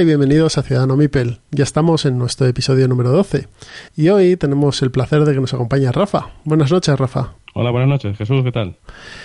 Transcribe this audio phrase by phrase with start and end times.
[0.00, 1.40] Y bienvenidos a Ciudadano Mipel.
[1.50, 3.48] Ya estamos en nuestro episodio número 12
[3.96, 6.30] y hoy tenemos el placer de que nos acompañe Rafa.
[6.44, 7.34] Buenas noches, Rafa.
[7.52, 8.16] Hola, buenas noches.
[8.16, 8.76] Jesús, ¿qué tal?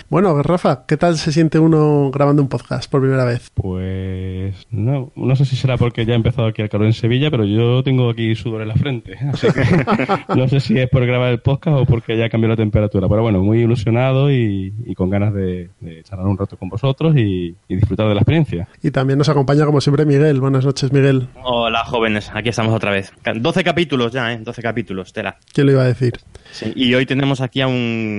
[0.08, 3.50] Bueno, Rafa, ¿qué tal se siente uno grabando un podcast por primera vez?
[3.54, 7.30] Pues no, no sé si será porque ya he empezado aquí el calor en Sevilla,
[7.30, 11.06] pero yo tengo aquí sudor en la frente, así que no sé si es por
[11.06, 13.08] grabar el podcast o porque ya cambió la temperatura.
[13.08, 17.14] Pero bueno, muy ilusionado y, y con ganas de, de, charlar un rato con vosotros
[17.16, 18.68] y, y, disfrutar de la experiencia.
[18.82, 20.40] Y también nos acompaña como siempre Miguel.
[20.40, 21.28] Buenas noches, Miguel.
[21.44, 22.32] Hola, jóvenes.
[22.34, 23.12] Aquí estamos otra vez.
[23.24, 24.40] 12 capítulos ya, ¿eh?
[24.42, 25.36] 12 capítulos, tela.
[25.54, 26.14] ¿Qué le iba a decir?
[26.50, 28.15] Sí, y hoy tenemos aquí a un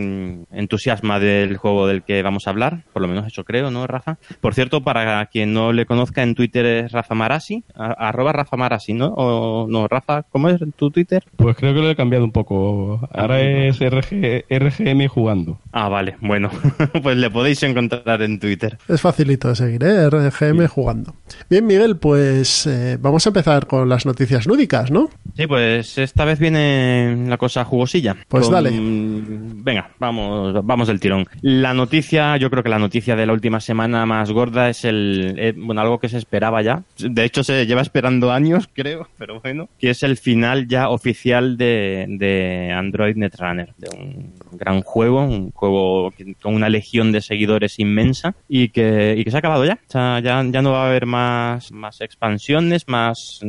[0.51, 4.17] entusiasma del juego del que vamos a hablar, por lo menos eso creo, ¿no, Rafa?
[4.41, 8.93] Por cierto, para quien no le conozca, en Twitter es Rafa Marasi, arroba Rafa Marasi,
[8.93, 9.13] ¿no?
[9.15, 11.23] O no, Rafa, ¿cómo es tu Twitter?
[11.35, 13.07] Pues creo que lo he cambiado un poco.
[13.11, 15.59] Ahora es RG, RGM jugando.
[15.71, 16.49] Ah, vale, bueno,
[17.03, 18.77] pues le podéis encontrar en Twitter.
[18.87, 20.09] Es facilito de seguir, ¿eh?
[20.09, 20.67] RGM sí.
[20.67, 21.15] jugando.
[21.49, 25.09] Bien, Miguel, pues eh, vamos a empezar con las noticias lúdicas, ¿no?
[25.35, 28.15] Sí, pues esta vez viene la cosa jugosilla.
[28.27, 28.53] Pues con...
[28.53, 28.71] dale.
[28.73, 31.25] Venga, vamos, vamos del tirón.
[31.41, 35.35] La noticia, yo creo que la noticia de la última semana más gorda es el,
[35.37, 36.83] eh, bueno, algo que se esperaba ya.
[36.97, 41.57] De hecho, se lleva esperando años, creo, pero bueno, que es el final ya oficial
[41.57, 47.79] de, de Android Netrunner, de un gran juego, un juego con una legión de seguidores
[47.79, 49.79] inmensa y que, y que se ha acabado ya.
[49.87, 53.41] O sea, ya, ya no va a haber más, más expansiones, más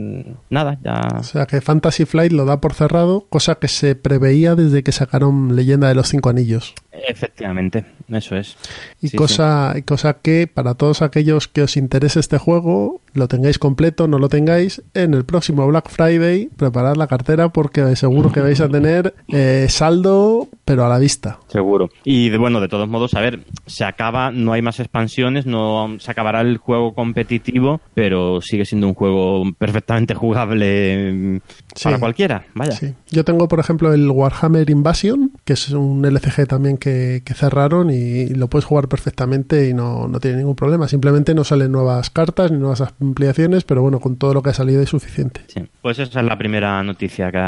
[0.50, 0.78] nada.
[0.82, 1.00] Ya...
[1.18, 4.92] O sea, que Fantasy Flight lo da por cerrado, cosa que se preveía desde que
[4.92, 6.74] sacaron Leyenda de los Cinco Anillos.
[7.06, 8.56] Efectivamente, eso es.
[9.00, 9.82] Y sí, cosa, sí.
[9.82, 14.28] cosa que para todos aquellos que os interese este juego, lo tengáis completo, no lo
[14.28, 19.14] tengáis, en el próximo Black Friday preparad la cartera porque seguro que vais a tener
[19.28, 21.38] eh, saldo, pero a la vista.
[21.48, 21.90] Seguro.
[22.04, 25.96] Y de, bueno, de todos modos, a ver, se acaba, no hay más expansiones, no
[25.98, 31.40] se acabará el juego competitivo, pero sigue siendo un juego perfectamente jugable
[31.74, 31.84] sí.
[31.84, 32.44] para cualquiera.
[32.54, 32.72] Vaya.
[32.72, 32.94] Sí.
[33.10, 36.87] Yo tengo, por ejemplo, el Warhammer Invasion, que es un LCG también que,
[37.24, 40.88] que cerraron y lo puedes jugar perfectamente y no, no, tiene ningún problema.
[40.88, 44.54] Simplemente no salen nuevas cartas ni nuevas ampliaciones, pero bueno, con todo lo que ha
[44.54, 45.42] salido es suficiente.
[45.48, 45.62] Sí.
[45.82, 47.38] Pues esa es la primera noticia que,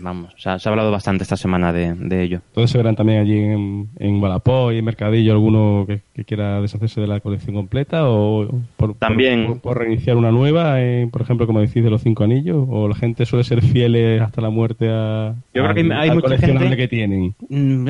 [0.00, 2.40] vamos, o sea, se ha hablado bastante esta semana de, de ello.
[2.48, 6.60] Entonces se verán también allí en, en Wallapop y en Mercadillo alguno que, que, quiera
[6.60, 11.22] deshacerse de la colección completa o por, también por, por reiniciar una nueva, eh, por
[11.22, 14.50] ejemplo, como decís, de los cinco anillos, o la gente suele ser fieles hasta la
[14.50, 17.34] muerte a, Yo creo que hay al mucha gente que tienen.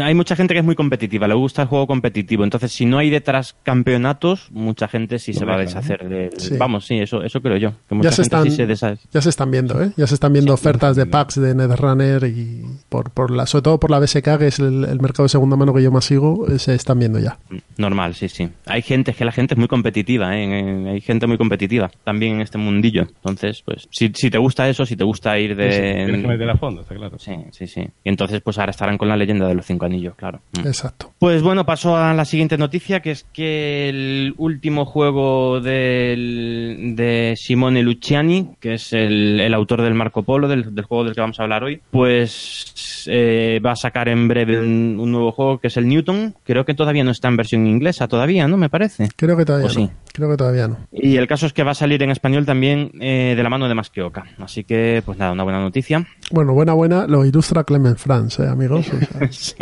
[0.03, 2.45] Hay mucha gente que es muy competitiva, le gusta el juego competitivo.
[2.45, 6.31] Entonces, si no hay detrás campeonatos, mucha gente sí No se va a deshacer de.
[6.37, 6.57] Sí.
[6.59, 7.73] Vamos, sí, eso, eso creo yo.
[7.89, 9.03] Que mucha Ya se, gente están, sí se deshace.
[9.13, 9.93] ya se están viendo, ¿eh?
[9.97, 13.63] Ya se están viendo Sí, ofertas de packs de Netrunner y por, por la, sobre
[13.63, 16.05] todo por la BSK, que es el, el mercado de segunda mano que yo más
[16.05, 17.39] sigo, eh, se están viendo ya.
[17.77, 18.49] Normal, sí, sí.
[18.67, 20.89] Hay gente, es que la gente es muy competitiva, ¿eh?
[20.93, 23.03] Hay gente muy competitiva también en este mundillo.
[23.03, 25.93] Entonces, pues, si, si te gusta eso, si te gusta ir Sí, sí, de.
[26.05, 27.19] Tienes que meter a fondo, está claro.
[27.19, 27.81] Sí, sí, sí.
[28.05, 30.41] Y entonces, pues ahora estarán con la leyenda de los cinco anillos, claro.
[30.59, 30.64] Mm.
[30.69, 31.13] Exacto.
[31.19, 37.35] Pues bueno, paso a la siguiente noticia, que es que el último juego del, de
[37.37, 41.21] Simone Luciani, que es el, el autor del Marco Polo, del, del juego del que
[41.21, 45.59] vamos a hablar hoy, pues eh, va a sacar en breve un, un nuevo juego
[45.59, 46.35] que es el Newton.
[46.45, 48.57] Creo que todavía no está en versión inglesa, todavía, ¿no?
[48.57, 49.09] Me parece.
[49.17, 49.75] Creo que todavía ¿O no.
[49.75, 49.91] sí?
[50.13, 50.79] Creo que todavía no.
[50.93, 53.69] Y el caso es que va a salir en español también eh, de la mano
[53.69, 54.25] de Masqueoka.
[54.39, 56.07] Así que, pues nada, una buena noticia.
[56.31, 58.87] Bueno, buena, buena, lo ilustra Clement France, ¿eh, amigos?
[58.89, 59.55] O sea, Sí,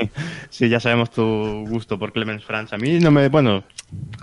[0.50, 2.72] sí, ya sabemos tu gusto por Clemens Franz.
[2.72, 3.28] A mí no me.
[3.28, 3.64] Bueno,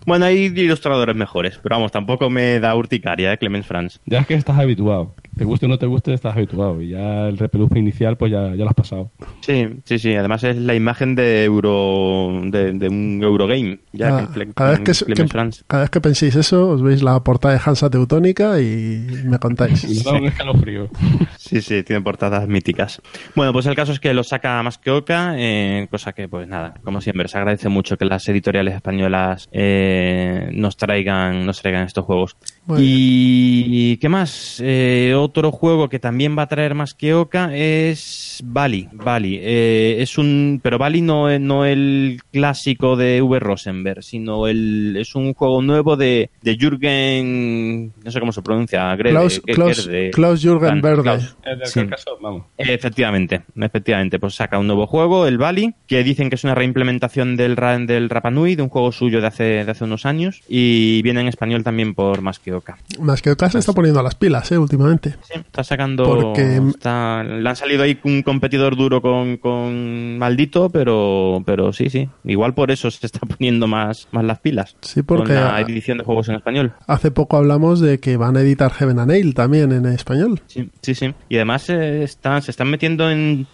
[0.05, 3.37] bueno, hay ilustradores mejores, pero vamos, tampoco me da urticaria, ¿eh?
[3.37, 3.99] Clemens Franz.
[4.05, 5.15] Ya es que estás habituado.
[5.39, 6.81] Te guste o no te guste, estás habituado.
[6.81, 9.09] Y ya el repeluje inicial, pues ya, ya lo has pasado.
[9.41, 10.13] Sí, sí, sí.
[10.15, 12.41] Además es la imagen de Euro.
[12.45, 13.79] de, de un Eurogame.
[13.93, 15.25] Ya Ah, cada vez que, que-
[15.67, 19.39] cada vez que penséis eso, os veis la portada de Hansa Teutónica y me Y
[19.39, 20.03] contáis.
[20.03, 20.89] da un escalofrío.
[21.37, 23.01] Sí, sí, tiene portadas míticas.
[23.35, 26.47] Bueno, pues el caso es que lo saca más que Oca, eh, cosa que, pues
[26.47, 31.85] nada, como siempre, se agradece mucho que las editoriales españolas eh, nos traigan nos traigan
[31.85, 32.35] estos juegos.
[32.77, 34.61] Y, ¿qué más?
[34.63, 38.87] Eh, otro juego que también va a traer más que Oca es Bali.
[38.91, 39.39] Bali.
[39.41, 43.39] Eh, es un, pero Bali no, no el clásico de V.
[43.39, 48.95] Rosenberg, sino el, es un juego nuevo de, de Jürgen, no sé cómo se pronuncia,
[48.95, 51.03] Grede, Klaus, que- Klaus, Jürgen Verde.
[51.03, 51.35] Klaus.
[51.65, 51.81] Sí.
[52.21, 52.43] Vamos.
[52.57, 57.35] Efectivamente, efectivamente, pues saca un nuevo juego, el Bali, que dicen que es una reimplementación
[57.35, 57.55] del,
[57.87, 61.21] del Rapa Nui, de un juego suyo de hace, de hace unos años, y viene
[61.21, 62.77] en español también por Más que Oca.
[62.99, 64.57] Más que Oca se está poniendo a las pilas, ¿eh?
[64.57, 65.15] Últimamente.
[65.23, 66.03] Sí, está sacando.
[66.05, 71.89] Porque- está- le han salido ahí un competidor duro con, con Maldito, pero, pero sí,
[71.89, 72.09] sí.
[72.23, 74.75] Igual por eso se está poniendo más, más las pilas.
[74.81, 76.73] Sí, porque Con la edición de juegos en español.
[76.87, 80.41] hace poco hablamos de que van a editar Heaven and Nail también en español.
[80.47, 81.13] Sí, sí, sí.
[81.29, 83.47] Y además eh, están, se están metiendo en...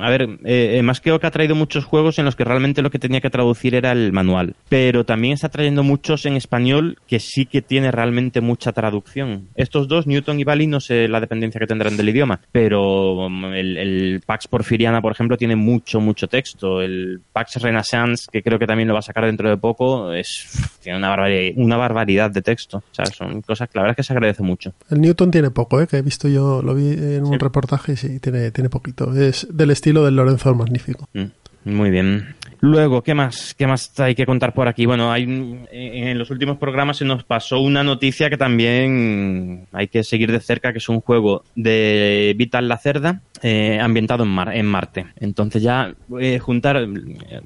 [0.00, 2.90] A ver, eh, eh, más que ha traído muchos juegos en los que realmente lo
[2.90, 4.54] que tenía que traducir era el manual.
[4.68, 9.48] Pero también está trayendo muchos en español que sí que tiene realmente mucha traducción.
[9.54, 13.76] Estos dos, Newton y Bali, no sé la dependencia que tendrán del idioma, pero el,
[13.76, 16.82] el Pax Porfiriana, por ejemplo, tiene mucho, mucho texto.
[16.82, 20.48] El Pax Renaissance, que creo que también lo va a sacar dentro de poco, es
[20.82, 22.78] tiene una barbaridad, una barbaridad de texto.
[22.78, 24.72] O sea, son cosas que la verdad es que se agradece mucho.
[24.90, 25.86] El Newton tiene poco, ¿eh?
[25.86, 29.14] Que he visto yo, lo vi en un reportaje y sí, tiene, tiene poquito.
[29.14, 31.08] Es del estilo del Lorenzo el Magnífico.
[31.12, 31.24] Mm,
[31.64, 32.34] Muy bien.
[32.60, 33.54] Luego, ¿qué más?
[33.58, 34.86] ¿Qué más hay que contar por aquí?
[34.86, 39.88] Bueno, hay un- en los últimos programas se nos pasó una noticia que también hay
[39.88, 44.30] que seguir de cerca, que es un juego de Vital la Cerda eh, ambientado en,
[44.30, 45.06] Mar- en Marte.
[45.16, 46.86] Entonces ya eh, juntar...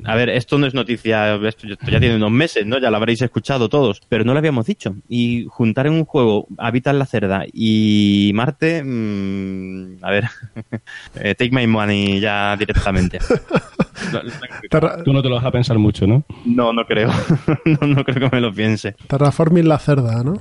[0.05, 2.79] A ver, esto no es noticia, esto ya- ya tiene unos meses, ¿no?
[2.79, 4.95] Ya lo habréis escuchado todos, pero no lo habíamos dicho.
[5.09, 8.83] Y juntar en un juego a Vital la Cerda y Marte...
[8.85, 10.25] mm, a ver,
[11.17, 13.19] eh, take my money ya directamente.
[15.05, 16.23] Tú no te lo vas a pensar mucho, ¿no?
[16.45, 17.09] no, no creo.
[17.65, 18.95] no, no creo que me lo piense.
[19.09, 20.35] Terraforming la cerda, ¿no?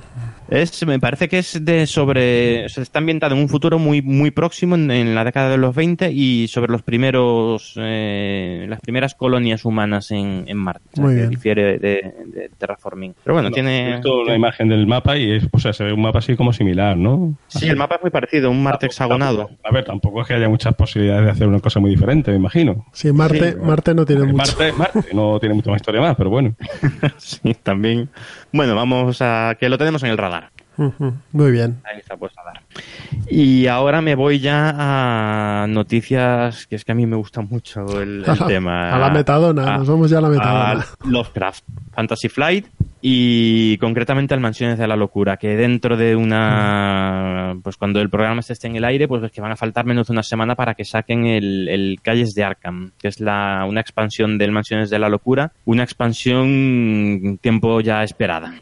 [0.48, 2.66] Es, me parece que es de sobre.
[2.66, 5.56] o sea, está ambientado en un futuro muy, muy próximo, en, en la década de
[5.58, 7.74] los 20, y sobre los primeros.
[7.76, 10.82] eh, las primeras colonias humanas en, en Marte.
[10.92, 11.30] O sea, Muy que bien.
[11.30, 13.14] difiere de, de Terraforming.
[13.24, 13.92] Pero bueno, He tiene.
[13.94, 16.52] visto una imagen del mapa y es, o sea, se ve un mapa así como
[16.52, 17.36] similar, ¿no?
[17.48, 19.36] Sí, el mapa es muy parecido, un Marte Tampoco- hexagonado.
[19.46, 22.30] tampoco- A ver, tampoco es que haya muchas posibilidades de hacer una cosa muy diferente,
[22.30, 22.86] me imagino.
[22.92, 24.36] Sí, Marte, Sí, Marte no tiene mucho.
[24.36, 26.54] Marte Marte, no tiene mucha más historia más, pero bueno.
[27.16, 28.08] sí, también.
[28.52, 29.56] Bueno, vamos a.
[29.58, 30.35] que lo tenemos en el radar.
[31.32, 31.80] Muy bien.
[31.84, 32.62] Ahí está puesto a dar.
[33.30, 38.00] Y ahora me voy ya a noticias que es que a mí me gusta mucho
[38.02, 38.90] el, el A la- tema.
[38.94, 40.70] a la metadona, A- nos vamos ya a la metadona.
[40.82, 42.66] a Lovecraft, Fantasy Flight
[43.00, 47.54] y concretamente al Mansiones de la Locura, que dentro de una.
[47.62, 50.08] Pues cuando el programa esté en el aire, pues es que van a faltar menos
[50.08, 53.80] de una semana para que saquen el, el Calles de Arkham, que es la, una
[53.80, 58.54] expansión del Mansiones de la Locura, una expansión tiempo ya esperada.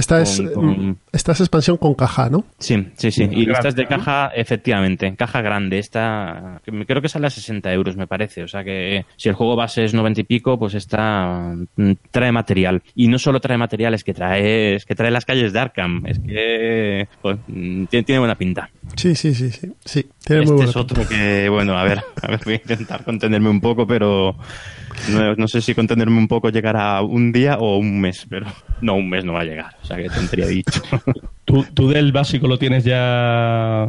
[0.00, 2.44] Esta es, Con- mm, esta es expansión con caja, ¿no?
[2.58, 3.28] Sí, sí, sí.
[3.30, 5.78] Y esta es de caja, efectivamente, caja grande.
[5.78, 8.42] Esta creo que sale a 60 euros, me parece.
[8.42, 12.32] O sea que si el juego base es 90 y pico, pues esta mm, trae
[12.32, 12.82] material.
[12.94, 16.06] Y no solo trae material, es que trae, es que trae las calles de Arkham.
[16.06, 18.70] Es que pues, mm, tiene, tiene buena pinta.
[18.96, 19.70] Sí, sí, sí, sí.
[19.84, 22.56] Sí, tiene este muy buena es otro que, bueno, a ver, a ver, voy a
[22.56, 24.34] intentar contenerme un poco, pero
[25.08, 28.46] no, no sé si contenerme un poco llegará un día o un mes, pero
[28.80, 29.74] no, un mes no va a llegar.
[29.82, 30.82] O sea que tendría dicho.
[31.44, 33.88] ¿Tú, tú del básico lo tienes ya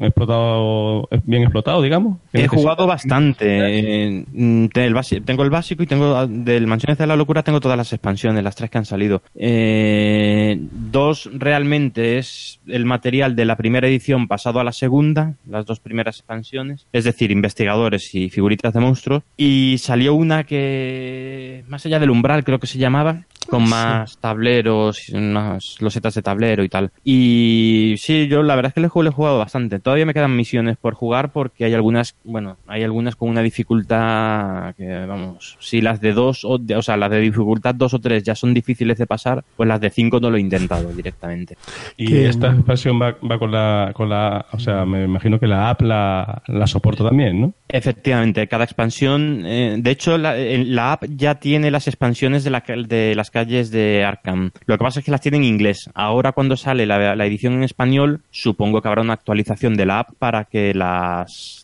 [0.00, 2.18] explotado, bien explotado, digamos?
[2.32, 2.60] ¿Qué He necesitas?
[2.62, 3.44] jugado bastante.
[3.48, 7.92] eh, tengo el básico y tengo ah, del Mansiones de la Locura tengo todas las
[7.92, 9.22] expansiones, las tres que han salido.
[9.34, 15.66] Eh, dos realmente es el material de la primera edición pasado a la segunda, las
[15.66, 19.22] dos primeras expansiones, es decir, investigadores y figuritas de monstruos.
[19.36, 25.08] Y salió una que más allá del umbral creo que se llamaba, con más tableros,
[25.08, 26.90] y unas losetas de tablero y tal.
[27.02, 29.78] Y sí, yo la verdad es que le he jugado, le he jugado bastante.
[29.80, 34.74] Todavía me quedan misiones por jugar porque hay algunas, bueno, hay algunas con una dificultad
[34.76, 37.98] que, vamos, si las de dos, o, de- o sea, las de dificultad dos o
[37.98, 41.56] tres ya son difíciles de pasar, pues las de cinco no lo he intentado directamente.
[41.96, 45.70] Y esta expansión va, va con la, con la, o sea, me imagino que la
[45.70, 47.52] app la, la soporta también, ¿no?
[47.68, 52.62] Efectivamente, cada expansión, eh, de hecho la, la app ya tiene las expansiones de, la
[52.66, 54.50] de las calles de Arkham.
[54.66, 55.90] Lo que pasa es que las tiene en inglés.
[55.94, 60.14] Ahora cuando sale la, edición en español, supongo que habrá una actualización de la app
[60.18, 61.62] para que las,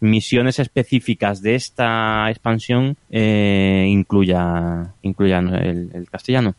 [0.00, 6.54] misiones específicas de esta expansión eh, incluya, incluyan el castellano.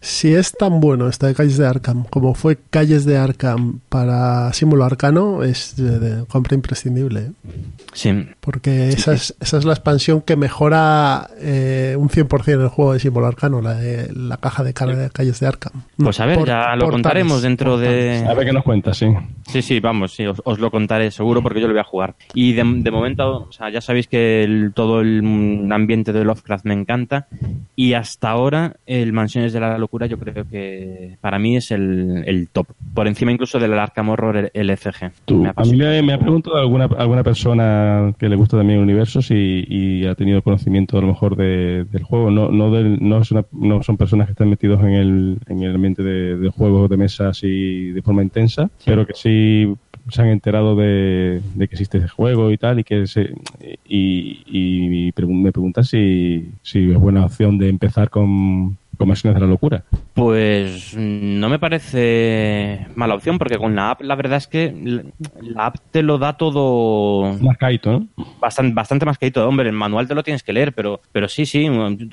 [0.00, 4.52] Si es tan bueno esta de Calles de Arkham como fue Calles de Arkham para
[4.52, 7.20] Símbolo Arcano, es de, de compra imprescindible.
[7.20, 7.30] ¿eh?
[7.92, 8.26] Sí.
[8.40, 13.00] Porque esa, es, esa es la expansión que mejora eh, un 100% el juego de
[13.00, 15.82] Símbolo Arcano, la de la caja de, cara de Calles de Arkham.
[15.96, 18.24] Pues a ver, Por- ya lo portales, contaremos dentro de...
[18.28, 19.06] A ver qué nos cuentas, sí.
[19.48, 22.14] Sí, sí, vamos, sí, os, os lo contaré seguro porque yo lo voy a jugar.
[22.34, 26.64] Y de, de momento, o sea, ya sabéis que el- todo el ambiente de Lovecraft
[26.66, 27.28] me encanta
[27.74, 32.22] y hasta ahora el Mansiones de la Locura yo creo que para mí es el,
[32.26, 32.66] el top.
[32.94, 35.10] Por encima incluso del Arkham Horror LCG.
[35.30, 39.20] Me a mí me, ha preguntado alguna, alguna persona que le gusta también el universo
[39.22, 42.30] si, y ha tenido conocimiento a lo mejor de- del juego.
[42.30, 45.62] No, no, del- no, es una- no son personas que están metidos en el, en
[45.62, 49.72] el ambiente de, de juegos de mesa así de forma intensa, pero que sí
[50.08, 53.34] se han enterado de, de que existe ese juego y tal y que se,
[53.88, 59.46] y, y me preguntan si, si es buena opción de empezar con, con Mansiones de
[59.46, 59.84] la Locura.
[60.16, 64.72] Pues mm, no me parece mala opción porque con la app la verdad es que
[64.74, 68.08] la- app te lo da todo Más caíto, ¿no?
[68.40, 69.46] bastante, bastante más todo.
[69.46, 71.68] Hombre, el manual te lo tienes que leer, pero, pero sí, sí.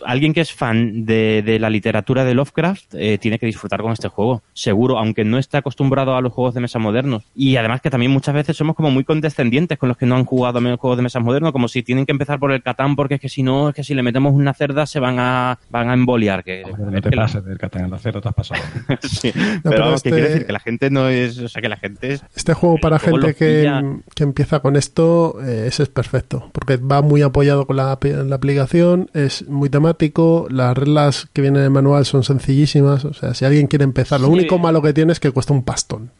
[0.05, 3.93] Alguien que es fan de, de la literatura de Lovecraft eh, tiene que disfrutar con
[3.93, 7.23] este juego, seguro, aunque no esté acostumbrado a los juegos de mesa modernos.
[7.35, 10.25] Y además que también muchas veces somos como muy condescendientes con los que no han
[10.25, 13.15] jugado a juegos de mesa modernos, como si tienen que empezar por el Catán, porque
[13.15, 15.89] es que si no, es que si le metemos una cerda se van a, van
[15.89, 16.43] a emboliar.
[16.43, 18.61] Que, No es te la- pases del Catán, has pasado.
[19.01, 20.45] Sí, pero pero vamos, ¿qué este- quiere decir?
[20.45, 23.33] Que la gente no es, o sea, que la gente es Este juego para gente
[23.35, 23.83] que, pilla.
[24.15, 28.35] que empieza con esto, eh, ese es perfecto, porque va muy apoyado con la, la
[28.35, 33.33] aplicación, es muy temático, las reglas que vienen en el manual son sencillísimas, o sea,
[33.33, 34.33] si alguien quiere empezar, lo Sí.
[34.33, 36.11] único malo que tiene es que cuesta un pastón,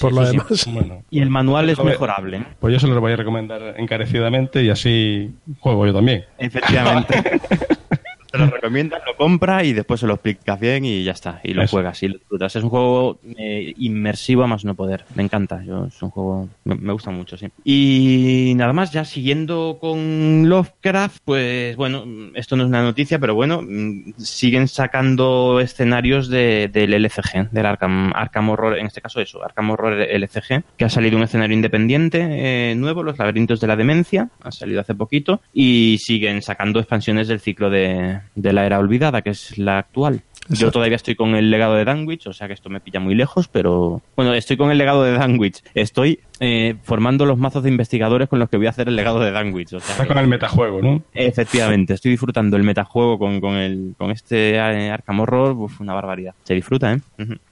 [0.00, 0.36] por Sí, lo sí, sí.
[0.38, 0.66] demás.
[0.72, 1.92] bueno, y el manual es A ver.
[1.92, 2.36] mejorable.
[2.38, 2.46] ¿eh?
[2.60, 6.24] Pues yo se lo voy a recomendar encarecidamente y así juego yo también.
[6.38, 7.40] Efectivamente.
[8.32, 11.40] Te lo recomiendas, lo compra y después se lo explicas bien y ya está.
[11.44, 11.76] Y lo Eso.
[11.76, 12.56] juegas y lo disfrutas.
[12.56, 15.04] Es un juego eh, inmersivo a más no poder.
[15.14, 15.62] Me encanta.
[15.62, 16.48] Yo, es un juego.
[16.64, 17.48] Me, me gusta mucho, sí.
[17.64, 23.34] Y nada más, ya siguiendo con Lovecraft, pues bueno, esto no es una noticia, pero
[23.34, 29.20] bueno, mm, siguen sacando escenarios de, del LCG, del Arkham, Arkham Horror, en este caso
[29.20, 33.66] eso, Arkham Horror LCG, que ha salido un escenario independiente eh, nuevo, Los Laberintos de
[33.66, 38.66] la Demencia, ha salido hace poquito, y siguen sacando expansiones del ciclo de, de la
[38.66, 40.22] era olvidada, que es la actual.
[40.48, 43.14] Yo todavía estoy con el legado de Danwich, o sea que esto me pilla muy
[43.14, 45.62] lejos, pero bueno, estoy con el legado de Danwich.
[45.74, 49.20] Estoy eh, formando los mazos de investigadores con los que voy a hacer el legado
[49.20, 49.72] de Danwich.
[49.74, 51.02] O sea, Estás que- con el metajuego, ¿no?
[51.14, 55.94] Efectivamente, estoy disfrutando el metajuego con, con, el, con este eh, Arkham Horror, uf, una
[55.94, 56.34] barbaridad.
[56.42, 57.00] Se disfruta, ¿eh?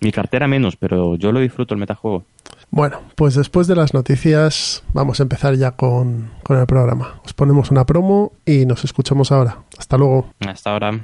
[0.00, 2.24] Mi cartera menos, pero yo lo disfruto el metajuego.
[2.72, 7.20] Bueno, pues después de las noticias vamos a empezar ya con, con el programa.
[7.24, 9.58] Os ponemos una promo y nos escuchamos ahora.
[9.78, 10.30] Hasta luego.
[10.40, 11.00] Hasta ahora.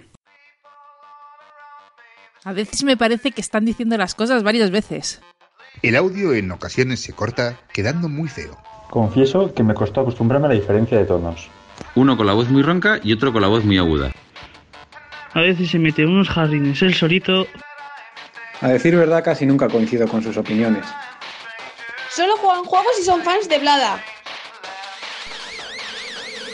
[2.46, 5.20] A veces me parece que están diciendo las cosas varias veces.
[5.82, 8.56] El audio en ocasiones se corta, quedando muy feo.
[8.88, 11.48] Confieso que me costó acostumbrarme a la diferencia de tonos.
[11.96, 14.12] Uno con la voz muy ronca y otro con la voz muy aguda.
[15.32, 17.48] A veces se mete unos jardines el solito.
[18.60, 20.86] A decir verdad, casi nunca coincido con sus opiniones.
[22.10, 24.00] Solo juegan juegos y son fans de Blada.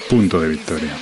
[0.08, 0.96] Punto de victoria.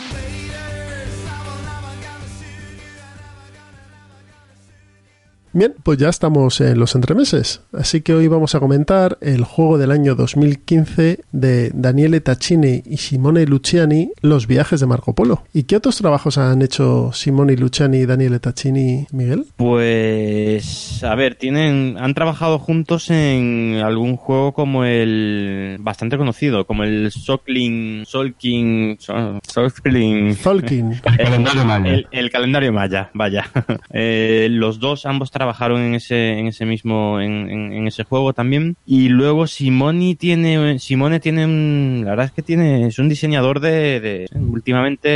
[5.52, 9.78] Bien, pues ya estamos en los entremeses, así que hoy vamos a comentar el juego
[9.78, 15.42] del año 2015 de Daniele Taccini y Simone Luciani, Los viajes de Marco Polo.
[15.52, 19.46] ¿Y qué otros trabajos han hecho Simone Luciani y Daniele Taccini, Miguel?
[19.56, 26.84] Pues, a ver, tienen, han trabajado juntos en algún juego como el bastante conocido, como
[26.84, 31.00] el Solking, Solking, Sol- Solking, Tolkien.
[31.02, 31.90] calendario maya.
[31.92, 33.50] El, el calendario maya, vaya.
[33.92, 38.76] Eh, los dos, ambos trabajaron en ese, en ese mismo, en, ese juego también.
[38.84, 43.58] Y luego Simoni tiene, Simone tiene un, la verdad es que tiene, es un diseñador
[43.60, 45.08] de, de- últimamente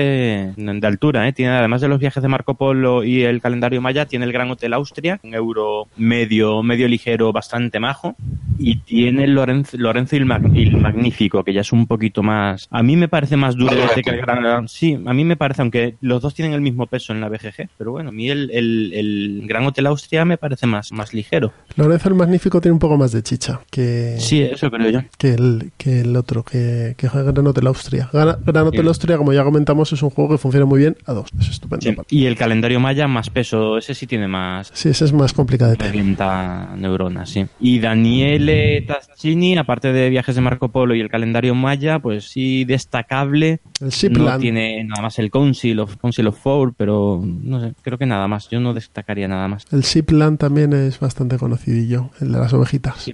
[0.57, 1.35] de altura, ¿eh?
[1.35, 4.51] Tiene, además de los viajes de Marco Polo y el calendario maya, tiene el Gran
[4.51, 8.17] Hotel Austria, un euro medio, medio ligero, bastante majo.
[8.59, 12.23] Y tiene Lorenzo, Lorenzo y el, Mag- y el Magnífico, que ya es un poquito
[12.23, 15.37] más, a mí me parece más duro este que el Gran, sí, a mí me
[15.37, 18.31] parece, aunque los dos tienen el mismo peso en la BGG, pero bueno, a mí
[18.31, 21.53] el, el, el Gran Hotel Austria me parece más, más ligero.
[21.77, 25.01] Lorenzo el Magnífico tiene un poco más de chicha que, Sí, eso creo yo.
[25.19, 28.09] que, el, que el otro, que, que Gran Hotel Austria.
[28.13, 28.89] Gran, Gran Hotel Sí.
[28.89, 31.29] Austria, como ya comentamos, es un juego que funciona muy bien a dos.
[31.41, 32.05] Es estupendo.
[32.09, 32.17] Sí.
[32.17, 35.71] Y el calendario maya más peso, ese sí tiene más, Sí, ese es más complicado
[35.73, 35.93] de tener.
[35.93, 37.47] revienta neuronas, sí.
[37.61, 42.25] Y Daniel estile Tascini, aparte de viajes de Marco Polo y el calendario Maya, pues
[42.31, 43.61] sí destacable.
[43.81, 47.99] El No tiene nada más el Council of, Council of Four, pero no sé, creo
[47.99, 48.49] que nada más.
[48.51, 49.65] Yo no destacaría nada más.
[49.73, 53.09] El Shipland también es bastante conocidillo, el de las ovejitas.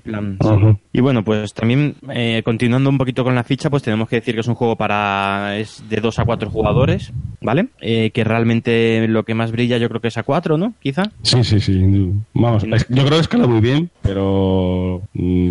[0.93, 4.35] Y bueno, pues también eh, continuando un poquito con la ficha, pues tenemos que decir
[4.35, 7.69] que es un juego para es de 2 a 4 jugadores, ¿vale?
[7.81, 10.75] Eh, que realmente lo que más brilla yo creo que es a 4, ¿no?
[10.81, 11.05] Quizá.
[11.23, 11.81] Sí, sí, sí.
[12.35, 15.03] Vamos, es- yo creo que escala muy bien, pero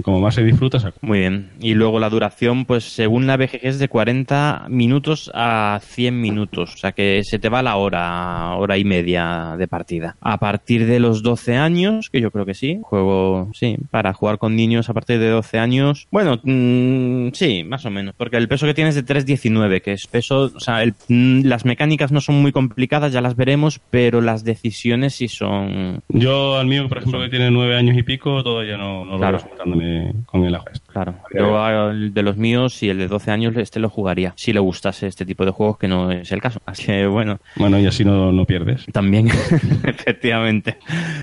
[0.04, 0.98] como más se disfruta, saco.
[1.02, 1.50] Muy bien.
[1.62, 6.74] Y luego la duración, pues según la BGG es de 40 minutos a 100 minutos.
[6.74, 10.16] O sea que se te va la hora, hora y media de partida.
[10.22, 14.38] A partir de los 12 años, que yo creo que sí, juego, sí, para jugar
[14.38, 16.08] con niños a partir de 12 años.
[16.12, 18.16] Bueno, mm, sí, más o menos.
[18.18, 21.46] Porque el peso que tiene es de 3,19, que es peso, o sea, el- mm,
[21.46, 26.02] las mecánicas no son muy complicadas, ya las veremos, pero las decisiones sí son...
[26.10, 29.38] Yo al mío, por ejemplo, que tiene nueve años y pico, todavía no, no Claro.
[29.40, 30.66] lo veo juntándome con el ajo.
[31.06, 31.16] Claro.
[31.34, 34.34] Yo el de los míos y el de 12 años este lo jugaría.
[34.36, 36.60] Si le gustase este tipo de juegos, que no es el caso.
[36.66, 38.86] Así que bueno, Bueno, y así no, no pierdes.
[38.92, 39.28] también,
[39.84, 40.78] efectivamente.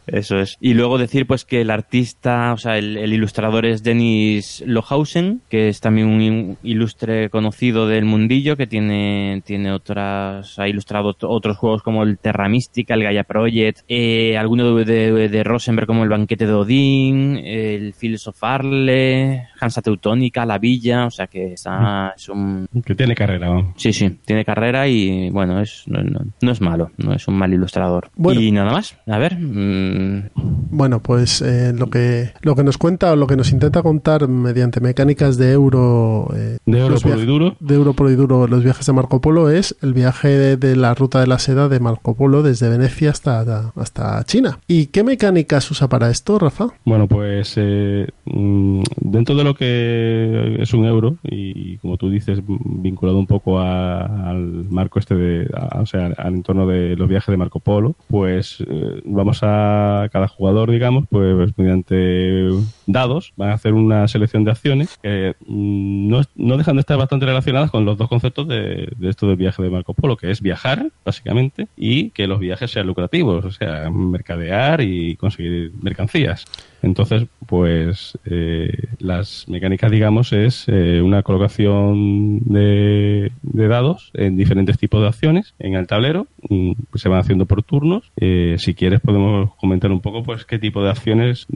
[0.06, 0.56] Eso es.
[0.60, 5.40] Y luego decir pues que el artista, o sea, el, el ilustrador es Dennis Lohausen,
[5.48, 11.26] que es también un ilustre conocido del mundillo, que tiene, tiene otras, ha ilustrado ot-
[11.28, 15.86] otros juegos como el Terra Mística, el Gaia Project, eh, alguno de, de- de Rosenberg
[15.86, 21.26] como el Banquete de Odín, el Fields of Arle, Hansa Teutónica, La Villa, o sea
[21.26, 23.74] que está, es un, Que tiene carrera, vamos.
[23.76, 27.34] Sí, sí, tiene carrera y bueno, es, no, no- no es malo, no es un
[27.36, 28.10] mal ilustrador.
[28.16, 28.40] Bueno.
[28.40, 29.36] Y nada más, a ver.
[29.38, 30.30] mm,
[30.70, 34.28] Bueno, pues eh, lo que lo que nos cuenta o lo que nos intenta contar
[34.28, 37.56] mediante mecánicas de euro eh, De euro puro y duro.
[37.60, 40.76] de euro puro y duro los viajes de Marco Polo es el viaje de, de
[40.76, 44.58] la ruta de la seda de Marco Polo desde Venecia hasta hasta China.
[44.66, 46.68] ¿Y qué mecánicas usa para esto, Rafa?
[46.84, 52.40] Bueno, pues eh, mm, dentro de lo que es un euro y como tú dices
[52.46, 57.32] vinculado un poco al marco este de, a- o sea, al entorno de los viajes
[57.32, 62.50] de Marco Polo, pues eh, vamos a cada jugador, digamos, pues mediante
[62.86, 66.96] dados van a hacer una selección de acciones que mm, no, no dejan de estar
[66.96, 70.30] bastante relacionadas con los dos conceptos de, de esto del viaje de Marco Polo, que
[70.30, 76.44] es viajar, básicamente, y que los viajes sean lucrativos, o sea, mercadear y conseguir mercancías.
[76.82, 84.78] Entonces, pues eh, las mecánicas, digamos, es eh, una colocación de, de dados en diferentes
[84.78, 88.12] tipos de acciones en el tablero, mm, pues se van haciendo por turnos.
[88.16, 91.46] Eh, si quieres podemos comentar un poco, pues, qué tipo de acciones.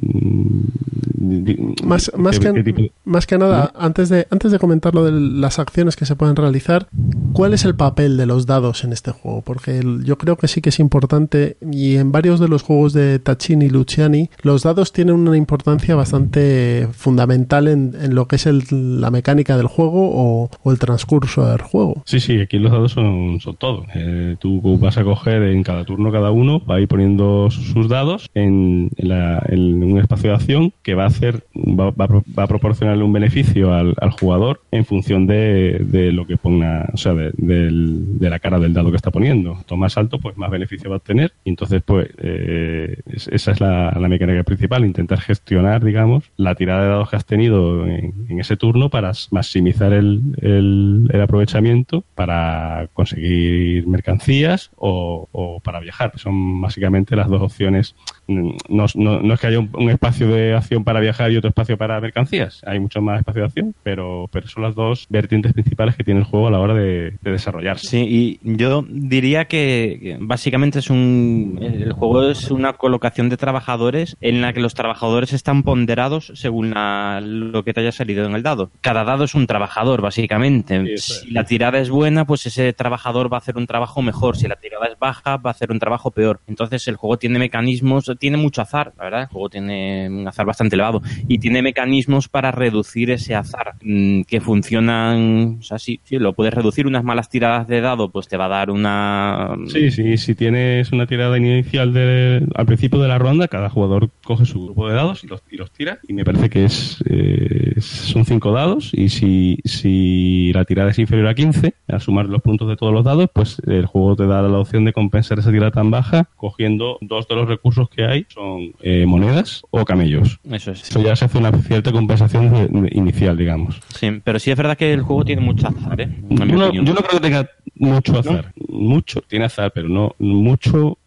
[1.85, 5.13] Más, más, qué- que, qué más que nada, antes de, antes de comentar lo de
[5.13, 6.89] las acciones que se pueden realizar,
[7.33, 9.43] ¿cuál es el papel de los dados en este juego?
[9.43, 13.19] Porque yo creo que sí que es importante y en varios de los juegos de
[13.19, 18.47] Tachini y Luciani, los dados tienen una importancia bastante fundamental en, en lo que es
[18.47, 22.03] el- la mecánica del juego o, o el transcurso del juego.
[22.07, 23.85] Sí, sí, aquí los dados son, son todo.
[23.95, 27.89] Eh, tú vas a coger en cada turno cada uno, va a ir poniendo sus
[27.89, 32.07] dados en, en la- en un espacio de acción que va a hacer, va, va
[32.39, 36.97] va a proporcionarle un beneficio al, jugador en función de, de lo que ponga, o
[36.97, 39.53] sea, de, del- de la cara del dado que está poniendo.
[39.55, 41.33] Cuanto más alto, pues más beneficio va a obtener.
[41.45, 46.83] Y entonces, pues, eh, es- esa es la, mecánica principal, intentar gestionar, digamos, la tirada
[46.83, 54.71] de dados que has tenido en, ese turno para maximizar el, aprovechamiento para conseguir mercancías
[54.77, 56.13] o, para viajar.
[56.17, 57.95] Son básicamente las dos opciones.
[58.27, 61.49] Mm, No, no- no es que haya un espacio de acción para viajar y otro
[61.49, 62.61] espacio para mercancías.
[62.67, 66.21] Hay mucho más espacio de acción, pero, pero son las dos vertientes principales que tiene
[66.21, 67.87] el juego a la hora de, de desarrollarse.
[67.87, 71.59] Sí, y yo diría que básicamente es un.
[71.63, 76.71] El juego es una colocación de trabajadores en la que los trabajadores están ponderados según
[76.71, 78.71] la- lo que te haya salido en el dado.
[78.81, 80.97] Cada dado es un trabajador, básicamente.
[80.99, 84.37] si la tirada es buena, pues ese trabajador va a hacer un trabajo mejor.
[84.37, 86.41] Si la tirada es baja, va a hacer un trabajo peor.
[86.47, 89.21] Entonces el juego tiene mecanismos, tiene mucho azar, la verdad.
[89.23, 90.90] El juego tiene un azar bastante elevado
[91.29, 95.59] y tiene mecanismos para reducir ese azar mm, que funcionan.
[95.61, 96.87] O sea, sí, sí, lo puedes reducir.
[96.87, 99.57] Unas malas tiradas de dado, pues te va a dar una.
[99.67, 104.11] Sí, sí, si tienes una tirada inicial de, al principio de la ronda, cada jugador
[104.25, 105.99] coge su grupo de dados y los, y los tira.
[106.09, 108.91] Y me parece que es, eh, son cinco dados.
[108.93, 112.93] Y si, si la tirada es inferior a 15, al sumar los puntos de todos
[112.93, 116.29] los dados, pues el juego te da la opción de compensar esa tirada tan baja
[116.37, 120.41] cogiendo dos de los recursos que hay, son eh, monedas o camellos.
[120.51, 120.80] Eso es.
[120.83, 123.81] Eso ya se hace una cierta compensación de- de- inicial, digamos.
[123.99, 126.09] Sí, pero sí es verdad que el juego tiene mucho azar, ¿eh?
[126.31, 128.53] Yo no, yo no creo que tenga mucho azar.
[128.69, 130.99] Mucho, tiene azar, pero no mucho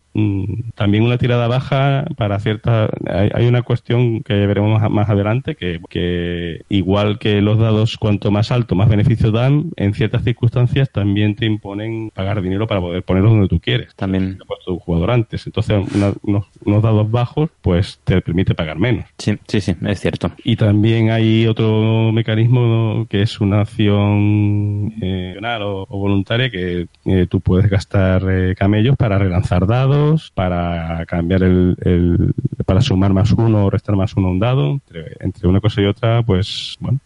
[0.75, 2.89] también una tirada baja para cierta...
[3.07, 7.97] Hay, hay una cuestión que veremos más, más adelante, que, que igual que los dados,
[7.97, 12.81] cuanto más alto, más beneficio dan, en ciertas circunstancias también te imponen pagar dinero para
[12.81, 13.95] poder ponerlos donde tú quieres.
[13.95, 14.37] También.
[14.37, 15.45] Lo ha puesto un jugador antes.
[15.47, 19.05] Entonces, una- unos, unos dados bajos, pues te permite pagar menos.
[19.17, 20.31] Sí, sí, sí, es cierto.
[20.43, 27.41] Y también hay otro mecanismo que es una acción eh, o voluntaria que eh, tú
[27.41, 30.02] puedes gastar eh, camellos para relanzar dados,
[30.33, 32.33] para cambiar el, el-
[32.65, 34.71] para sumar más uno o restar más uno a un dado.
[34.71, 36.99] Entre, entre una cosa y otra, pues bueno.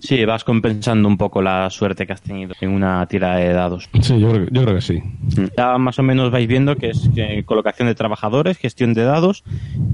[0.00, 3.88] Sí, vas compensando un poco la suerte que has tenido en una tira de dados.
[4.00, 5.02] sí, yo creo, que- yo creo que sí.
[5.56, 9.42] Ya más o menos vais viendo que es eh, colocación de trabajadores, gestión de dados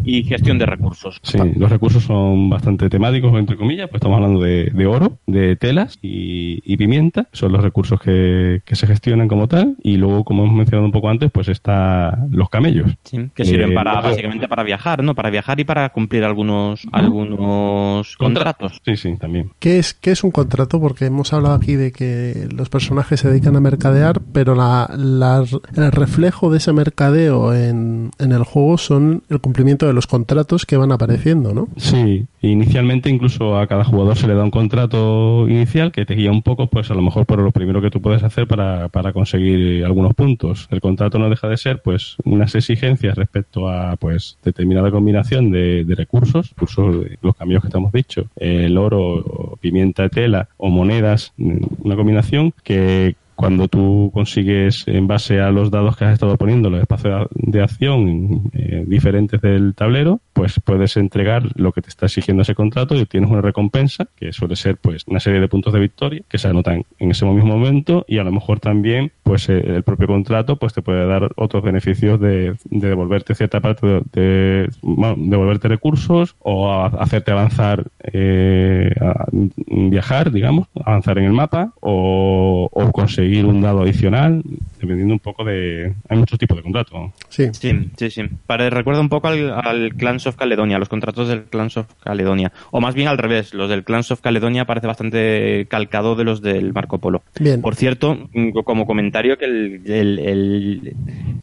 [0.03, 1.21] y gestión de recursos.
[1.23, 5.57] Sí, los recursos son bastante temáticos, entre comillas, pues estamos hablando de, de oro, de
[5.57, 10.25] telas y, y pimienta, son los recursos que, que se gestionan como tal, y luego,
[10.25, 12.91] como hemos mencionado un poco antes, pues está los camellos.
[13.05, 15.15] Sí, que sirven Eh, para básicamente para viajar, ¿no?
[15.15, 18.81] Para viajar y para cumplir algunos algunos contratos.
[18.85, 19.51] Sí, sí, también.
[19.61, 20.81] ¿Qué es, ¿Qué es un contrato?
[20.81, 25.45] Porque hemos hablado aquí de que los personajes se dedican a mercadear, pero la, la-
[25.77, 30.65] el reflejo de ese mercadeo en, en el juego son el cumplimiento de los contratos
[30.67, 31.69] que van apareciendo, ¿no?
[31.77, 36.31] Sí, inicialmente incluso a cada jugador se le da un contrato inicial que te guía
[36.31, 39.13] un poco, pues a lo mejor por lo primero que tú puedes hacer para, para
[39.13, 40.69] conseguir algunos puntos.
[40.71, 45.85] El contrato no deja de ser, pues, unas exigencias respecto a, pues, determinada combinación de,
[45.85, 51.33] de recursos, de los cambios que te hemos dicho, el oro, pimienta, tela o monedas,
[51.37, 56.37] mm, una combinación que cuando tú consigues en base a los dados que has estado
[56.37, 61.89] poniendo los espacios de acción eh, diferentes del tablero, pues puedes entregar lo que te
[61.89, 65.49] está exigiendo ese contrato y obtienes una recompensa que suele ser pues una serie de
[65.49, 69.11] puntos de victoria que se anotan en ese mismo momento y a lo mejor también
[69.23, 73.61] pues eh, el propio contrato pues te puede dar otros beneficios de, de devolverte cierta
[73.61, 81.17] parte de, de- bueno, devolverte recursos o a- hacerte avanzar eh, a- viajar digamos avanzar
[81.19, 84.43] en el mapa o, o conseguir un dado adicional
[84.81, 87.49] dependiendo un poco de hay muchos tipos de contratos Sí.
[87.53, 88.23] Sí, sí, sí.
[88.47, 92.51] Pare- recuerda un poco al, al Clans of Caledonia, los contratos del Clans of Caledonia.
[92.71, 96.41] O más bien al revés, los del Clans of Caledonia parece bastante calcado de los
[96.43, 97.23] del Marco Polo.
[97.39, 97.61] Bien.
[97.61, 98.29] Por cierto,
[98.65, 100.95] como comentario, que el, el, el-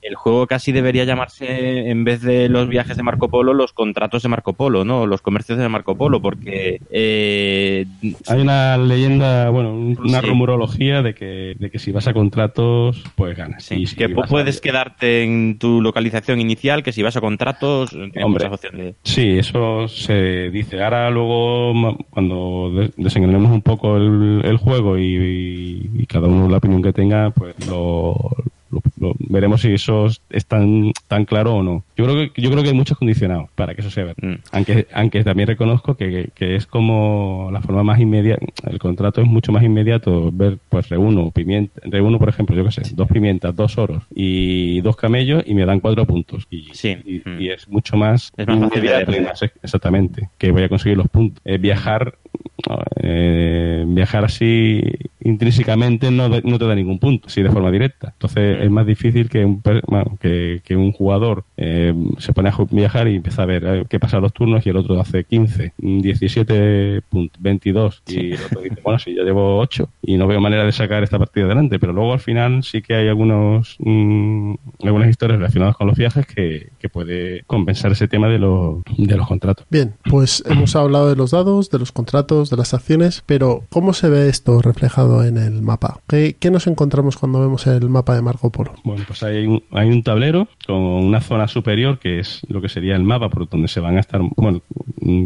[0.02, 4.24] el juego casi debería llamarse, en vez de los viajes de Marco Polo, los contratos
[4.24, 5.06] de Marco Polo, ¿no?
[5.06, 6.82] Los comercios de Marco Polo, porque...
[6.90, 7.86] eh,
[8.28, 10.28] hay una leyenda bueno un- una Sí.
[10.28, 14.06] rumorología de que, de que si vas a contratos pues ganas sí, Y si que
[14.06, 18.46] a- puedes quedarte en tu localización inicial, que si vas a contratos, tienes Hombre.
[18.50, 18.96] muchas opciones.
[19.04, 20.82] Sí, eso se dice.
[20.84, 21.74] Ahora luego,
[22.10, 26.94] cuando de- desengrandemos un poco el, el juego y, y cada uno la opinión que
[26.94, 28.16] tenga, pues lo,
[28.72, 31.84] lo- lo- veremos si eso es tan, tan claro o no.
[31.96, 34.24] Yo creo que yo creo que hay muchos condicionados para que eso sea verdad.
[34.24, 34.36] Mm.
[34.52, 39.28] Aunque, aunque también reconozco que, que es como la forma más inmediata, el contrato es
[39.28, 43.56] mucho más inmediato ver, pues reúno pimienta, reúno por ejemplo, yo qué sé, dos pimientas,
[43.56, 46.46] dos oros y dos camellos y me dan cuatro puntos.
[46.50, 46.98] Y, Sí.
[47.06, 47.42] y, Mm.
[47.42, 51.08] y es mucho más, Es más fácil de más exactamente que voy a conseguir los
[51.08, 51.42] puntos.
[51.46, 52.16] Eh, viajar,
[52.98, 54.82] eh, viajar así
[55.22, 58.10] intrínsecamente no, no te da ningún punto, así de forma directa.
[58.14, 62.50] Entonces es más difícil que un, per- bueno, que, que un jugador eh, se pone
[62.50, 65.24] a viajar y empieza a ver eh, qué pasa los turnos y el otro hace
[65.24, 70.18] 15, mm, 17, punt- 22 y el otro dice, bueno, si ya llevo 8 y
[70.18, 73.08] no veo manera de sacar esta partida adelante, pero luego al final sí que hay
[73.08, 78.40] algunos mm, algunas historias relacionadas con los viajes que, que puede compensar ese tema de
[78.40, 79.66] los, de los contratos.
[79.70, 83.94] Bien, pues hemos hablado de los dados, de los contratos, de las acciones, pero ¿cómo
[83.94, 86.00] se ve esto reflejado en el mapa?
[86.08, 88.74] ¿Qué, qué nos encontramos cuando vemos el mapa de Marco Polo?
[88.84, 92.70] Bueno, pues hay un, hay un tablero con una zona superior que es lo que
[92.70, 94.22] sería el mapa por donde se van a estar.
[94.36, 94.62] Bueno,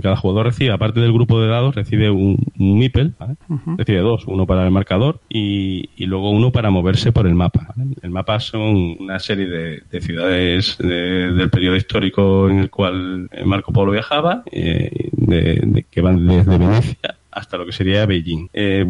[0.01, 2.81] cada jugador recibe, aparte del grupo de dados, recibe un, un
[3.19, 3.35] ¿vale?
[3.77, 7.73] recibe dos, uno para el marcador y, y luego uno para moverse por el mapa.
[7.75, 7.91] ¿vale?
[8.01, 13.29] El mapa son una serie de, de ciudades de- del periodo histórico en el cual
[13.45, 18.49] Marco Polo viajaba, eh, de- que van desde Venecia hasta lo que sería Beijing.
[18.53, 18.85] Eh,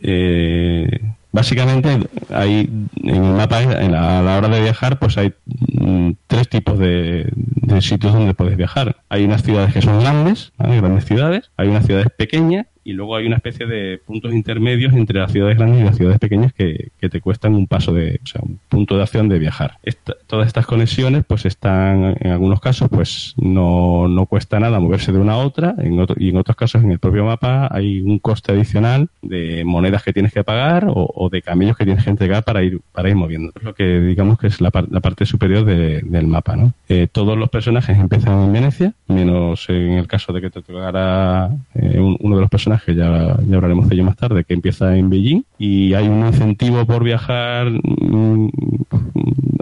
[0.00, 1.00] eh,
[1.32, 1.98] básicamente
[2.30, 2.70] hay
[3.02, 7.82] en el mapa a la hora de viajar pues hay mm, tres tipos de, de
[7.82, 10.80] sitios donde puedes viajar hay unas ciudades que son grandes ¿vale?
[10.80, 15.18] grandes ciudades hay unas ciudades pequeñas y luego hay una especie de puntos intermedios entre
[15.20, 18.26] las ciudades grandes y las ciudades pequeñas que, que te cuestan un paso de, o
[18.26, 19.78] sea, un punto de acción de viajar.
[19.82, 25.12] Esta- todas estas conexiones, pues están, en algunos casos, pues no, no cuesta nada moverse
[25.12, 28.00] de una a otra, en otro- y en otros casos, en el propio mapa, hay
[28.00, 32.10] un coste adicional de monedas que tienes que pagar o, de camellos que tienes que
[32.10, 33.52] entregar para ir, para ir moviendo.
[33.56, 36.72] Es lo que digamos que es la, par- la parte superior de- del mapa, ¿no?
[36.88, 41.50] Eh, todos los personajes empiezan en Venecia, menos en el caso de que te tocara
[41.74, 44.96] eh, un- uno de los personajes, ya, ya hablaremos de ello más tarde, que empieza
[44.96, 48.48] en Beijing, y hay un incentivo por viajar, mm,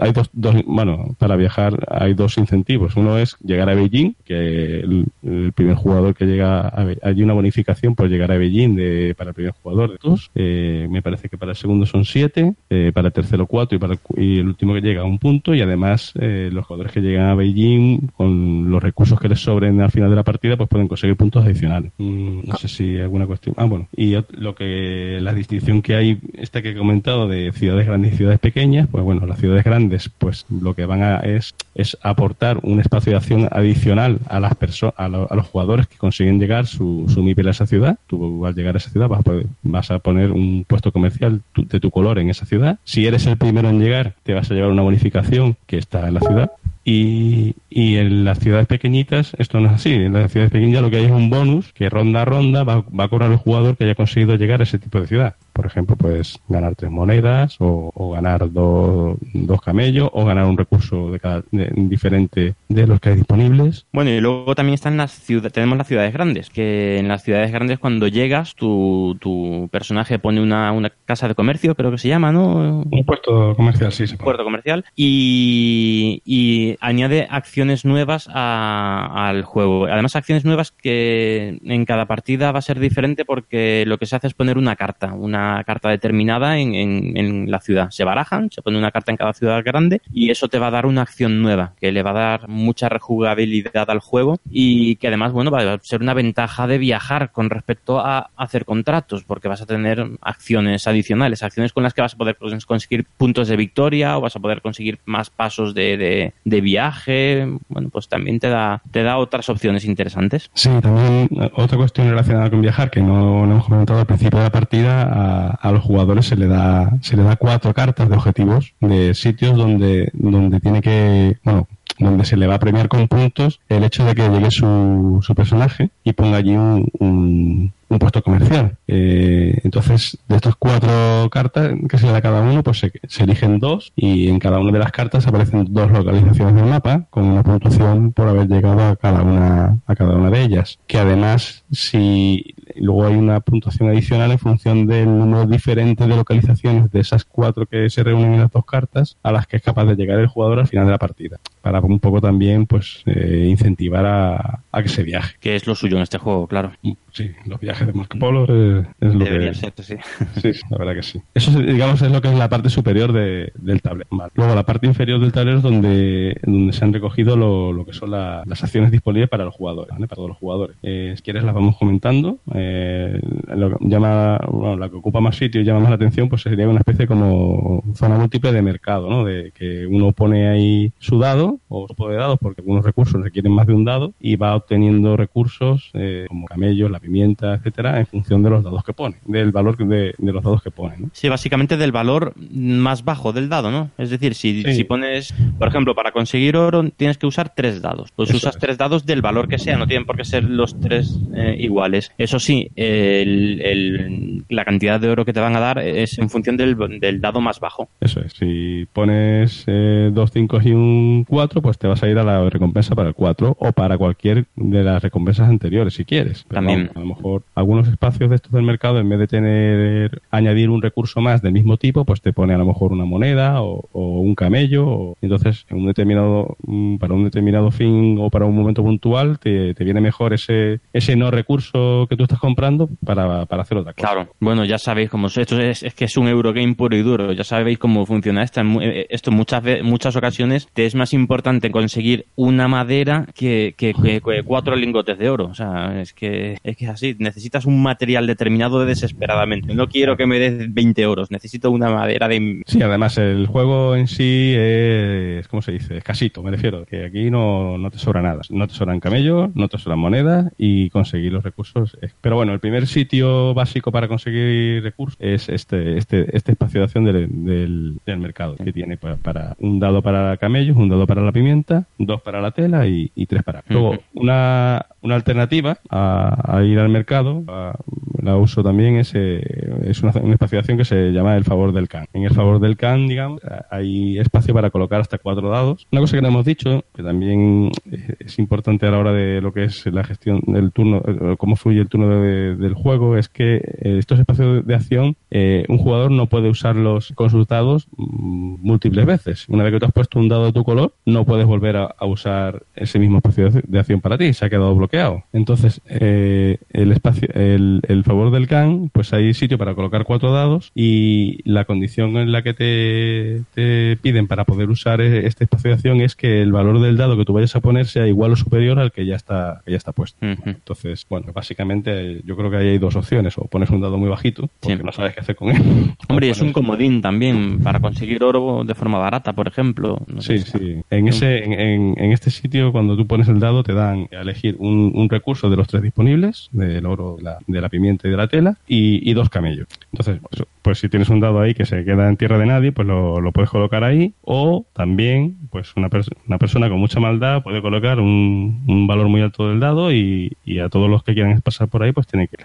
[0.01, 2.95] hay dos, dos, bueno, para viajar hay dos incentivos.
[2.95, 5.05] Uno es llegar a Beijing, que el,
[5.53, 9.33] primer jugador que llega a hay una bonificación por llegar a Beijing de, para el
[9.35, 10.31] primer jugador de todos.
[10.33, 13.79] Eh, me parece que para el segundo son siete, eh, para el tercero cuatro y
[13.79, 15.53] para el, y el último que llega un punto.
[15.53, 19.81] Y además eh, los jugadores que llegan a Beijing con los recursos que les sobren
[19.81, 21.91] al final de la partida, pues pueden conseguir puntos adicionales.
[21.99, 23.55] Mm, no sé si hay alguna cuestión.
[23.57, 23.87] Ah, bueno.
[23.95, 28.17] Y lo que la distinción que hay, esta que he comentado de ciudades grandes y
[28.17, 32.59] ciudades pequeñas, pues bueno, las ciudades grandes, pues lo que van a es, es aportar
[32.63, 36.39] un espacio de acción adicional a las personas, a, lo- a los jugadores que consiguen
[36.39, 37.97] llegar su, su MIPEL a esa ciudad.
[38.07, 41.41] Tú al llegar a esa ciudad vas a, poder- vas a poner un puesto comercial
[41.53, 42.79] tu- de tu color en esa ciudad.
[42.83, 46.13] Si eres el primero en llegar, te vas a llevar una bonificación que está en
[46.15, 46.51] la ciudad.
[46.83, 49.93] Y, y en las ciudades pequeñitas esto no es así.
[49.93, 52.81] En las ciudades pequeñas lo que hay es un bonus que ronda a ronda va,
[52.81, 55.35] va a cobrar el jugador que haya conseguido llegar a ese tipo de ciudad.
[55.53, 60.57] Por ejemplo, puedes ganar tres monedas o, o ganar do- dos camellos o ganar un
[60.57, 63.85] recurso de cada, de- diferente de los que hay disponibles.
[63.91, 67.51] Bueno, y luego también están las ciudades, tenemos las ciudades grandes, que en las ciudades
[67.51, 72.07] grandes cuando llegas tu, tu personaje pone una, una casa de comercio, creo que se
[72.07, 72.83] llama, ¿no?
[72.89, 74.25] Un puesto comercial, sí, se puede.
[74.25, 79.85] puerto comercial y, y añade acciones nuevas a- al juego.
[79.87, 84.15] Además, acciones nuevas que en cada partida va a ser diferente porque lo que se
[84.15, 87.89] hace es poner una carta, una carta determinada en, en- en la ciudad.
[87.91, 90.71] Se barajan, se pone una carta en cada ciudad grande y eso te va a
[90.71, 95.07] dar una acción nueva que le va a dar mucha rejugabilidad al juego y que
[95.07, 99.47] además, bueno, va a ser una ventaja de viajar con respecto a hacer contratos porque
[99.47, 103.47] vas a tener acciones adicionales, acciones con las que vas a poder cons- conseguir puntos
[103.47, 107.47] de victoria o vas a poder conseguir más pasos de, de- de viaje.
[107.69, 110.49] Bueno, pues también te da, te da otras opciones interesantes.
[110.53, 114.39] Sí, también eh, otra cuestión relacionada con viajar que no, no hemos comentado al principio
[114.39, 118.09] de la partida, a, a los jugadores se le da se le da cuatro cartas
[118.09, 121.67] de objetivos de sitios donde donde tiene que bueno
[121.99, 125.35] donde se le va a premiar con puntos el hecho de que llegue su, su
[125.35, 128.77] personaje y ponga allí un, un- un puesto comercial.
[128.87, 133.23] Eh, entonces, de estas cuatro cartas que se le da cada uno, pues se, se
[133.23, 137.25] eligen dos y en cada una de las cartas aparecen dos localizaciones del mapa con
[137.25, 140.79] una puntuación por haber llegado a cada una, a cada una de ellas.
[140.87, 146.91] Que además, si luego hay una puntuación adicional en función del número diferente de localizaciones
[146.91, 149.85] de esas cuatro que se reúnen en las dos cartas a las que es capaz
[149.85, 151.39] de llegar el jugador al final de la partida.
[151.61, 155.35] Para un poco también, pues, eh, incentivar a, a que se viaje.
[155.39, 156.71] Que es lo suyo en este juego, claro.
[157.11, 159.55] Sí, los viajes de Marco Polo eh, es lo Debería que...
[159.55, 159.95] ser, sí.
[160.41, 161.21] Sí, la verdad que sí.
[161.33, 164.07] Eso, es, digamos, es lo que es la parte superior de- del tablero.
[164.11, 164.31] Vale.
[164.35, 167.93] Luego, la parte inferior del tablero es donde, donde se han recogido lo, lo que
[167.93, 170.07] son la- las acciones disponibles para los jugadores, ¿vale?
[170.07, 170.77] Para todos los jugadores.
[170.83, 172.39] Eh, si quieres, las vamos comentando.
[172.53, 173.19] Eh,
[173.55, 176.41] lo que llama, bueno, la que ocupa más sitio y llama más la atención, pues
[176.41, 179.23] sería una especie como zona múltiple de mercado, ¿no?
[179.23, 183.51] De que uno pone ahí su dado o su de dados, porque algunos recursos requieren
[183.53, 188.05] más de un dado y va obteniendo recursos eh, como camellos, la pimienta, etcétera, en
[188.05, 191.09] función de los dados que pone, del valor de, de los dados que pone, ¿no?
[191.13, 193.89] Sí, básicamente del valor más bajo del dado, ¿no?
[193.97, 194.73] Es decir, si, Sí.
[194.73, 198.11] si pones, por ejemplo, para conseguir oro tienes que usar tres dados.
[198.15, 198.61] Pues Eso usas es.
[198.61, 202.11] tres dados del valor que sea, no tienen por qué ser los tres eh, iguales.
[202.17, 206.29] Eso sí, el- el- la cantidad de oro que te van a dar es en
[206.29, 207.89] función del, del dado más bajo.
[208.01, 208.33] Eso es.
[208.33, 212.49] Si pones eh, dos 5 y un 4, pues te vas a ir a la
[212.49, 216.43] recompensa para el 4 o para cualquier de las recompensas anteriores, si quieres.
[216.47, 216.91] Pero También.
[216.93, 220.69] vamos, a lo mejor algunos espacios de estos del mercado, en vez de tener añadir
[220.69, 223.87] un recurso más del mismo tipo, pues te pone a lo mejor una moneda o,
[223.91, 224.87] o un camello.
[224.87, 229.39] O, entonces, en un determinado, mm, para un determinado fin o para un momento puntual,
[229.39, 233.77] te, te viene mejor ese, ese no recurso que tú estás comprando para, para hacer
[233.77, 234.07] otra cosa.
[234.07, 235.37] Claro, bueno, ya sabéis cómo es.
[235.37, 237.33] Esto es, es que es un Eurogame puro y duro.
[237.33, 238.61] Ya sabéis cómo funciona esto.
[238.81, 244.21] Eh, Esto muchas muchas ocasiones te es más importante conseguir una madera que, que- que-
[244.21, 245.45] que cuatro lingotes de oro.
[245.47, 247.15] O sea, es que es que es así.
[247.19, 249.73] Necesitas necesitas un material determinado desesperadamente.
[249.75, 252.61] No quiero que me des 20 euros, necesito una madera de...
[252.65, 255.97] Sí, además el juego en sí es, ¿cómo se dice?
[255.97, 258.41] Es casito, me refiero, que aquí no, no te sobra nada.
[258.49, 261.97] No te sobran camellos, no te sobran monedas y conseguir los recursos.
[262.01, 266.79] es- Pero bueno, el primer sitio básico para conseguir recursos es este, este, este espacio
[266.79, 270.87] de acción del, del, del mercado, que tiene para, para un dado para camellos, un
[270.87, 273.61] dado para la pimienta, dos para la tela y, y tres para...
[273.67, 277.75] Luego, una, una alternativa a, a ir al mercado, a-
[278.21, 279.41] la uso también, es, eh,
[279.85, 282.05] es una, una acción que se llama el favor del can.
[282.13, 285.87] En el favor del can, digamos, hay espacio para colocar hasta cuatro dados.
[285.91, 289.41] Una cosa que no hemos dicho, que también eh, es importante a la hora de
[289.41, 293.17] lo que es la gestión del turno, eh, cómo fluye el turno de- del juego,
[293.17, 297.87] es que estos espacios de acción, eh, un jugador no puede usarlos con sus dados
[297.97, 299.49] mm, múltiples veces.
[299.49, 301.85] Una vez que tú has puesto un dado de tu color, no puedes volver a,
[301.97, 305.23] a usar ese mismo espacio de acción para ti, se ha quedado bloqueado.
[305.33, 310.31] Entonces, eh, el espacio, el, el favor del can, pues hay sitio para colocar cuatro
[310.31, 315.43] dados y la condición en la que te, te piden para poder usar e- este
[315.45, 318.07] espacio de acción es que el valor del dado que tú vayas a poner sea
[318.07, 320.17] igual o superior al que ya está, que ya está puesto.
[320.25, 324.09] Entonces, bueno, básicamente yo creo que ahí hay dos opciones, o pones un dado muy
[324.09, 325.61] bajito, porque no sabes qué hacer con él.
[326.09, 329.99] Hombre, y es un comodín también para conseguir oro de forma barata, por ejemplo.
[330.07, 330.81] No Sí, sí.
[330.89, 334.21] En, ese, en, en- en este sitio, cuando tú pones el dado, te dan a
[334.21, 338.07] elegir un, un recurso de los tres disponibles, del oro, de la, de la pimienta
[338.07, 339.67] y de la tela, y, y dos camellos.
[339.91, 342.71] Entonces, pues, pues si tienes un dado ahí que se queda en tierra de nadie,
[342.71, 346.99] pues lo, lo puedes colocar ahí, o también, pues una, pers- una persona con mucha
[346.99, 351.03] maldad puede colocar un, un valor muy alto del dado y, y a todos los
[351.03, 352.37] que quieran pasar por ahí, pues tienen que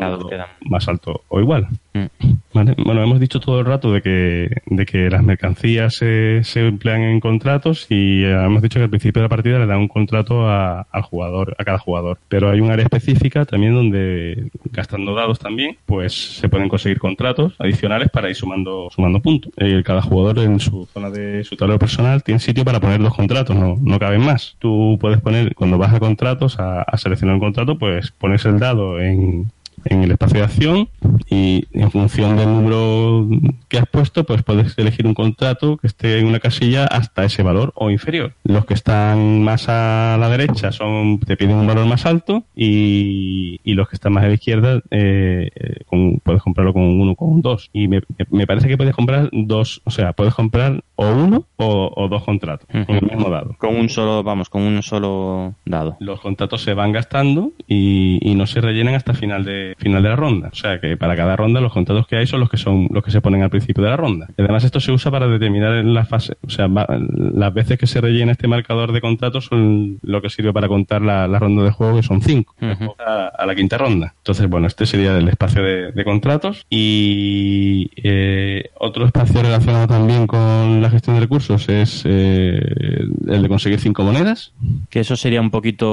[0.00, 0.46] dado quedan.
[0.68, 1.68] más alto o igual.
[1.92, 2.06] Mm.
[2.52, 2.74] Vale.
[2.78, 7.20] Bueno, hemos dicho todo el rato de que, de que las mercancías se, emplean en
[7.20, 10.48] contratos y eh, hemos dicho que al principio de la partida le dan un contrato
[10.48, 12.18] a- al jugador, a cada jugador.
[12.28, 17.54] Pero hay un área específica también donde, gastando dados también, pues se pueden conseguir contratos
[17.58, 19.52] adicionales para ir sumando, sumando puntos.
[19.84, 23.56] Cada jugador en su zona de su tablero personal tiene sitio para poner dos contratos,
[23.56, 24.56] no, no caben más.
[24.58, 28.58] Tú puedes poner, cuando vas a contratos, a, a seleccionar un contrato, pues pones el
[28.58, 29.50] dado en,
[29.84, 30.88] en el espacio de acción
[31.28, 33.26] y en función del número
[33.68, 37.42] que has puesto, pues puedes elegir un contrato que esté en una casilla hasta ese
[37.42, 38.34] valor o inferior.
[38.44, 43.60] Los que están más a la derecha son te piden un valor más alto y,
[43.64, 47.00] y los que están más a la izquierda eh, eh, con- puedes comprarlo con un
[47.00, 47.70] 1 con un 2.
[47.72, 51.92] Y me, me parece que puedes comprar dos, o sea, puedes comprar o uno o,
[51.96, 53.54] o dos contratos con el mismo dado.
[53.58, 55.96] Con un solo, vamos, con un solo dado.
[56.00, 60.08] Los contratos se van gastando y, y no se rellenan hasta final de final de
[60.08, 60.48] la ronda.
[60.52, 63.02] O sea que para cada ronda los contratos que hay son los que son los
[63.04, 64.28] que se ponen al principio de la ronda.
[64.36, 67.78] Y además esto se usa para determinar en la fase, o sea, va- las veces
[67.78, 71.38] que se rellena este marcador de contratos son lo que sirve para contar la, la
[71.38, 72.54] ronda de juego que son cinco
[72.98, 74.14] a, a la quinta ronda.
[74.18, 80.26] Entonces, bueno, este sería el espacio de, de contratos y eh, otro espacio relacionado también
[80.26, 82.60] con la gestión de recursos es eh,
[83.28, 84.52] el de conseguir cinco monedas.
[84.90, 85.88] Que eso sería un poquito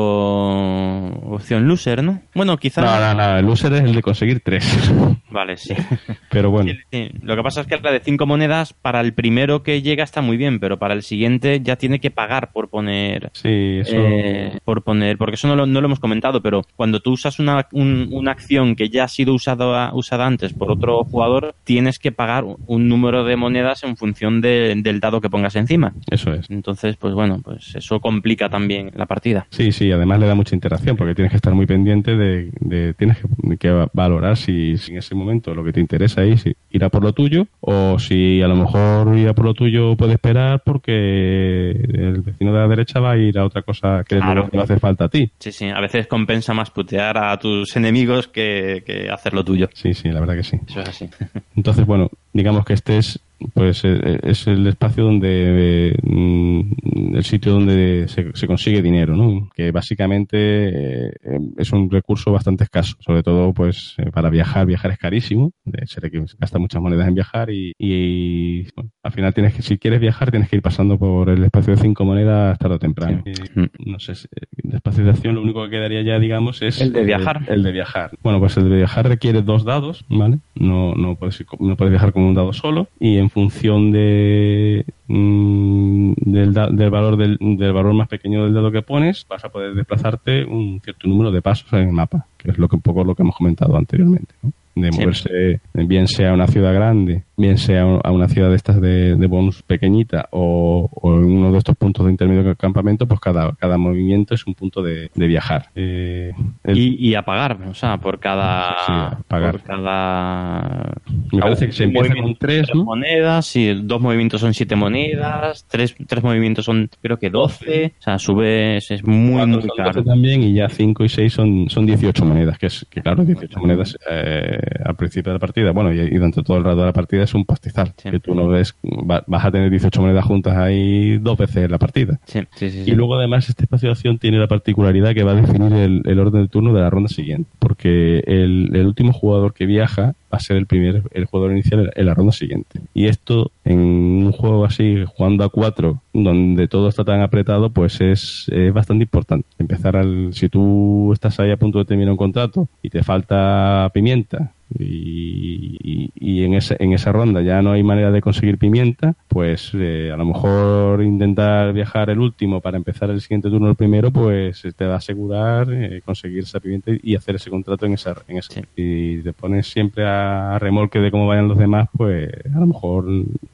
[1.31, 2.21] opción loser, ¿no?
[2.33, 2.83] Bueno, quizás...
[2.83, 4.65] No, no, no, el loser es el de conseguir tres.
[5.31, 5.73] Vale, sí.
[6.29, 6.71] Pero bueno.
[6.91, 10.03] Sí, Lo que pasa es que la de cinco monedas, para el primero que llega
[10.03, 13.29] está muy bien, pero para el siguiente ya tiene que pagar por poner...
[13.33, 13.91] Sí, eso...
[13.95, 17.39] eh, por poner, porque eso no lo, no lo hemos comentado, pero cuando tú usas
[17.39, 21.99] una, un- una acción que ya ha sido usada, usada antes por otro jugador, tienes
[21.99, 25.93] que pagar un número de monedas en función de- del dado que pongas encima.
[26.09, 26.49] Eso es.
[26.49, 29.47] Entonces, pues bueno, pues eso complica también la partida.
[29.51, 32.93] Sí, sí, además le da mucha interacción porque tienes que estar muy pendiente de, de-
[32.93, 36.83] tienes que, que valorar si, si en ese momento lo que te interesa es ir
[36.83, 40.13] a por lo tuyo o si a lo mejor ir a por lo tuyo puede
[40.13, 44.49] esperar porque el vecino de la derecha va a ir a otra cosa que Claro.
[44.51, 45.31] no hace falta a ti.
[45.39, 49.69] Sí, sí, a veces compensa más putear a tus enemigos que, que hacer lo tuyo.
[49.73, 50.59] Sí, sí, la verdad que sí.
[50.67, 51.09] Eso es así.
[51.55, 53.19] Entonces, bueno, digamos que este es
[53.53, 59.47] pues eh, es el espacio donde mm, el sitio donde se, se consigue dinero, ¿no?
[59.55, 61.11] Que básicamente eh,
[61.57, 65.51] es un recurso bastante escaso, sobre todo pues eh, para viajar, viajar es carísimo,
[65.85, 69.77] se le gasta muchas monedas en viajar y, y, bueno, al final tienes que si
[69.77, 73.23] quieres viajar tienes que ir pasando por el espacio de cinco monedas tarde o temprano.
[73.25, 74.27] Y, no sé, si-
[74.63, 77.41] el espacio de acción lo único que quedaría ya digamos es El de viajar.
[77.47, 78.11] el de viajar.
[78.21, 80.39] Bueno, pues el de viajar requiere dos dados, ¿vale?
[80.55, 84.85] No, no, puedes, ir no puedes viajar con un dado solo y en función de
[85.07, 89.43] mm, del, da- del valor del, del valor más pequeño del dado que pones, vas
[89.45, 92.75] a poder desplazarte un cierto número de pasos en el mapa, que es lo que
[92.75, 94.33] un poco lo que hemos comentado anteriormente.
[94.43, 94.51] ¿no?
[94.81, 98.81] De moverse, bien sea a una ciudad grande, bien sea a una ciudad de estas
[98.81, 103.77] de, bonus pequeñita o, en uno de estos puntos de intermedio campamento, pues cada, cada
[103.77, 105.67] movimiento es un punto de, viajar.
[105.75, 106.31] Eh,
[106.65, 109.23] y, a pagar, o sea, por cada...
[109.27, 109.51] pagar.
[109.51, 110.93] Por cada...
[111.31, 115.95] Me parece que se empieza con tres, monedas, y dos movimientos son siete monedas, tres,
[116.07, 120.03] tres movimientos son creo que doce, o sea, subes, es muy, muy caro.
[120.03, 123.59] también y ya cinco y seis son, son 18 monedas, que es que claro, 18
[123.59, 126.93] monedas eh, al principio de la partida, bueno, y, durante todo el rato de la
[126.93, 131.17] partida es un pastizal, que tú no ves, vas a tener 18 monedas juntas ahí
[131.17, 132.19] dos veces en la partida.
[132.61, 136.19] y luego además este espacio de acción tiene la particularidad que va a definir el,
[136.19, 140.37] orden de turno de la ronda siguiente, porque el, el último jugador que viaja va
[140.37, 142.81] a ser el primer el jugador inicial en la ronda siguiente.
[142.93, 148.01] Y esto en un juego así, jugando a cuatro, donde todo está tan apretado, pues
[148.01, 149.47] es, es bastante importante.
[149.57, 153.89] Empezar al, si tú estás ahí a punto de terminar un contrato y te falta
[153.93, 159.15] pimienta y, y, en, esa, en esa ronda ya no hay manera de conseguir pimienta,
[159.27, 163.75] pues eh, a lo mejor intentar viajar el último para empezar el siguiente turno el
[163.75, 167.93] primero, pues te va a asegurar eh, conseguir esa pimienta y hacer ese contrato en
[167.93, 168.61] esa, en esa.
[168.75, 173.05] Y te pones siempre a remolque de cómo vayan los demás, pues a lo mejor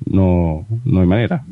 [0.06, 1.44] no, no hay manera.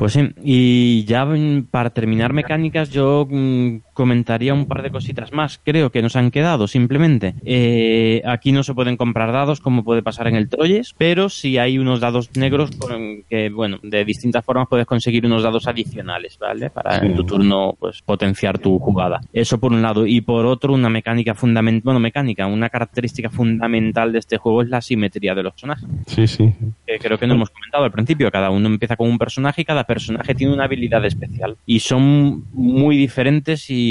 [0.00, 1.28] Pues sí, y ya
[1.70, 6.30] para terminar mecánicas yo mm, comentaría un par de cositas más, creo que nos han
[6.30, 7.34] quedado simplemente.
[7.44, 11.58] Eh, aquí no se pueden comprar dados como puede pasar en el Troyes, pero sí
[11.58, 16.38] hay unos dados negros con que, bueno, de distintas formas puedes conseguir unos dados adicionales,
[16.38, 16.70] ¿vale?
[16.70, 19.20] Para en tu turno pues potenciar tu jugada.
[19.34, 20.06] Eso por un lado.
[20.06, 24.70] Y por otro, una mecánica fundamental, bueno, mecánica, una característica fundamental de este juego es
[24.70, 25.86] la simetría de los personajes.
[26.06, 26.50] Sí, sí.
[26.86, 29.64] Que creo que no hemos comentado al principio, cada uno empieza con un personaje y
[29.66, 31.58] cada personaje tiene una habilidad especial.
[31.66, 33.89] Y son muy diferentes y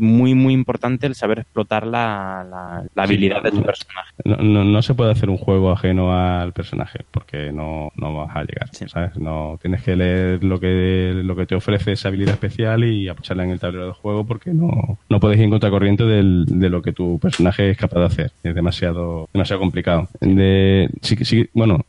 [0.00, 2.46] muy, muy importante el saber explotar la,
[2.94, 4.12] la, habilidad de tu personaje.
[4.24, 8.40] No, no, se puede hacer un juego ajeno al personaje porque no, no vas a
[8.40, 9.16] llegar, ¿sabes?
[9.16, 13.44] No, tienes que leer lo que, lo que te ofrece esa habilidad especial y apoyarla
[13.44, 16.82] en el tablero de juego porque no, no puedes ir en contracorriente del, de lo
[16.82, 18.32] que tu personaje es capaz de hacer.
[18.42, 20.08] Es demasiado, demasiado complicado.
[20.20, 21.84] De, sí, sí, bueno,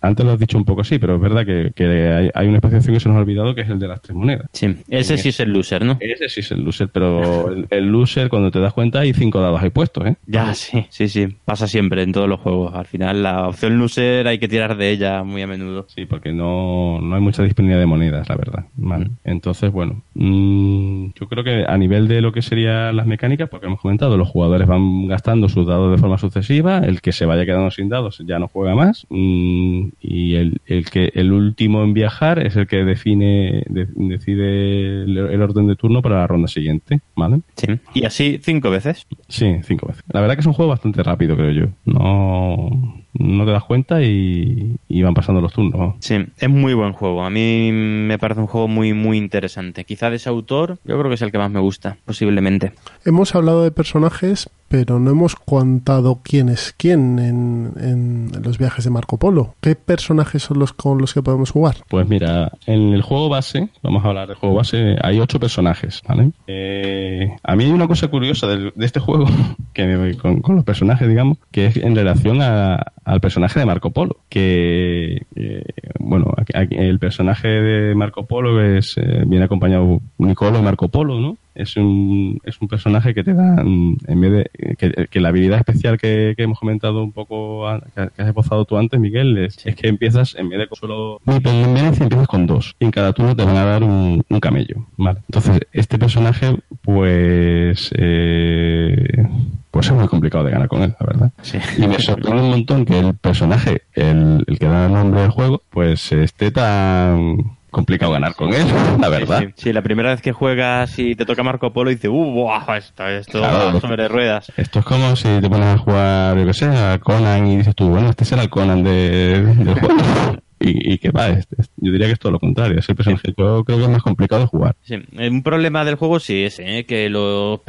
[0.00, 2.58] antes lo has dicho un poco así, pero es verdad que, que hay, hay una
[2.58, 4.46] especiación que se nos ha olvidado que es el de las tres monedas.
[4.52, 5.96] Sí, ese sí es el loser, ¿no?
[6.00, 9.62] Ese sí es el loser, pero el, loser, cuando te das cuenta, hay cinco dados
[9.62, 10.16] ahí puestos, ¿eh?
[10.26, 11.28] Ya, sí, sí, sí.
[11.44, 12.74] Pasa siempre en todos los juegos.
[12.74, 15.86] Al final, la opción loser hay que tirar de ella muy a menudo.
[15.88, 18.64] Sí, porque no, no hay mucha disponibilidad de monedas, la verdad.
[18.74, 19.10] Vale.
[19.22, 23.66] Entonces, bueno, mm, yo creo que a nivel de lo que serían las mecánicas, porque
[23.66, 27.46] hemos comentado, los jugadores van gastando sus dados de forma sucesiva, el que se vaya
[27.46, 31.94] quedando sin dados ya no juega más, mm, y el, el que el último en
[31.94, 36.77] viajar es el que define decide el, orden de turno para la ronda siguiente,
[37.16, 37.40] ¿vale?
[37.56, 37.66] Sí.
[37.94, 39.06] Y así cinco veces.
[39.28, 40.02] Sí, cinco veces.
[40.08, 41.66] La verdad que es un juego bastante rápido, creo yo.
[41.84, 45.96] No no te das cuenta y, van pasando los turnos.
[46.00, 47.24] Sí, es muy buen juego.
[47.24, 49.84] A mí me parece un juego muy, muy interesante.
[49.84, 52.72] Quizá de ese autor, yo creo que es el que más me gusta, posiblemente.
[53.04, 58.84] Hemos hablado de personajes, pero no hemos contado quién es quién en, en, los viajes
[58.84, 59.54] de Marco Polo.
[59.60, 61.76] ¿Qué personajes son los con los que podemos jugar?
[61.88, 66.02] Pues mira, en el juego base, vamos a hablar del juego base, hay ocho personajes,
[66.06, 66.30] ¿vale?
[66.46, 69.26] Eh, a mí hay una cosa curiosa de, este juego,
[69.72, 73.90] que con, con los personajes, digamos, que es en relación a, al personaje de Marco
[73.90, 75.64] Polo, que, eh,
[75.98, 81.38] bueno, el personaje de Marco Polo es, eh, viene acompañado Nicolo Marco Polo, ¿no?
[81.58, 85.98] Es un, es un personaje que te da, en vez de, que, la habilidad especial
[85.98, 90.48] que, hemos comentado un poco, que, has esbozado tú antes, Miguel, es, que empiezas, en
[90.48, 93.56] vez de con solo en Venecia empiezas con dos, y en cada turno te van
[93.56, 95.18] a dar un, camello, ¿vale?
[95.28, 99.26] Entonces, este personaje, pues, eh,
[99.72, 101.32] pues es muy complicado de ganar con él, la verdad.
[101.76, 105.30] Y me sorprende un montón que el personaje, el, el que da el nombre del
[105.30, 108.66] juego, pues esté tan complicado ganar con él,
[109.00, 109.44] la verdad.
[109.56, 112.76] Sí, la primera vez que juegas y te toca Marco Polo y dices, uh, buah,
[112.76, 114.52] esto, esto sobre ruedas.
[114.56, 117.74] Esto es como si te pones a jugar, yo qué sé, a Conan y dices
[117.74, 119.96] tú, bueno, este será el Conan de, del juego.
[120.60, 122.78] y, que va, yo diría que es todo lo contrario.
[122.78, 124.76] Es el personaje yo creo que es más complicado de jugar.
[124.82, 126.84] Sí, un problema del juego sí es ¿eh?
[126.86, 127.62] que lo,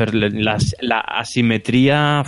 [0.82, 2.24] la asimetría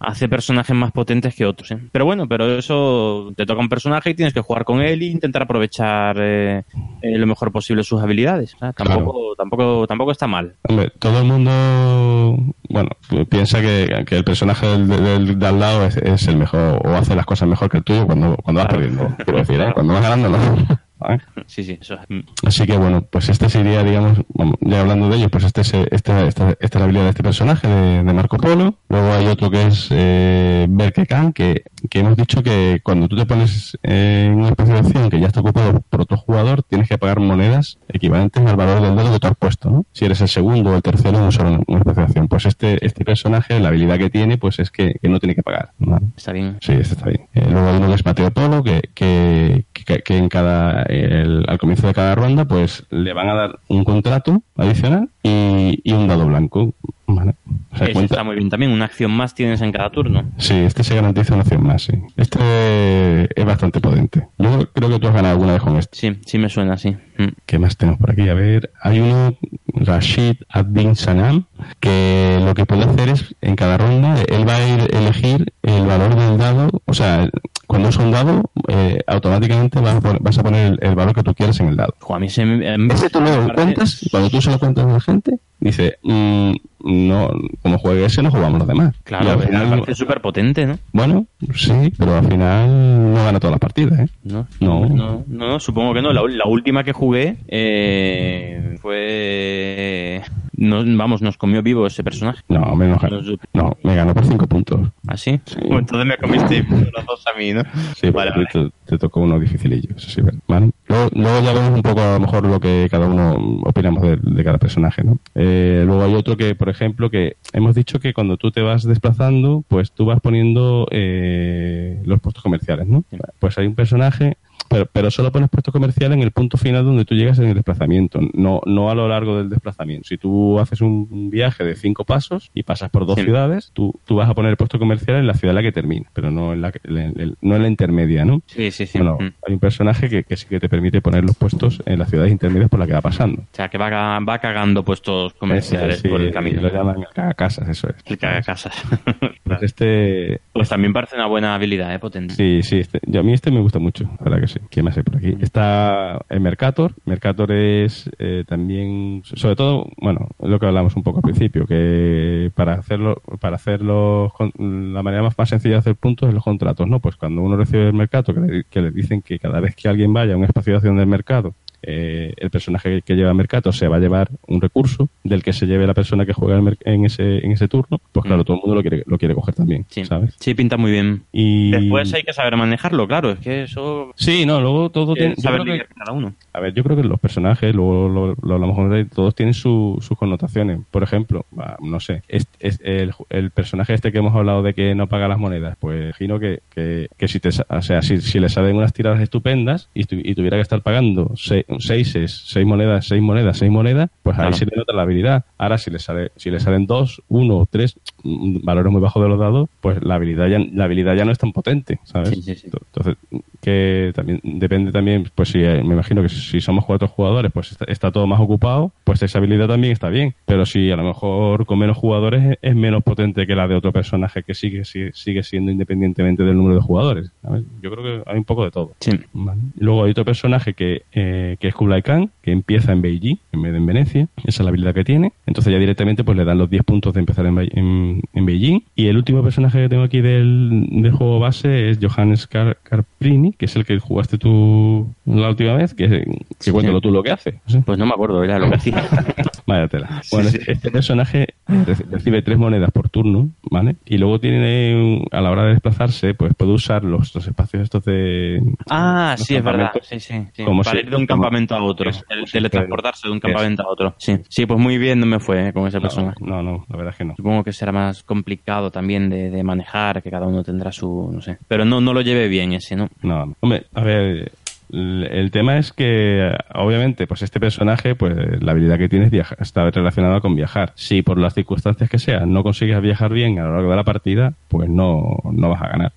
[0.00, 1.70] hace personajes más potentes que otros.
[1.70, 1.78] ¿eh?
[1.92, 5.06] Pero bueno, pero eso te toca un personaje y tienes que jugar con él e
[5.06, 6.64] intentar aprovechar eh,
[7.02, 8.56] lo mejor posible sus habilidades.
[8.74, 10.56] Tampoco, tampoco, tampoco está mal.
[10.68, 12.90] Hombre, todo el mundo bueno,
[13.28, 17.48] piensa que, el personaje del, de al lado es, el mejor o hace las cosas
[17.48, 19.14] mejor que el tuyo cuando, cuando vas perdiendo.
[19.24, 19.72] Quiero decir, ¿eh?
[19.74, 20.38] cuando vas ganando no.
[21.00, 21.20] ¿vale?
[21.46, 21.98] Sí, sí, eso.
[22.08, 22.20] mm.
[22.46, 24.18] Así que bueno, pues este sería, digamos,
[24.60, 27.66] ya hablando de ello, pues este es, esta, esta, es la habilidad de este personaje
[27.68, 28.74] de, de Marco Polo.
[28.88, 33.26] Luego hay otro que es eh, Berkekan, que, que hemos dicho que cuando tú te
[33.26, 36.98] pones en una especie de acción que ya está ocupado por otro jugador, tienes que
[36.98, 39.84] pagar monedas equivalentes al valor del dado que tú has puesto, ¿no?
[39.92, 42.28] Si eres el segundo o el tercero en una, una especie de acción.
[42.28, 45.42] Pues este, este personaje, la habilidad que tiene, pues es que, que no tiene que
[45.42, 45.72] pagar.
[46.16, 46.58] Está bien.
[46.60, 47.26] Sí, este está bien.
[47.34, 51.58] Eh, luego hay uno que es Mateo Polo, que, que, que, en cada, el- al
[51.58, 56.08] comienzo de cada ronda, pues le van a dar un contrato adicional y, y un
[56.08, 56.72] dado blanco.
[57.14, 57.34] ¿Vale?
[57.72, 58.72] O sea, Eso cuenta- está muy bien también.
[58.72, 60.24] Una acción más tienes en cada turno.
[60.38, 61.92] Sí, este se garantiza una acción más, sí.
[62.16, 64.26] Este es bastante potente.
[64.38, 65.96] Yo creo que tú has ganado alguna vez con este.
[65.98, 66.96] Sí, sí me suena así.
[67.18, 67.28] Mm.
[67.46, 68.28] ¿Qué más tenemos por aquí?
[68.28, 69.36] A ver, hay uno,
[69.74, 71.44] Rashid Ad-Din Sanam,
[71.80, 75.86] que lo que puede hacer es, en cada ronda, él va a ir elegir el
[75.86, 77.28] valor del dado, o sea,
[77.66, 81.14] cuando usa un dado, eh, automáticamente vas a, poner, vas a poner el, el valor
[81.14, 81.94] que tú quieras en el dado.
[82.08, 82.74] A mí se me...
[82.92, 86.52] Ese tú parece- cuentas, cuando tú se lo cuentas a la gente, dice, mm,
[86.84, 87.30] no,
[87.62, 88.94] como juegue ese, no jugamos los demás.
[89.00, 90.78] Y Claro, al me final, parece súper potente, ¿no?
[90.92, 94.06] bueno, sí, pero al final no gana todas las partidas, ¿eh?
[94.24, 94.86] No, No.
[94.88, 96.12] no, no, supongo que no.
[96.12, 100.22] La, la última que jugué eh, fue...
[100.60, 102.42] no- vamos, nos comió vivo ese personaje.
[102.48, 103.20] No, menos No.
[103.54, 104.88] No, me ganó por cinco puntos.
[105.08, 105.40] ¿Ah, sí?
[105.62, 107.62] Bueno, entonces me comiste los dos a mí, ¿no?
[107.96, 110.70] Sí, Vale, Te, te tocó uno dificilillo, eso sí, ¿vale?
[110.86, 114.16] Luego, luego ya vemos un poco a lo mejor lo que cada uno opinamos de,
[114.16, 115.18] de cada personaje, ¿no?
[115.34, 118.84] Eh, luego hay otro que, por ejemplo, que hemos dicho que cuando tú te vas
[118.84, 123.04] desplazando, pues tú vas poniendo eh, los puestos comerciales, ¿no?
[123.38, 124.36] Pues hay un personaje
[124.70, 127.54] pero, pero solo pones puesto comercial en el punto final donde tú llegas en el
[127.54, 130.06] desplazamiento, no, no a lo largo del desplazamiento.
[130.08, 133.22] Si tú haces un, viaje de cinco pasos y pasas por dos Sí.
[133.24, 135.72] ciudades, tú, tú vas a poner el puesto comercial en la ciudad en la que
[135.72, 138.42] termina, pero no en la, que- en no en la intermedia, ¿no?
[138.46, 138.98] Sí, sí, sí.
[138.98, 139.32] Bueno, Mm.
[139.46, 142.30] hay un personaje que, que sí que te permite poner los puestos en las ciudades
[142.32, 143.42] intermedias por las que va pasando.
[143.42, 146.62] O sea, que va, va cagando puestos comerciales sí, por el camino.
[146.62, 147.04] Lo llaman
[147.36, 147.96] casas, eso es.
[148.06, 148.74] El cagacasas.
[149.50, 151.98] Pues este, Pues también parece una buena habilidad, ¿eh?
[151.98, 152.34] Potente.
[152.34, 154.59] Sí, sí, este- yo, a mí este me gusta mucho, la verdad que sí.
[154.70, 155.36] ¿Quién más hay por aquí?
[155.40, 156.94] Está el Mercator.
[157.04, 162.50] Mercator es eh, también, sobre todo, bueno, lo que hablamos un poco al principio, que
[162.54, 166.86] para hacerlo, para hacerlo, la manera más, más sencilla de hacer puntos es los contratos,
[166.86, 167.00] ¿no?
[167.00, 169.88] Pues cuando uno recibe el mercado, que le, que le dicen que cada vez que
[169.88, 173.72] alguien vaya a un espacio de acción del mercado, eh, el personaje que lleva mercado
[173.72, 177.04] se va a llevar un recurso del que se lleve la persona que juega en
[177.04, 178.44] ese en ese turno, pues claro, Mm.
[178.44, 180.04] todo el mundo lo quiere lo quiere coger también, Sí.
[180.04, 180.34] ¿sabes?
[180.40, 181.22] Sí, pinta muy bien.
[181.32, 183.30] Y Después hay que saber manejarlo, claro.
[183.30, 184.12] Es que eso...
[184.16, 185.36] Sí, no, luego todo que tiene.
[185.36, 186.34] saber que- cada uno.
[186.52, 189.98] a ver, yo creo que los personajes, luego lo, lo hablamos con todos tienen su-
[190.00, 190.80] sus connotaciones.
[190.90, 194.74] Por ejemplo, va, no sé, es, es el, el personaje este que hemos hablado de
[194.74, 198.02] que no paga las monedas, pues imagino que, que, que si te, sa- o sea,
[198.02, 201.32] si, si le salen unas tiradas estupendas y, tu- y tuviera que estar pagando
[201.78, 204.56] seis, seises, seis monedas, seis monedas, seis monedas, pues ahí Claro.
[204.56, 205.44] se le nota la habilidad.
[205.58, 209.38] Ahora, si le sale, si le salen dos, uno tres valores muy bajos de los
[209.38, 212.30] dados, pues la habilidad ya, la habilidad ya no es tan potente, ¿sabes?
[212.30, 212.68] Sí, sí, sí.
[212.72, 213.16] Entonces,
[213.60, 217.72] que también depende también, pues si eh, me imagino que si somos cuatro jugadores, pues
[217.72, 220.34] está, está todo más ocupado, pues esa habilidad también está bien.
[220.46, 223.74] Pero si a lo mejor con menos jugadores es, es menos potente que la de
[223.74, 227.30] otro personaje que sigue, sigue, sigue siendo independientemente del número de jugadores.
[227.42, 227.64] ¿sabes?
[227.82, 228.92] Yo creo que hay un poco de todo.
[229.32, 229.60] Vale.
[229.78, 233.62] Luego hay otro personaje que, eh, que es Kublai Khan, que empieza en Beijing en
[233.62, 234.28] vez de en Venecia.
[234.38, 235.32] Esa es la habilidad que tiene.
[235.46, 237.70] Entonces ya directamente pues le dan los 10 puntos de empezar en, Be-
[238.10, 238.80] en- en Beijing.
[238.94, 243.52] Y el último personaje que tengo aquí del, del juego base es Johannes Car Carprini,
[243.52, 246.24] que es el que jugaste tú la última vez, que,
[246.62, 247.60] que cuéntalo tú lo que hace.
[247.72, 247.82] No.
[247.82, 249.04] Pues no me acuerdo, era lo que hacía.
[249.66, 250.22] Vaya tela.
[250.32, 253.96] Bueno, este- este personaje reci- recibe tres monedas por turno, ¿vale?
[254.06, 258.04] Y luego tiene, a la hora de desplazarse, pues puede usar los, los espacios estos
[258.04, 258.60] de...
[258.88, 259.92] Ah, los sí, es verdad.
[260.02, 260.46] Sí, sí.
[260.52, 260.64] sí.
[260.64, 262.10] Como Para si- ir de un como- campamento a otro.
[262.28, 264.14] El teletransportarse de un campamento a otro.
[264.18, 264.36] Sí.
[264.48, 266.36] Sí, pues muy bien no me fue eh, con ese personaje.
[266.40, 267.34] No, no, la verdad es que no.
[267.36, 271.40] Supongo que será más complicado también de, de manejar, que cada uno tendrá su, no
[271.40, 271.58] sé.
[271.68, 272.96] Pero no, no lo lleve bien ese.
[272.96, 273.54] No, no.
[273.60, 274.52] hombre, a ver,
[274.92, 279.58] el, tema es que, obviamente, pues este personaje, pues la habilidad que tiene es viajar,
[279.60, 280.92] está relacionada con viajar.
[280.94, 284.04] Si por las circunstancias que sean no consigues viajar bien a lo largo de la
[284.04, 286.12] partida, pues no, no vas a ganar.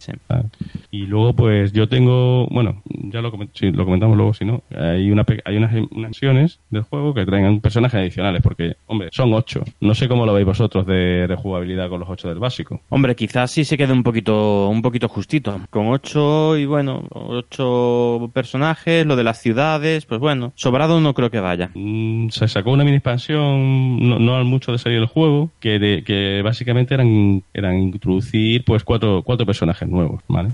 [0.92, 4.64] Y luego, pues yo tengo, bueno, ya lo, coment- sí, lo comentamos luego, si no,
[4.76, 9.34] hay, una, hay unas, unas misiones del juego que traen personajes adicionales, porque, hombre, son
[9.34, 9.64] ocho.
[9.82, 12.82] No sé cómo lo veis vosotros de rejugabilidad con los ocho del básico.
[12.90, 15.60] Hombre, quizás sí se quede un poquito, un poquito justito.
[15.70, 18.63] Con ocho y bueno, ocho personajes,
[19.06, 21.70] lo de las ciudades, pues bueno, sobrado no creo que vaya.
[21.74, 25.80] Mm, se sacó una mini expansión no, no al mucho de salir el juego que,
[25.80, 30.50] de- que básicamente eran eran introducir pues cuatro cuatro personajes nuevos vale.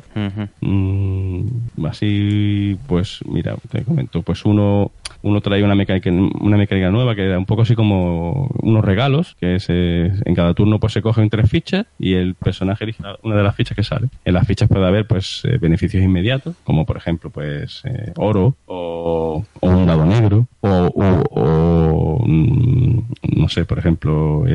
[0.62, 1.46] Mm,
[1.86, 4.92] así pues, mira, te comento, pues uno
[5.22, 9.36] uno trae una mecánica, una mecánica nueva que era un poco así como unos regalos,
[9.40, 13.04] que es, eh, en cada turno pues se cogen tres fichas y el personaje elige
[13.24, 14.08] una de las fichas que sale.
[14.24, 18.56] En las fichas puede haber pues eh, beneficios inmediatos, como por ejemplo pues eh, oro
[18.66, 23.00] o, un dado negro o, o, mm,
[23.38, 24.46] no sé, por ejemplo,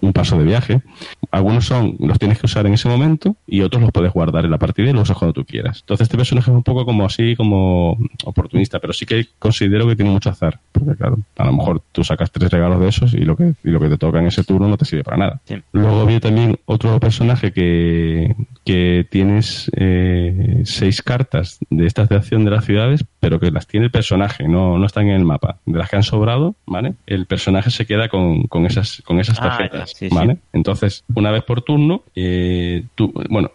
[0.00, 0.82] un paso de viaje.
[1.30, 4.50] Algunos son, los tienes que usar en ese momento y otros los puedes guardar en
[4.50, 5.80] la partida y los usas cuando tú quieras.
[5.80, 9.96] Entonces este personaje es un poco como así, como oportunista, pero sí que considero que
[9.96, 10.58] tiene mucho azar.
[10.72, 13.70] Porque claro, a lo mejor tú sacas tres regalos de esos y lo que, y
[13.70, 15.40] lo que te toca en ese turno no te sirve para nada.
[15.72, 18.34] Luego había también otro personaje que,
[18.64, 23.66] que tienes eh, seis cartas de estas de acción de las ciudades, pero que las
[23.66, 25.58] tiene el personaje, no, no están en el mapa.
[25.66, 26.94] De las que han sobrado, ¿vale?
[27.06, 30.38] El personaje se queda con, con esas, con esas ah, tarjetas, ¿vale?
[30.52, 33.50] Entonces, una vez por turno, eh, tú, bueno,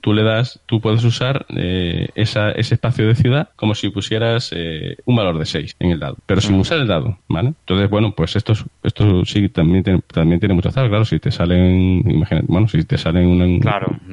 [0.00, 4.52] tú le das, tú puedes usar eh, esa, ese espacio de ciudad como si pusieras
[4.54, 7.48] eh, un valor de 6 en el dado, pero sin usar el dado, ¿vale?
[7.60, 11.30] Entonces, bueno, pues esto, esto sí también tiene, también tiene mucho azar, claro, si te
[11.30, 13.46] salen, imagínate, bueno, si te salen una,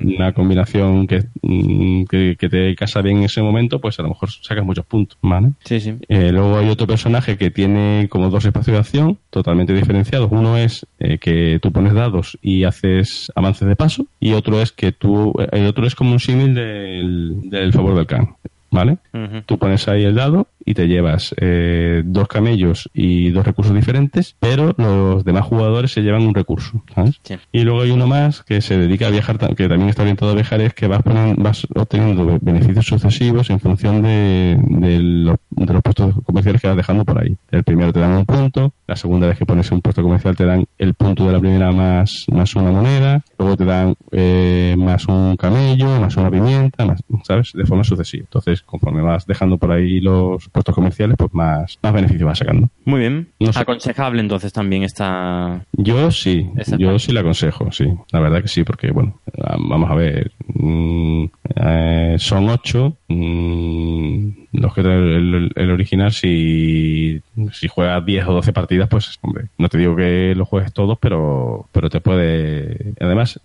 [0.03, 4.09] una combinación que, mm, que, que, te casa bien en ese momento, pues a lo
[4.09, 5.51] mejor sacas muchos puntos, ¿vale?
[5.63, 5.95] Sí, sí.
[6.07, 10.30] Eh, luego hay otro personaje que tiene como dos espacios de acción totalmente diferenciados.
[10.32, 14.72] Uno es eh, que tú pones dados y haces avances de paso, y otro es
[14.72, 18.36] que tú, el otro es como un símil del, del favor del can.
[18.76, 18.97] ¿vale?
[19.45, 24.36] Tú pones ahí el dado y te llevas eh, dos camellos y dos recursos diferentes,
[24.39, 27.22] pero los demás jugadores se llevan un recurso, ¿sabes?
[27.51, 30.36] Y luego hay uno más que se dedica a viajar, que también está orientado a
[30.36, 31.01] viajar, es que vas,
[31.38, 34.57] vas obteniendo beneficios sucesivos en función de,
[35.01, 37.38] los, de los puestos comerciales que vas dejando por ahí.
[37.51, 40.45] El primero te dan un punto, la segunda vez que pones un puesto comercial te
[40.45, 45.07] dan el punto de la primera más, más una moneda, luego te dan eh, más
[45.07, 47.51] un camello, más una pimienta, más, ¿sabes?
[47.53, 48.23] De forma sucesiva.
[48.23, 52.69] Entonces, conforme vas dejando por ahí los puestos comerciales, pues más, más beneficio vas sacando.
[52.86, 53.29] Muy bien.
[53.53, 55.65] Aconsejable entonces también esta...
[55.73, 57.91] Yo sí, yo sí la aconsejo, sí.
[58.11, 59.19] La verdad que sí, porque, bueno,
[59.59, 61.25] vamos a ver, mm,
[61.55, 62.97] eh, son ocho.
[63.07, 69.45] Mm, los que el, el, original, si, si juegas 10 o 12 partidas, pues, hombre,
[69.57, 72.93] no te digo que lo juegues todos, pero, pero te puede.
[72.99, 73.39] Además,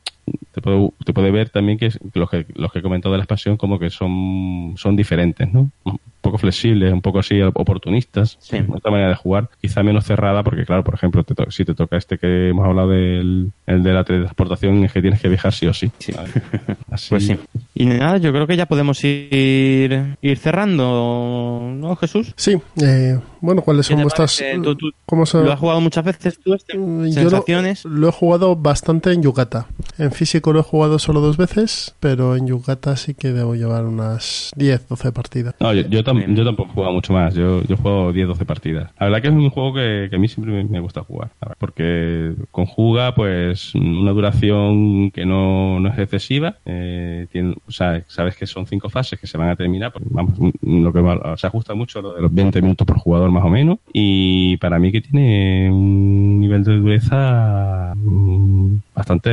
[0.52, 3.24] te puede, te puede ver también que los que los que he comentado de la
[3.24, 5.70] expansión como que son, son diferentes, ¿no?
[6.31, 8.59] Un poco flexibles, un poco así oportunistas, sí.
[8.68, 12.18] otra manera de jugar, quizá menos cerrada, porque claro, por ejemplo, si te toca este
[12.18, 15.74] que hemos hablado del el de la transportación, es que tienes que viajar sí o
[15.74, 15.91] sí.
[17.09, 17.37] Pues sí.
[17.74, 22.35] Y nada, yo creo que ya podemos ir, ir cerrando, ¿no, Jesús?
[22.37, 22.57] Sí.
[22.81, 24.43] Eh, bueno, ¿cuáles son vuestras...
[25.07, 26.76] ¿Cómo ¿Lo has jugado muchas veces tú este?
[26.76, 27.85] Mm, ¿Sensaciones?
[27.85, 29.66] lo, he jugado bastante en Yugata.
[29.99, 33.85] En físico lo he jugado solo dos veces, pero en Yugata sí que debo llevar
[33.85, 35.55] unas 10, 12 partidas.
[35.61, 36.05] No, yo, yo,
[36.45, 37.35] tampoco he jugado mucho más.
[37.35, 38.91] Yo, yo juego 10, 12 partidas.
[38.99, 41.31] La verdad que es un juego que, que a mí siempre me, gusta jugar.
[41.59, 46.57] Porque conjuga pues una duración que no, no es excesiva.
[46.64, 47.27] Eh,
[47.68, 49.93] sabes que son cinco fases que se van a terminar.
[49.93, 50.05] Pues,
[50.62, 53.79] lo que se ajusta mucho lo de los 20 minutos por jugador más o menos.
[53.93, 59.31] Y para mí que tiene un nivel de dureza mm, bastante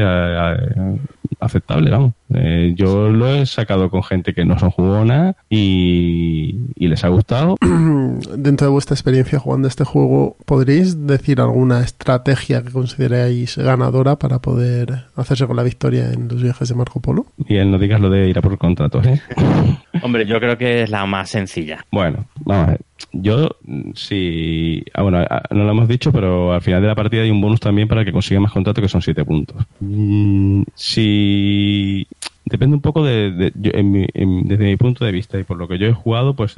[1.40, 2.14] aceptable, vamos.
[2.34, 7.08] Eh, yo lo he sacado con gente que no son jugona y, y les ha
[7.10, 7.56] gustado.
[8.38, 14.40] Dentro de vuestra experiencia jugando este juego, ¿podréis decir alguna estrategia que consideráis ganadora para
[14.40, 17.26] poder hacerse con la victoria en los viajes de Marco Polo?
[17.38, 19.22] Bien, no digas lo de ir a por contratos, ¿eh?
[20.02, 21.86] Hombre, yo creo que es la más sencilla.
[21.92, 22.82] Bueno, vamos a ver.
[23.12, 23.50] Yo,
[23.96, 24.84] sí.
[24.94, 27.42] Ah, bueno, ah, no lo hemos dicho, pero al final de la partida hay un
[27.42, 29.58] bonus también para que consiga más contratos, que son 7 puntos.
[29.80, 32.08] Mm, si
[32.50, 35.94] Depende un poco de, desde mi punto de vista y por lo que yo he
[35.94, 36.56] jugado, pues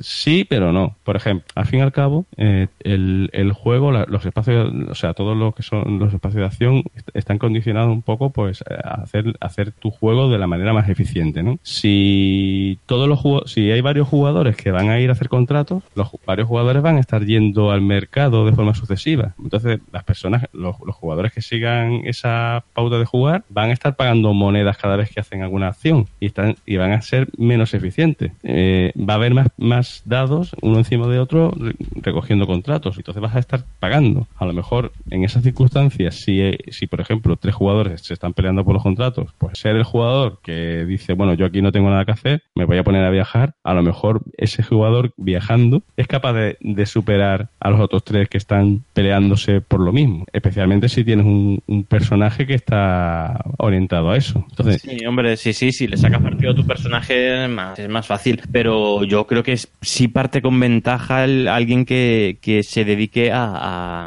[0.00, 0.96] sí, pero no.
[1.04, 5.14] Por ejemplo, al fin y al cabo, eh, el, el, juego, los espacios, o sea,
[5.14, 9.36] todo lo que son los espacios de acción están condicionados un poco, pues, a hacer,
[9.40, 11.60] hacer tu juego de la manera más eficiente, ¿no?
[11.62, 16.08] Si todos los si hay varios jugadores que van a ir a hacer contratos, los
[16.26, 19.34] varios jugadores van a estar yendo al mercado de forma sucesiva.
[19.42, 23.94] Entonces, las personas, los, los jugadores que sigan esa pauta de jugar, van a estar
[23.94, 27.74] pagando monedas cada vez que hacen alguna acción y, están, y van a ser menos
[27.74, 28.32] eficientes.
[28.42, 32.96] Eh, va a haber más, más dados uno encima de otro re- recogiendo contratos.
[32.96, 34.26] Entonces vas a estar pagando.
[34.36, 38.32] A lo mejor en esas circunstancias, si, eh, si por ejemplo tres jugadores se están
[38.34, 41.90] peleando por los contratos, pues ser el jugador que dice, bueno, yo aquí no tengo
[41.90, 45.82] nada que hacer, me voy a poner a viajar, a lo mejor ese jugador viajando
[45.96, 50.24] es capaz de, de superar a los otros tres que están peleándose por lo mismo.
[50.32, 54.44] Especialmente si tienes un, un personaje que está orientado a eso.
[54.50, 58.06] Entonces, Sí, hombre, sí, sí, sí, le sacas partido a tu personaje más, es más
[58.06, 58.40] fácil.
[58.52, 63.44] Pero yo creo que sí parte con ventaja el- alguien que, que se dedique a,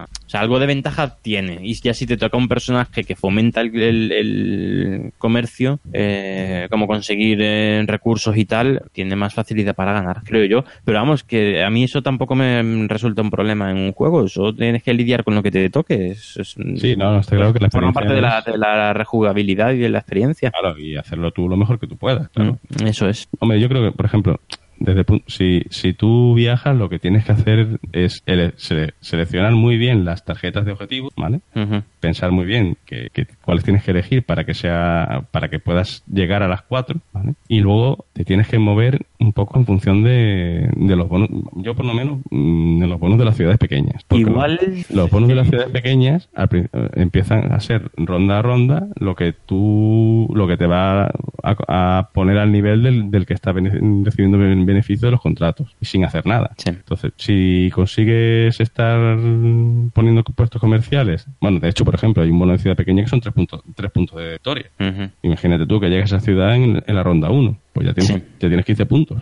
[0.03, 1.59] a- O sea, algo de ventaja tiene.
[1.63, 6.85] Y ya si te toca un personaje que fomenta el, el- el comercio, eh, como
[6.85, 10.65] conseguir eh, recursos y tal, tiene más facilidad para ganar, creo yo.
[10.83, 14.25] Pero vamos, que a mí eso tampoco me resulta un problema en un juego.
[14.25, 16.11] Eso tienes que lidiar con lo que te toque.
[16.11, 18.57] Es, es- Sí, no, no, está claro que la forma parte de la, es- de
[18.57, 20.51] la rejugabilidad y de la experiencia.
[20.51, 22.59] Claro, y hacerlo tú lo mejor que tú puedas, claro.
[22.81, 23.29] Mm, Eso es.
[23.39, 24.41] Hombre, yo creo que, por ejemplo,
[24.79, 29.77] desde si, si tú viajas, lo que tienes que hacer es ele- sele- seleccionar muy
[29.77, 31.39] bien las tarjetas de objetivos, ¿vale?
[31.99, 36.03] Pensar muy bien que, que- cuáles tienes que elegir para que sea para que puedas
[36.11, 37.33] llegar a las cuatro, ¿vale?
[37.47, 41.29] Y luego te tienes que mover un poco en función de, de los bonos.
[41.55, 44.03] Yo, por lo menos, mm, de los bonos de las ciudades pequeñas.
[44.29, 48.41] Igual- Los, los bonos de las ciudades pequeñas al eh, empiezan a ser ronda a
[48.41, 51.09] ronda lo que tú lo que te va a,
[51.67, 54.37] a poner al nivel del, del que está recibiendo
[54.67, 56.51] beneficio de los contratos y sin hacer nada.
[56.65, 59.17] Entonces, si consigues estar
[59.93, 63.09] poniendo puestos comerciales, bueno, de hecho, por ejemplo, hay un bono de ciudad pequeña que
[63.09, 64.65] son tres puntos, tres puntos de victoria.
[65.23, 68.13] Imagínate tú que llegas a esa ciudad en, en la ronda 1, pues ya tienes,
[68.21, 68.23] Sí.
[68.39, 69.21] ya tienes 15 puntos.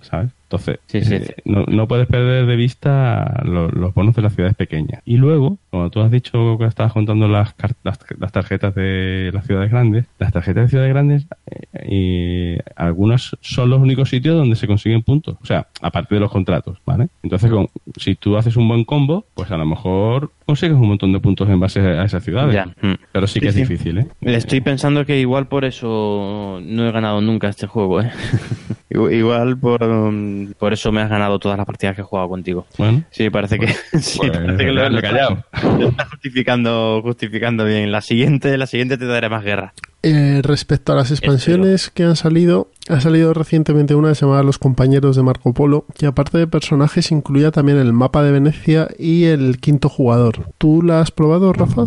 [0.00, 0.30] ¿Sabes?
[0.54, 1.42] Entonces, Sí, sí, eh, sí.
[1.44, 5.02] No, no puedes perder de vista lo- los bonos de las ciudades pequeñas.
[5.04, 9.46] Y luego, como tú has dicho que estabas contando las, las, las tarjetas de las
[9.46, 14.56] ciudades grandes, las tarjetas de ciudades grandes, eh, y algunos son los únicos sitios donde
[14.56, 15.36] se consiguen puntos.
[15.42, 17.08] O sea, aparte de los contratos, ¿vale?
[17.22, 21.12] Entonces, con- si tú haces un buen combo, pues a lo mejor consigues un montón
[21.12, 22.54] de puntos en base a esas ciudades.
[22.54, 22.66] Ya.
[22.66, 22.94] Mm.
[23.12, 23.72] Pero sí que Sí, es sí.
[23.74, 24.06] difícil, ¿eh?
[24.22, 28.10] Estoy pensando que igual por eso no he ganado nunca este juego, ¿eh?
[28.90, 32.66] igual por, um, por eso me has ganado todas las partidas que he jugado contigo.
[32.78, 33.04] Bueno.
[33.10, 33.68] Sí, parece que,
[34.00, 35.44] sí, pues, parece que lo, lo callado.
[35.78, 37.90] lo estás justificando, justificando bien.
[37.92, 39.74] La siguiente, la siguiente te daré más guerra.
[40.06, 44.42] Eh, respecto a las expansiones que han salido, ha salido recientemente una que se llama
[44.42, 48.86] Los compañeros de Marco Polo, que aparte de personajes incluía también el mapa de Venecia
[48.98, 50.50] y el quinto jugador.
[50.58, 51.86] ¿Tú la has probado, Rafa?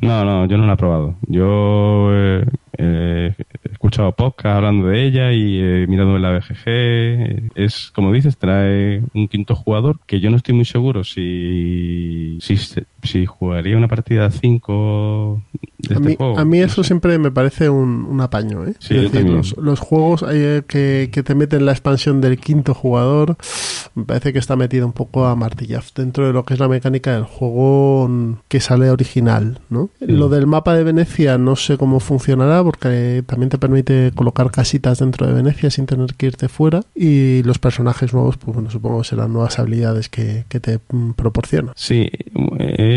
[0.00, 1.14] No, no, yo no la he probado.
[1.28, 2.44] Yo eh,
[2.78, 7.50] eh, he escuchado podcast hablando de ella y he mirado en la BGG.
[7.54, 12.56] Es, como dices, trae un quinto jugador que yo no estoy muy seguro si, si,
[13.02, 15.42] si jugaría una partida 5
[15.78, 16.38] de A este mí, juego.
[16.38, 18.64] a mí eso siempre me parece un, un apaño.
[18.66, 18.74] ¿eh?
[18.78, 22.74] Sí, es decir, los, los juegos eh, que, que te meten la expansión del quinto
[22.74, 23.36] jugador,
[23.94, 26.68] me parece que está metido un poco a martillaz dentro de lo que es la
[26.68, 28.08] mecánica del juego
[28.48, 29.60] que sale original.
[29.68, 29.90] ¿no?
[30.00, 34.98] Lo del mapa de Venecia no sé cómo funcionará porque también te permite colocar casitas
[35.00, 36.82] dentro de Venecia sin tener que irte fuera.
[36.94, 41.12] Y los personajes nuevos, pues bueno, supongo que serán nuevas habilidades que, que te mm,
[41.12, 41.72] proporciona.
[41.74, 42.08] Sí,
[42.58, 42.91] eh,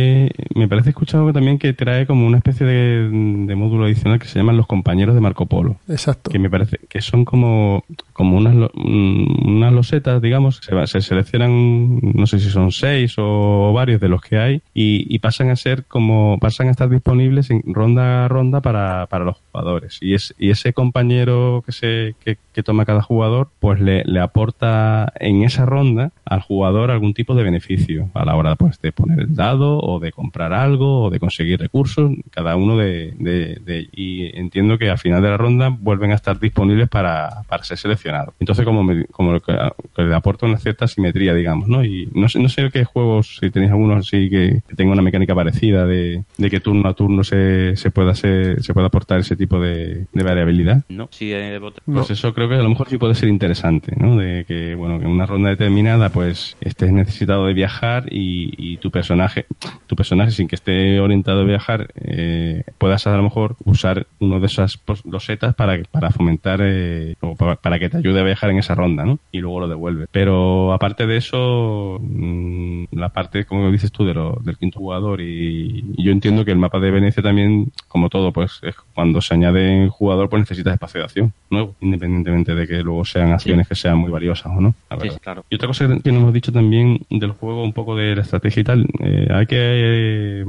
[0.55, 4.39] me parece escuchado también que trae como una especie de, de módulo adicional que se
[4.39, 5.77] llaman los compañeros de Marco Polo.
[5.87, 6.31] Exacto.
[6.31, 7.83] Que me parece que son como,
[8.15, 13.99] como unas, unas losetas, digamos, se, se seleccionan, no sé si son seis o varios
[13.99, 18.23] de los que hay, y, pasan a ser como, pasan a estar disponibles en ronda
[18.25, 19.97] a ronda para, para los jugadores.
[20.01, 24.19] Y, es, y ese compañero que se, que, que toma cada jugador, pues le, le
[24.21, 28.91] aporta en esa ronda al jugador algún tipo de beneficio a la hora pues, de
[28.93, 33.59] poner el dado o de comprar algo o de conseguir recursos, cada uno de, de-
[33.65, 37.63] de- y entiendo que al final de la ronda vuelven a estar disponibles para, para
[37.65, 38.04] ser seleccionados.
[38.39, 39.57] Entonces como, me- como que,
[39.95, 41.83] que le aporta una cierta simetría, digamos, ¿no?
[41.83, 45.01] Y no sé, no sé qué juegos, si tenéis algunos así que, que tengan una
[45.01, 49.19] mecánica parecida de, de que turno a turno se, se pueda hacer, se pueda aportar
[49.19, 50.83] ese tipo de, de variabilidad.
[50.89, 54.15] No, sí, eh, Pues eso creo que a lo mejor sí puede ser interesante, ¿no?
[54.17, 58.77] De que, bueno, que en una ronda determinada, pues, estés necesitado de viajar y, y
[58.77, 59.45] tu personaje,
[59.87, 64.39] tu personaje sin que esté orientado a viajar, eh, puedas a lo mejor usar uno
[64.39, 68.23] de esas pos- losetas para, para fomentar, eh, o para, para que te ayude a
[68.23, 69.19] viajar en esa ronda, ¿no?
[69.31, 70.05] Y luego lo devuelve.
[70.11, 75.21] Pero aparte de eso, mm, la parte, como dices tú, de lo- del quinto jugador
[75.21, 79.21] y, y yo entiendo que el mapa de Venecia también, como todo, pues, es cuando
[79.21, 83.31] se añade un jugador, pues necesitas espacio de acción nuevo, independientemente de que luego sean
[83.31, 84.73] acciones que sean muy valiosas o no.
[84.89, 85.45] la Sí, claro.
[85.49, 88.61] Y otra cosa que no hemos dicho también del juego, un poco de la estrategia
[88.61, 90.45] y tal, eh, hay que eh,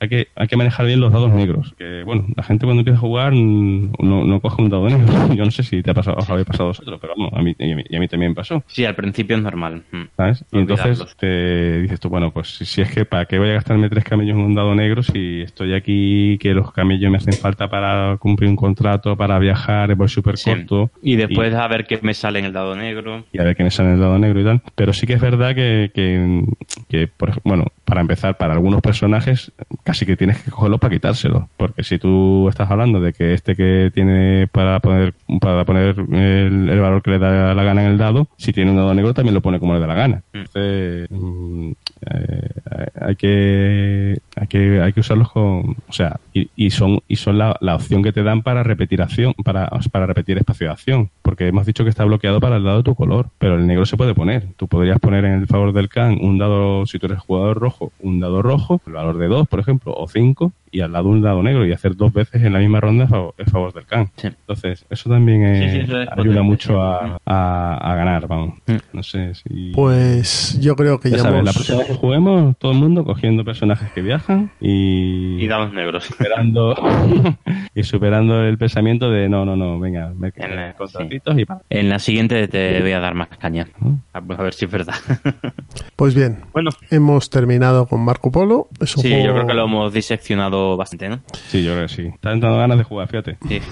[0.00, 1.74] hay que, hay que manejar bien los dados negros.
[1.78, 5.06] Que bueno, la gente cuando empieza a jugar mm, no, no coge un dado negro.
[5.34, 7.42] Yo no sé si te ha pasado, os habéis pasado a vosotros, pero vamos, a
[7.42, 8.62] mí, y a mí, y a mí también pasó.
[8.66, 9.82] Sí, al principio es normal.
[9.92, 10.02] Mm.
[10.16, 10.44] ¿Sabes?
[10.52, 13.54] Y entonces te dices tú, bueno, pues si, si es que para qué voy a
[13.54, 17.34] gastarme tres camellos en un dado negro si estoy aquí, que los camellos me hacen
[17.34, 20.50] falta para cumplir un contrato, para viajar, voy súper Sí.
[20.50, 20.90] corto.
[21.02, 23.24] Y después a ver qué me sale en el dado negro.
[23.32, 24.60] y a ver qué me sale en el lado negro y tal.
[24.74, 26.44] Pero sí que es verdad que, que,
[26.88, 29.52] que, por bueno, para empezar, para algunos personajes
[29.86, 31.44] casi que tienes que cogerlos para quitárselos.
[31.56, 36.68] Porque si tú estás hablando de que este que tiene para poner, para poner el,
[36.68, 39.14] el valor que le da la gana en el dado, si tiene un dado negro
[39.14, 40.22] también lo pone como le da la gana.
[40.32, 41.70] Entonces, mm,
[42.10, 42.48] eh,
[43.00, 47.38] hay que hay que hay que usarlos con o sea y, y son y son
[47.38, 51.10] la, la opción que te dan para repetir acción para, para repetir espacio de acción
[51.22, 53.86] porque hemos dicho que está bloqueado para el dado de tu color pero el negro
[53.86, 54.48] se puede poner.
[54.56, 57.92] Tú podrías poner en el favor del can un dado si tú eres jugador rojo
[58.00, 61.22] un dado rojo el valor de 2 por ejemplo o 5 y al lado un
[61.22, 63.86] dado negro y hacer dos veces en la misma ronda en favor, en favor del
[63.86, 64.10] can.
[64.22, 66.78] Entonces eso también eh, Sí, sí, eso es ayuda potente, mucho sí.
[66.78, 68.58] a, a, a ganar vamos.
[68.92, 71.54] No sé si Pues yo creo que ya ya, sabes, la hemos...
[71.54, 74.25] próxima vez que juguemos, todo el mundo cogiendo personajes que viajan
[74.60, 76.04] y, Y dados negros.
[76.04, 76.74] superando
[77.74, 80.32] y superando el pensamiento de no, no, no, venga, me
[80.76, 81.60] contratitos y pa.
[81.70, 83.66] En la siguiente te voy a dar más caña.
[84.12, 84.94] A a ver si es verdad.
[85.96, 86.70] Pues bien, Bueno.
[86.90, 88.68] hemos terminado con Marco Polo.
[88.80, 89.26] Es un Sí, juego...
[89.26, 91.20] yo creo que lo hemos diseccionado bastante, ¿no?
[91.48, 92.02] Sí, yo creo que sí.
[92.08, 93.38] Están dando ganas de jugar, fíjate.
[93.48, 93.60] Sí.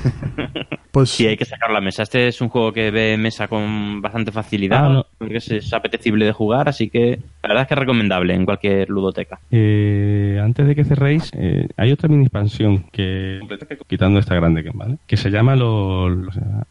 [0.90, 2.04] Pues Sí, hay que sacarlo a la mesa.
[2.04, 5.06] Este es un juego que ve mesa con bastante facilidad, Ah, no.
[5.18, 8.44] porque es, es apetecible de jugar, así que la verdad es que es recomendable en
[8.44, 9.40] cualquier ludoteca.
[9.50, 13.40] Eh, antes de que cerréis, eh, hay otra mini expansión que
[13.86, 16.10] quitando esta grande que vale, que se llama los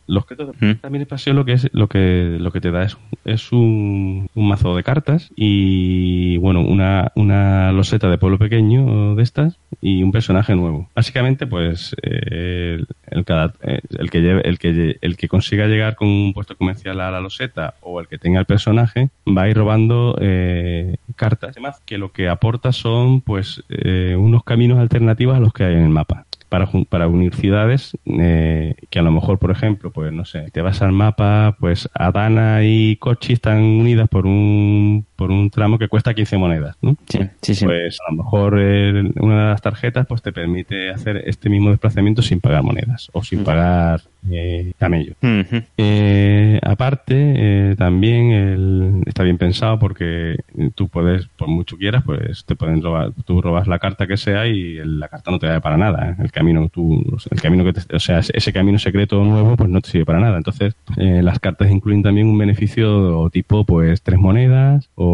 [0.08, 2.98] los, de esta mini expansión lo que es lo que lo que te da es,
[3.26, 9.24] es un, un mazo de cartas y bueno una una loseta de pueblo pequeño de
[9.24, 10.90] estas y un personaje nuevo.
[10.96, 15.68] Básicamente pues eh, el, el cada eh, el que lleve, el que el que consiga
[15.68, 19.44] llegar con un puesto comercial a la loseta o el que tenga el personaje va
[19.44, 24.80] a ir robando eh, cartas Además, que lo que aporta son pues eh, unos caminos
[24.80, 26.26] alternativos a los que hay en el mapa.
[26.50, 30.62] Para, para unir ciudades eh, que a lo mejor, por ejemplo, pues no sé, te
[30.62, 35.88] vas al mapa, pues Adana y Kochi están unidas por un, por un tramo que
[35.88, 36.98] cuesta 15 monedas, ¿no?
[37.08, 37.64] Sí, sí, sí.
[37.66, 41.70] Pues a lo mejor eh, una de las tarjetas pues te permite hacer este mismo
[41.70, 45.14] desplazamiento sin pagar monedas o sin pagar eh, camello.
[45.78, 50.36] Eh, aparte, eh, también el- está bien pensado porque
[50.76, 54.48] tú puedes, por mucho quieras, pues te pueden robar, tú robas la carta que sea
[54.48, 56.10] y la carta no te vale para nada.
[56.12, 56.16] ¿eh?
[56.24, 57.02] El camino, tú,
[57.32, 60.06] el camino que te- o sea, ese ese camino secreto nuevo, pues no te sirve
[60.06, 60.38] para nada.
[60.38, 65.13] Entonces, eh, las cartas incluyen también un beneficio tipo, pues tres monedas o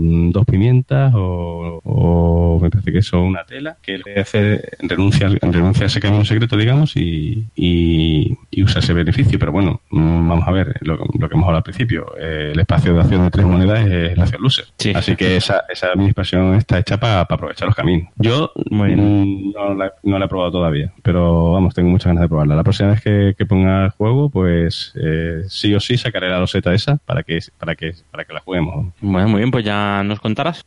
[0.00, 5.84] dos pimientas o, o me parece que eso una tela que le hace renuncia, renuncia
[5.84, 9.38] a ese camino secreto, digamos, y, y, y usa ese beneficio.
[9.38, 12.06] Pero bueno, mm, vamos a ver lo, lo que hemos hablado al principio.
[12.20, 14.64] eh, el espacio de acción de tres monedas es la acción loser.
[14.94, 18.08] Así que esa, esa mini expansión está hecha para aprovechar los caminos.
[18.16, 22.28] Yo mm, no, la, no la he probado todavía, pero vamos, tengo muchas ganas de
[22.28, 22.56] probarla.
[22.56, 26.38] La próxima vez que, que ponga el juego, pues eh, sí o sí sacaré la
[26.40, 28.92] loseta esa para que, para que, para que la juguemos.
[29.10, 30.64] Bueno, muy bien, pues ya nos contarás.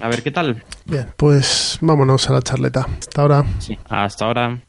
[0.00, 0.64] A ver qué tal.
[0.84, 2.86] Bien, pues vámonos a la charleta.
[2.98, 3.44] Hasta ahora.
[3.60, 4.60] Sí, hasta ahora.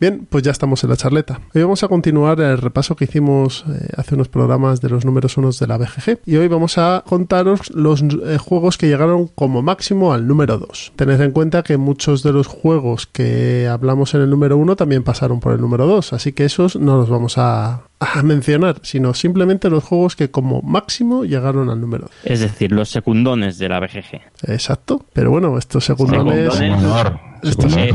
[0.00, 1.40] Bien, pues ya estamos en la charleta.
[1.52, 5.36] Hoy vamos a continuar el repaso que hicimos eh, hace unos programas de los números
[5.36, 6.20] unos de la BGG.
[6.24, 10.92] Y hoy vamos a contaros los eh, juegos que llegaron como máximo al número 2.
[10.94, 15.02] Tened en cuenta que muchos de los juegos que hablamos en el número 1 también
[15.02, 16.12] pasaron por el número 2.
[16.12, 20.62] Así que esos no los vamos a, a mencionar, sino simplemente los juegos que como
[20.62, 22.10] máximo llegaron al número 2.
[22.24, 24.20] Es decir, los secundones de la BGG.
[24.46, 25.04] Exacto.
[25.12, 26.54] Pero bueno, estos secundones...
[27.42, 27.92] Estos- Eh,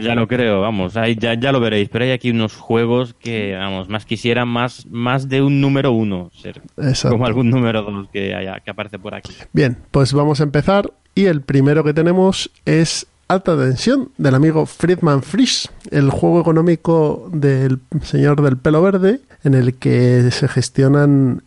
[0.00, 1.88] ya lo creo, vamos, ahí ya, ya lo veréis.
[1.88, 6.30] Pero hay aquí unos juegos que, vamos, más quisieran más, más de un número uno
[6.40, 6.62] ser.
[6.76, 7.10] Exacto.
[7.10, 9.32] Como algún número dos que, haya, que aparece por aquí.
[9.52, 14.64] Bien, pues vamos a empezar y el primero que tenemos es Alta Tensión del amigo
[14.64, 21.42] Friedman Frisch, el juego económico del señor del pelo verde en el que se gestionan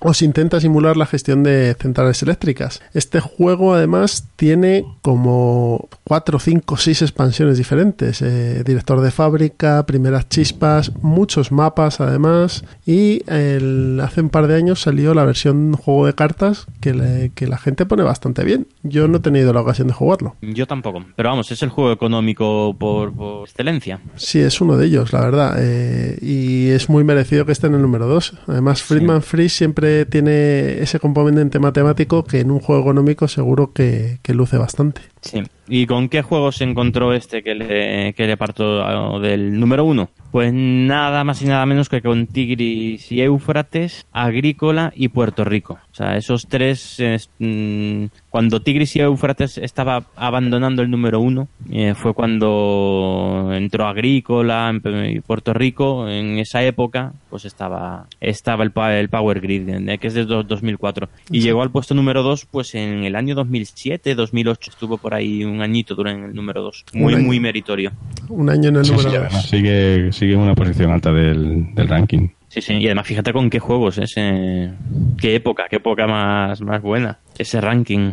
[0.00, 2.80] em, os intenta simular la gestión de centrales eléctricas.
[2.94, 8.22] Este juego además tiene como 4, 5, 6 expansiones diferentes.
[8.22, 12.64] Eh, director de fábrica, primeras chispas, muchos mapas además.
[12.86, 17.30] Y el, hace un par de años salió la versión juego de cartas que, le-
[17.34, 18.66] que la gente pone bastante bien.
[18.82, 20.36] Yo no he tenido la ocasión de jugarlo.
[20.40, 21.04] Yo tampoco.
[21.16, 24.00] Pero vamos, es el juego económico por, por excelencia.
[24.16, 25.56] Sí, es uno de ellos, la verdad.
[25.58, 28.34] eh, y es muy merecido que esté en el número 2.
[28.46, 34.18] Además, Friedman Freeze siempre tiene ese componente matemático que en un juego económico seguro que,
[34.28, 35.02] luce bastante.
[35.20, 35.42] Sí.
[35.68, 40.10] ¿Y con qué juego se encontró este que le, que le parto del número uno?
[40.30, 45.78] Pues nada más y nada menos que con Tigris y Éufrates, Agrícola y Puerto Rico.
[46.00, 51.92] Sea, esos tres, es, mm, cuando Tigris y Éufrates estaba abandonando el número uno, eh,
[51.94, 56.08] fue cuando entró Agrícola en- y Puerto Rico.
[56.08, 58.70] En esa época, pues estaba, estaba el,
[59.10, 61.10] Power Grid, eh, que es de do- 2004.
[61.30, 61.46] Y Sí.
[61.46, 64.70] llegó al puesto número 2 pues en el año 2007, 2008.
[64.70, 66.86] Estuvo por ahí un añito durante el número 2.
[66.94, 67.92] Muy, muy meritorio.
[68.30, 69.26] Un año en el Sí, número sí, 2.
[69.26, 72.28] además sigue, sigue en una posición alta del, del ranking.
[72.50, 72.74] Sí, sí.
[72.74, 74.04] Y además fíjate con qué juegos, ¿eh?
[74.04, 74.72] ese...
[75.18, 77.18] qué época, qué época más, más buena.
[77.38, 78.12] Ese ranking.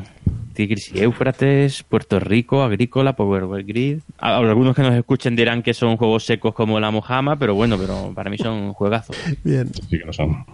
[0.54, 4.00] Tigris y Éufrates, Puerto Rico, Agrícola, Power Grid.
[4.18, 8.12] Algunos que nos escuchen dirán que son juegos secos como la Mojama, pero bueno, pero
[8.16, 9.16] para mí son juegazos.
[9.44, 10.46] Bien, Sí que lo son.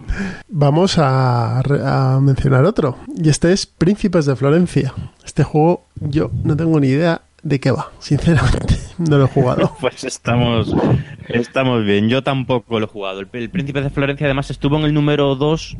[0.48, 2.98] vamos a, a mencionar otro.
[3.16, 4.92] Y este es Príncipes de Florencia.
[5.24, 8.76] Este juego yo no tengo ni idea de qué va, sinceramente.
[8.98, 9.76] No lo he jugado.
[9.80, 10.74] Pues estamos,
[11.28, 12.08] estamos bien.
[12.08, 13.20] Yo tampoco lo he jugado.
[13.20, 15.76] El, el Príncipe de Florencia además estuvo en el número 2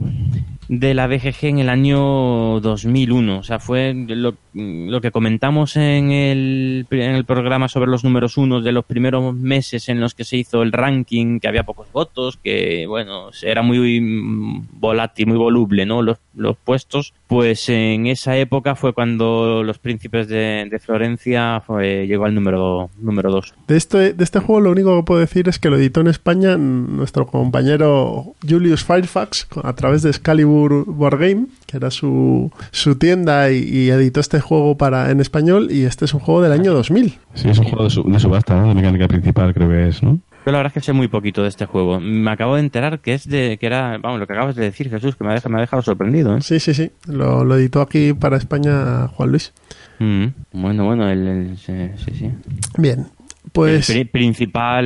[0.69, 3.39] de la BGG en el año 2001.
[3.39, 8.37] O sea, fue lo, lo que comentamos en el, en el programa sobre los números
[8.37, 11.91] 1 de los primeros meses en los que se hizo el ranking, que había pocos
[11.93, 16.03] votos, que, bueno, era muy volátil, muy voluble, ¿no?
[16.03, 17.13] Los, los puestos.
[17.27, 22.91] Pues en esa época fue cuando los Príncipes de, de Florencia fue, llegó al número
[22.99, 23.55] número 2.
[23.67, 26.09] De este, de este juego lo único que puedo decir es que lo editó en
[26.09, 32.97] España nuestro compañero Julius Firefax a través de Excalibur Board Game, que era su, su
[32.97, 36.53] tienda y, y editó este juego para en español y este es un juego del
[36.53, 37.19] año 2000.
[37.35, 38.69] Sí, es un juego de, su- de subasta, ¿no?
[38.69, 40.19] De mecánica principal, creo que es, ¿no?
[40.47, 41.99] Yo la verdad es que sé muy poquito de este juego.
[42.01, 44.91] Me acabo de enterar que es de, que era, vamos, lo que acabas de decir,
[44.91, 46.43] Jesús, que me ha dejado, me ha dejado sorprendido, ¿eh?
[46.43, 46.91] Sí, sí, sí.
[47.07, 49.55] Lo, lo editó aquí para España Juan Luis.
[50.01, 51.73] Mm, bueno, bueno, el, el- sí,
[52.15, 52.31] sí.
[52.77, 53.07] Bien,
[53.55, 53.89] pues...
[53.89, 54.85] El pri- principal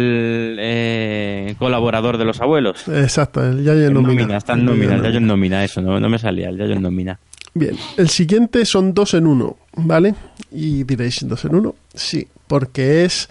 [0.61, 2.87] eh, colaborador de los abuelos.
[2.87, 6.09] Exacto, el Yayo en nómina, está en nómina, el Yayo en nómina, eso, no, no
[6.09, 7.19] me salía, el Yayo en nómina.
[7.55, 10.15] Bien, el siguiente son dos en uno, ¿vale?
[10.53, 11.75] Y diréis, ¿dos en uno?
[11.95, 13.31] Sí, porque es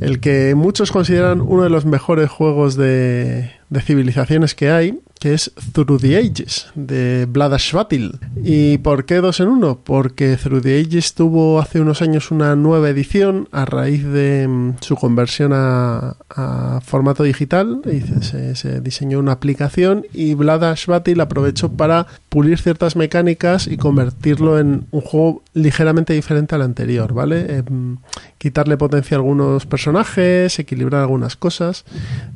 [0.00, 5.34] el que muchos consideran uno de los mejores juegos de, de civilizaciones que hay, que
[5.34, 8.18] es Through the Ages, de Vlada Schvatil.
[8.42, 9.78] ¿Y por qué dos en uno?
[9.84, 14.76] Porque Through the Ages tuvo hace unos años una nueva edición a raíz de mm,
[14.80, 16.16] su conversión a,
[16.82, 17.82] formato digital.
[18.22, 24.58] se, se diseñó una aplicación y Vlada Schvatil aprovechó para pulir ciertas mecánicas y convertirlo
[24.58, 27.58] en un juego ligeramente diferente al anterior, ¿vale?
[27.58, 27.98] Em,
[28.38, 31.84] quitarle potencia a algunos personajes, equilibrar algunas cosas.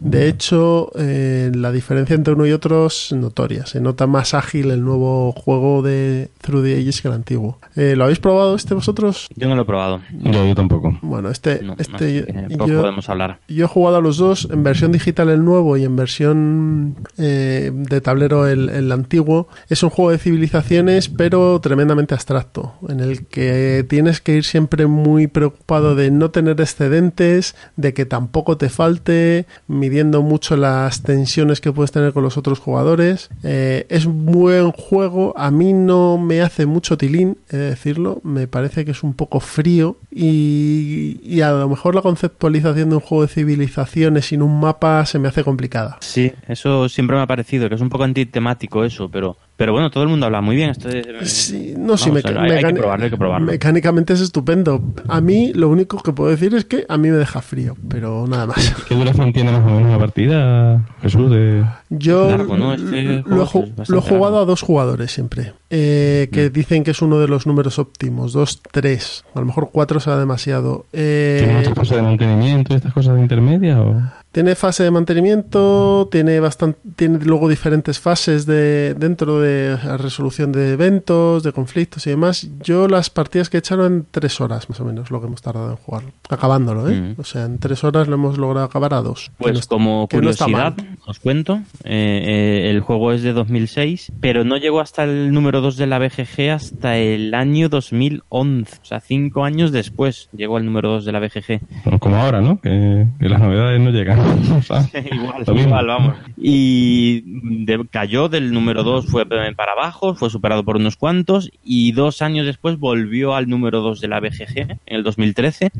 [0.00, 3.66] De hecho, eh, la diferencia entre uno y otro es notoria.
[3.66, 7.58] Se nota más ágil el nuevo juego de Through the Ages que el antiguo.
[7.76, 9.28] Eh, ¿Lo habéis probado este vosotros?
[9.36, 10.00] Yo no lo he probado.
[10.12, 10.98] Yo, yo tampoco.
[11.02, 13.38] Bueno, este, No, este yo, podemos hablar.
[13.48, 17.70] yo he jugado a los dos en versión digital el nuevo y en versión eh,
[17.72, 19.48] de tablero el, el antiguo.
[19.68, 24.86] Es un juego de civilizaciones, pero tremendamente abstracto, en el que tienes que ir siempre
[24.86, 31.60] muy preocupado de no tener excedentes, de que tampoco te falte, midiendo mucho las tensiones
[31.60, 33.30] que puedes tener con los otros jugadores.
[33.42, 38.20] Eh, es un buen juego, a mí no me hace mucho tilín, he de decirlo,
[38.24, 42.96] me parece que es un poco frío y, y a lo mejor la conceptualización de
[42.96, 45.98] un juego de civilizaciones sin un mapa se me hace complicada.
[46.00, 49.90] Sí, eso siempre me ha parecido, que es un poco antitemático eso, pero, pero bueno,
[49.90, 50.74] todo el mundo habla muy bien.
[51.22, 53.46] Sí, no, sí, Vamos, meca- hay, hay que mecani- probarlo, hay que probarlo.
[53.52, 54.82] mecánicamente es estupendo.
[55.08, 58.26] A mí lo único que puedo decir es que a mí me deja frío, pero
[58.26, 58.74] nada más.
[58.88, 61.30] ¿Qué duración tiene más o menos una partida, Jesús?
[61.30, 61.64] De...
[61.90, 62.74] Yo Largo, ¿no?
[62.74, 64.38] Este lo, ju- lo he jugado largo.
[64.38, 68.60] a dos jugadores siempre, eh, que dicen que es uno de los números óptimos, dos,
[68.72, 70.86] tres, a lo mejor cuatro será demasiado.
[70.92, 73.80] Eh, ¿Tiene muchas cosas de mantenimiento y estas cosas de intermedia?
[73.80, 74.02] O...
[74.34, 80.50] Tiene fase de mantenimiento, tiene bastante, tiene luego diferentes fases de dentro de la resolución
[80.50, 82.48] de eventos, de conflictos y demás.
[82.60, 85.40] Yo las partidas que he echado en tres horas más o menos lo que hemos
[85.40, 87.00] tardado en jugarlo, acabándolo, ¿eh?
[87.16, 87.20] Mm.
[87.20, 89.30] O sea, en tres horas lo hemos logrado acabar a dos.
[89.38, 90.98] Pues no está- como que no está curiosidad, mal.
[91.06, 92.22] os cuento, eh,
[92.66, 96.00] eh, el juego es de 2006, pero no llegó hasta el número 2 de la
[96.00, 101.12] BGG hasta el año 2011, o sea, cinco años después llegó al número 2 de
[101.12, 101.60] la BGG.
[102.00, 102.60] Como ahora, ¿no?
[102.60, 104.23] Que, que las novedades no llegan.
[105.12, 106.14] Igual, igual, vamos.
[106.36, 107.22] Y
[107.64, 112.22] de- cayó del número 2, fue para abajo, fue superado por unos cuantos y dos
[112.22, 115.70] años después volvió al número 2 de la BGG en el 2013.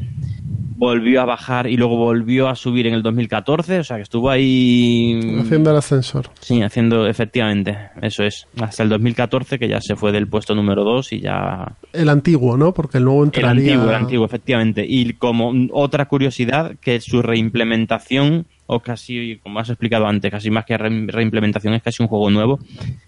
[0.77, 4.29] Volvió a bajar y luego volvió a subir en el 2014, o sea que estuvo
[4.31, 6.31] ahí Haciendo el ascensor.
[6.41, 8.47] Sí, haciendo, efectivamente, eso es.
[8.61, 11.77] Hasta el 2014, que ya se fue del puesto número 2 y ya...
[11.93, 12.73] El antiguo, ¿no?
[12.75, 13.51] Porque el nuevo El entraría...
[13.75, 14.85] antiguo, el antiguo, efectivamente.
[14.89, 20.51] Y como mm, otra curiosidad, que su reimplementación, o casi, como has explicado antes, casi
[20.51, 22.59] más que re- reimplementación, es casi un juego nuevo,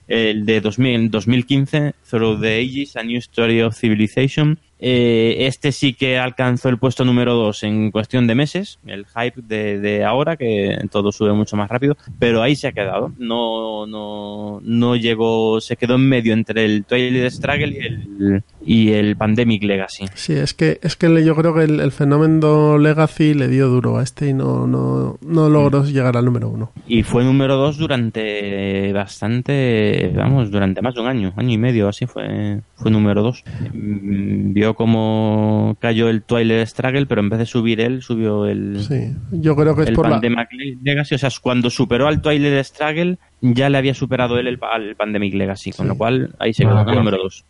[0.08, 4.58] el de 2000, 2015, Through the Ages, A New Story of Civilization.
[4.78, 9.40] Eh, este sí que alcanzó el puesto número 2 en cuestión de meses, el hype
[9.42, 13.12] de, de ahora, que todo sube mucho más rápido, pero ahí se ha quedado.
[13.18, 18.92] No, no, no llegó, se quedó en medio entre el Twilight Struggle y el, y
[18.92, 20.06] el Pandemic Legacy.
[20.14, 23.98] Sí, es que, es que yo creo que el, el fenómeno Legacy le dio duro
[23.98, 25.86] a este y no, no, no logró Mm.
[25.86, 26.72] llegar al número uno.
[26.86, 31.88] Y fue número 2 durante bastante, vamos, durante más de un año, año y medio,
[31.88, 33.44] así fue, fue número 2.
[33.72, 39.12] Vio como cayó el Twilight Struggle, pero en vez de subir él, subió el, Sí,
[39.32, 40.12] yo creo que es el por la...
[40.20, 40.48] Pandemic
[40.82, 41.14] Legacy.
[41.14, 45.34] O sea, cuando superó al Twilight Struggle, ya le había superado él el, al Pandemic
[45.34, 46.98] Legacy, con lo cual ahí se quedó, Ah, claro.
[47.00, 47.44] número 2.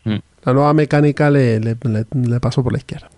[0.45, 3.09] La nueva mecánica le, le, le- le pasó por la izquierda.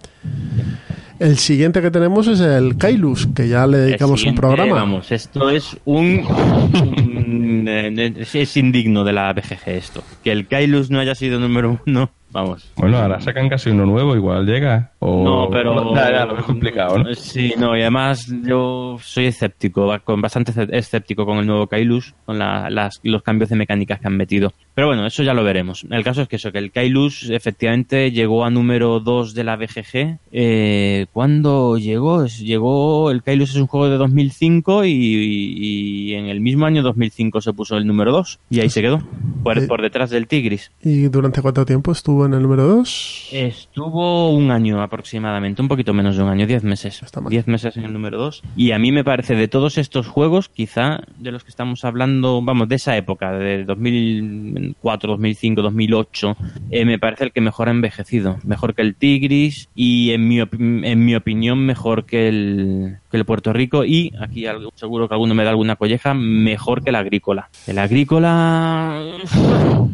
[1.19, 4.73] El siguiente que tenemos es el Kailus, que ya le dedicamos un programa.
[4.77, 6.25] Vamos, esto es un.
[6.25, 10.05] un- eh, es, es indigno de la BGG esto.
[10.23, 12.71] Que el Kailus no haya sido número uno, vamos.
[12.77, 14.93] Bueno, ahora sacan casi uno nuevo, igual llega.
[14.99, 15.25] O...
[15.25, 15.95] No, pero.
[15.95, 17.15] Ya, ya, lo veo complicado, ¿no?
[17.15, 22.39] Sí, no, y además yo soy escéptico, con bastante escéptico con el nuevo Kailus, con
[22.39, 24.53] la- las- los cambios de mecánicas que han metido.
[24.75, 25.85] Pero bueno, eso ya lo veremos.
[25.91, 29.57] El caso es que eso, que el Kailus efectivamente llegó a número 2 de la
[29.57, 30.19] BGG.
[30.33, 32.27] Eh, ¿Cuándo llegó?
[32.27, 36.83] Llegó, el Kailus es un juego de 2005 y, y- y en el mismo año
[36.83, 39.03] 2005 se puso el número 2 y ahí se quedó,
[39.43, 39.67] por, Sí.
[39.67, 40.71] por detrás del Tigris.
[40.83, 43.29] ¿Y durante cuánto tiempo estuvo en el número 2?
[43.33, 47.01] Estuvo un año aproximadamente, un poquito menos de un año, 10 meses.
[47.29, 48.43] 10 meses en el número 2.
[48.57, 52.41] Y a mí me parece de todos estos juegos, quizá de los que estamos hablando,
[52.43, 56.37] vamos, de esa época, de 2004, 2005, 2008,
[56.71, 58.39] eh, me parece el que mejor ha envejecido.
[58.45, 63.25] Mejor que el Tigris y, en mi, en mi opinión, mejor que el, que el
[63.25, 63.85] Puerto Rico.
[63.85, 67.49] Y aquí algo- seguro que alguno me da alguna colleja, mejor que el Agrícola.
[67.67, 69.03] El Agrícola.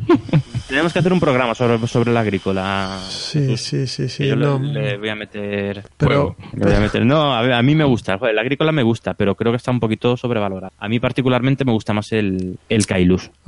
[0.68, 2.98] Tenemos que hacer un programa sobre, sobre el Agrícola.
[3.08, 4.26] Sí, sí, sí, sí.
[4.26, 4.58] Yo le- no.
[4.58, 5.84] le, voy a meter.
[5.98, 7.04] Pero- Le voy a meter.
[7.04, 8.18] No, a, ver, a mí me gusta.
[8.22, 10.72] El agrícola me gusta, pero creo que está un poquito sobrevalorado.
[10.78, 13.30] A mí, particularmente, me gusta más el, el Kailus.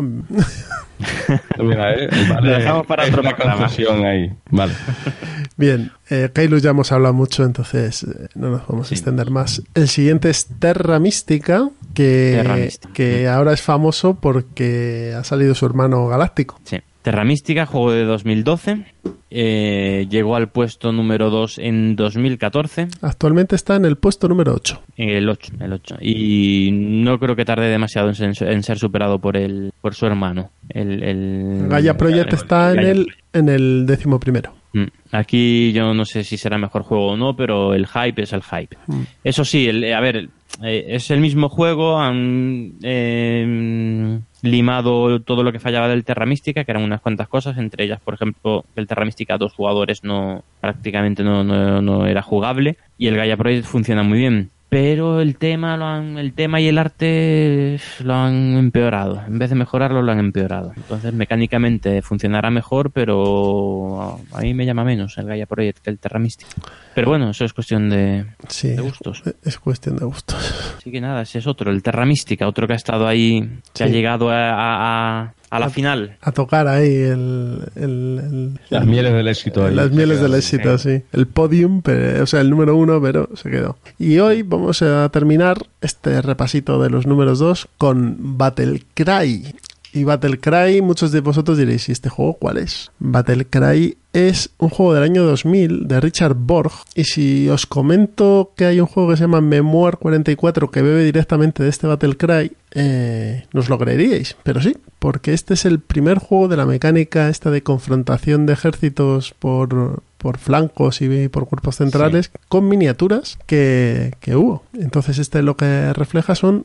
[1.59, 3.67] Mira, eh, vale, Lo dejamos para otro la programa.
[4.09, 4.31] ahí.
[4.51, 4.73] Vale.
[5.57, 9.62] Bien, eh, Kailus ya hemos hablado mucho, entonces eh, no nos vamos a extender más.
[9.75, 12.93] El siguiente es Terra Mística, que, Terra Mística.
[12.93, 16.61] que ahora es famoso porque ha salido su hermano galáctico.
[16.64, 16.79] Sí.
[17.07, 18.85] Terra Mística, juego de 2012.
[19.31, 22.89] eh, llegó al puesto número 2 en 2014.
[23.01, 24.83] Actualmente está en el puesto número 8.
[24.97, 25.99] En el 8, el 8.
[26.01, 30.05] Y no creo que tarde demasiado en ser, en ser superado por el, por su
[30.07, 30.51] hermano.
[30.69, 34.53] El, el- Gaia Project el- está en el, en el décimo primero.
[34.73, 34.87] Mm.
[35.13, 38.43] Aquí yo no sé si será mejor juego o no, pero el hype es el
[38.43, 38.77] hype.
[38.89, 39.03] Mm.
[39.23, 40.29] Eso sí, el- a ver,
[40.62, 46.64] eh, es el mismo juego, han eh, limado todo lo que fallaba del Terra Mística,
[46.64, 49.53] que eran unas cuantas cosas, entre ellas, por ejemplo, que el Terra Mística a dos
[49.53, 54.51] jugadores no prácticamente no, no, no era jugable y el Gaia Project funciona muy bien.
[54.68, 59.22] Pero el tema, lo han, el tema y el arte lo han empeorado.
[59.26, 60.72] En vez de mejorarlo, lo han empeorado.
[60.76, 65.99] Entonces, mecánicamente funcionará mejor, pero a mí me llama menos el Gaia Project que el
[65.99, 66.51] Terra Mística.
[66.97, 69.22] Pero bueno, eso es cuestión de, Sí, de gustos.
[69.44, 70.74] es cuestión de gustos.
[70.78, 73.84] Así que nada, ese es otro, el Terra Mística, otro que ha estado ahí, que
[73.84, 76.16] ha llegado a, a- a- a la final.
[76.22, 79.66] A tocar ahí el, el- el- Las el- mieles del éxito.
[79.66, 79.74] ahí.
[79.74, 81.03] Las mieles del éxito, sí.
[81.12, 83.76] El podium, pero- o sea, el número uno, pero se quedó.
[83.99, 89.55] Y hoy vamos a terminar este repasito de los números dos con Battle Cry.
[89.92, 92.90] Y Battle Cry, muchos de vosotros diréis, ¿y este juego cuál es?
[92.99, 96.73] Battle Cry es un juego del año 2000 de Richard Borg.
[96.95, 101.05] Y si os comento que hay un juego que se llama Memoir 44 que bebe
[101.05, 106.19] directamente de este Battle Cry, eh, lo creeríais, pero sí, porque este es el primer
[106.19, 111.77] juego de la mecánica esta de confrontación de ejércitos por, por flancos y por cuerpos
[111.77, 114.64] centrales con miniaturas que, que hubo.
[114.74, 116.64] Entonces este lo que refleja son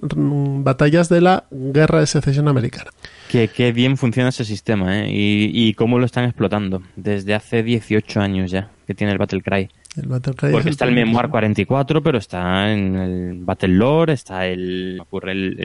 [0.64, 2.89] batallas de la guerra de secesión americana.
[3.30, 5.12] Que, que bien funciona ese sistema, ¿eh?
[5.12, 6.82] Y, y cómo lo están explotando.
[6.95, 9.70] Desde hace 18 años ya que tiene el Battle Cry.
[9.98, 13.68] El Battle Cry es Porque el está el Memoir 44, pero está en el Battle
[13.76, 14.98] Lore, está el...
[15.02, 15.60] ocurre el...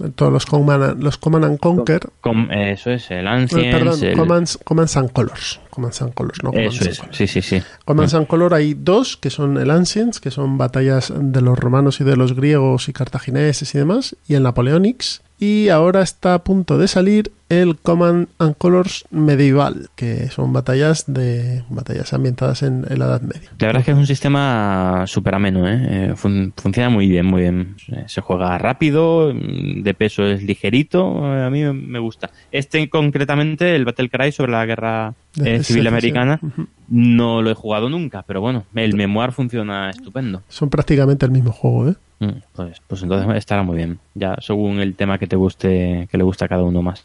[0.00, 2.00] el Todos los Command, los Command and Conquer.
[2.22, 5.60] com- eso es, el Eh, Ancients, perdón, el- Commands, Commands and Colors.
[5.70, 7.16] Commands and Colors, no Commands Eso es, Colors.
[7.16, 7.62] sí, sí, sí.
[7.84, 12.00] Commands and Color hay dos, que son el Ancients, que son batallas de los romanos
[12.00, 15.20] y de los griegos y cartagineses y demás, y el Napoleonics.
[15.38, 21.04] Y ahora está a punto de salir el Command and Colors medieval, que son batallas
[21.06, 23.50] de batallas ambientadas en, en la Edad Media.
[23.58, 25.78] La verdad es que es un sistema súper ameno, ¿eh?
[26.10, 27.76] Eh, fun- funciona muy bien, muy bien.
[27.88, 32.30] Eh, Se juega rápido, mm, de peso es ligerito, eh, a mí me- gusta.
[32.52, 36.40] Este concretamente, el Battle Cry sobre la guerra eh, civil americana,
[36.88, 40.42] no lo he jugado nunca, pero bueno, el Memoir funciona estupendo.
[40.48, 41.94] Son prácticamente el mismo juego, ¿eh?
[42.20, 46.18] Mm, Pues, pues entonces estará muy bien, ya según el tema que te guste, que
[46.18, 47.04] le gusta a cada uno más.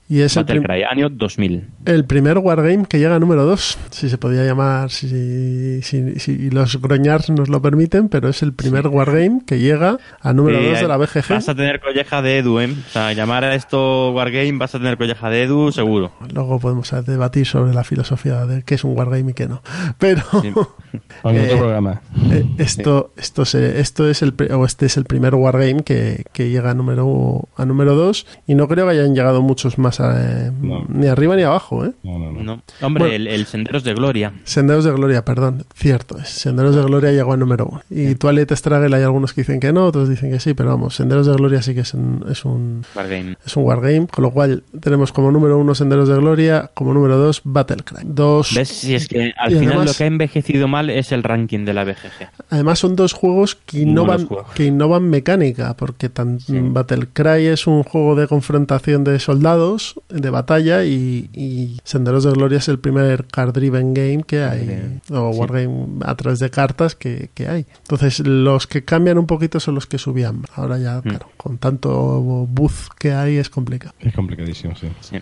[0.13, 1.67] Y es el, Battle prim- Cry, año 2000.
[1.85, 6.49] el primer Wargame que llega a número 2, si se podía llamar, si, si, si
[6.49, 10.71] los groñars nos lo permiten, pero es el primer Wargame que llega a número Eh,
[10.71, 11.29] 2 de la BGG.
[11.29, 12.75] Vas a tener colleja de Edu, ¿eh?
[12.87, 16.11] O sea, llamar a esto Wargame vas a tener colleja de Edu, seguro.
[16.33, 19.61] Luego podemos debatir sobre la filosofía de qué es un wargame y qué no.
[19.97, 20.23] Pero
[21.21, 22.01] Con Eh, otro programa.
[22.31, 26.49] eh, esto, esto, se- esto es el o este es el primer wargame que, que
[26.49, 30.00] llega a número a número 2 y no creo que hayan llegado muchos más
[30.61, 30.85] No.
[30.89, 31.91] ni arriba ni abajo, ¿eh?
[32.03, 32.41] No, no, no.
[32.43, 32.61] No.
[32.81, 33.15] Hombre, Bueno.
[33.15, 34.33] el, el Senderos de Gloria.
[34.43, 36.29] Senderos de Gloria, perdón, cierto es.
[36.29, 37.81] Senderos de Gloria llegó a número 1.
[37.89, 40.95] Y Twilight Struggle hay algunos que dicen que no, otros dicen que sí, pero vamos,
[40.95, 43.37] Senderos de Gloria sí que es un, es un, Wargame.
[43.45, 47.17] es un wargame, con lo cual tenemos como número 1 Senderos de Gloria, como número
[47.17, 47.99] 2 Battlecry.
[48.05, 48.69] Dos, ¿Ves?
[48.69, 51.65] Si es que al Y final además- lo que ha envejecido mal es el ranking
[51.65, 52.29] de la BGG.
[52.49, 54.47] Además son dos juegos que innovan, juegos.
[54.53, 56.57] que innovan mecánica, porque tan, Sí.
[56.59, 62.57] Battlecry es un juego de confrontación de soldados, de batalla, y, y Senderos de Gloria
[62.59, 65.39] es el primer card-driven game que hay, o Sí.
[65.39, 67.65] wargame a través de cartas que, que hay.
[67.83, 70.43] Entonces los que cambian un poquito son los que subían.
[70.55, 71.01] Ahora ya, Mm.
[71.01, 73.93] claro, con tanto buzz que hay es complicado.
[73.99, 74.87] Es complicadísimo, sí.
[75.01, 75.17] Sí.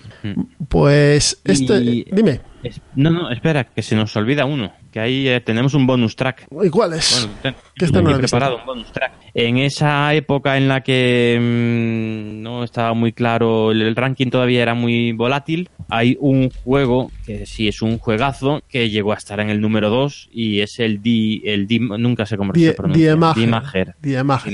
[0.68, 4.73] Pues este, Y- dime, Es- No, no, espera, que se nos olvida uno.
[4.91, 6.48] Que ahí eh, tenemos un bonus track.
[6.64, 7.22] ¿y cuál es?
[7.22, 8.03] Bueno, ten- visto.
[8.18, 9.11] preparado un bonus track.
[9.34, 14.61] En esa época en la que mm, no estaba muy claro, el, el ranking todavía
[14.64, 19.40] era muy volátil, hay un juego que sí es un juegazo que llegó a estar
[19.40, 22.73] en el número 2 y es el D, el D, nunca sé cómo Die- se
[22.73, 23.06] pronuncia.
[23.11, 23.40] Diemager.
[23.40, 23.95] Diemager.
[24.02, 24.49] Diemager.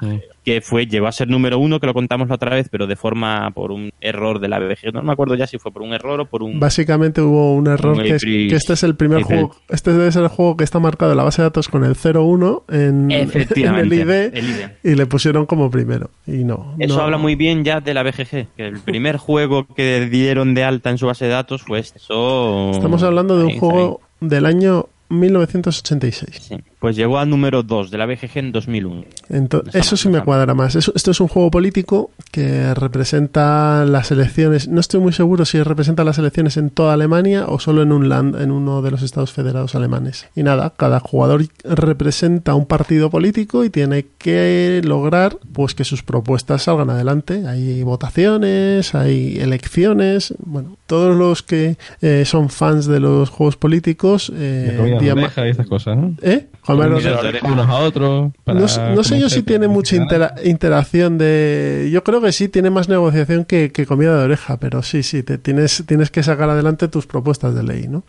[0.00, 2.86] Diemager, que fue llegó a ser número uno que lo contamos la otra vez pero
[2.86, 5.82] de forma por un error de la BBG no me acuerdo ya si fue por
[5.82, 8.72] un error o por un Básicamente hubo un error Un que, es- April- que este
[8.72, 11.42] es el primer juego, este debe ser el juego que está marcado en la base
[11.42, 14.66] de datos con el 01 en, en el ID el ID.
[14.84, 16.74] y le pusieron como primero y no.
[16.78, 17.02] Eso no.
[17.02, 20.88] habla muy bien ya de la BGG, que el primer juego que dieron de alta
[20.90, 21.98] en su base de datos fue este.
[21.98, 22.70] Eso...
[22.72, 26.32] Estamos hablando de un Ahí, juego del año 1986.
[26.32, 26.58] ahí.
[26.58, 26.64] Sí.
[26.80, 29.04] Pues llegó al número 2 de la BGG en 2001.
[29.30, 30.76] Ento- Está eso sí me cuadra más.
[30.76, 34.68] Eso- esto es un juego político que representa las elecciones.
[34.68, 38.08] No estoy muy seguro si representa las elecciones en toda Alemania o solo en un
[38.08, 40.28] land, en uno de los estados federados alemanes.
[40.36, 46.04] Y nada, cada jugador representa un partido político y tiene que lograr pues que sus
[46.04, 47.44] propuestas salgan adelante.
[47.48, 50.34] Hay votaciones, hay elecciones.
[50.38, 55.00] Bueno, todos los que eh, son fans de los juegos políticos, eh, De comida de
[55.04, 56.14] diama- oreja y estas cosas, ¿no?
[56.22, 56.46] ¿Eh?
[56.76, 58.32] De unos a otros.
[58.44, 61.88] para no, sé- no sé yo si tiene mucha intera- interacción de...
[61.92, 65.22] Yo creo que sí, tiene más negociación que, que comida de oreja, pero sí, sí,
[65.22, 68.04] te tienes, tienes que sacar adelante tus propuestas de ley, ¿no?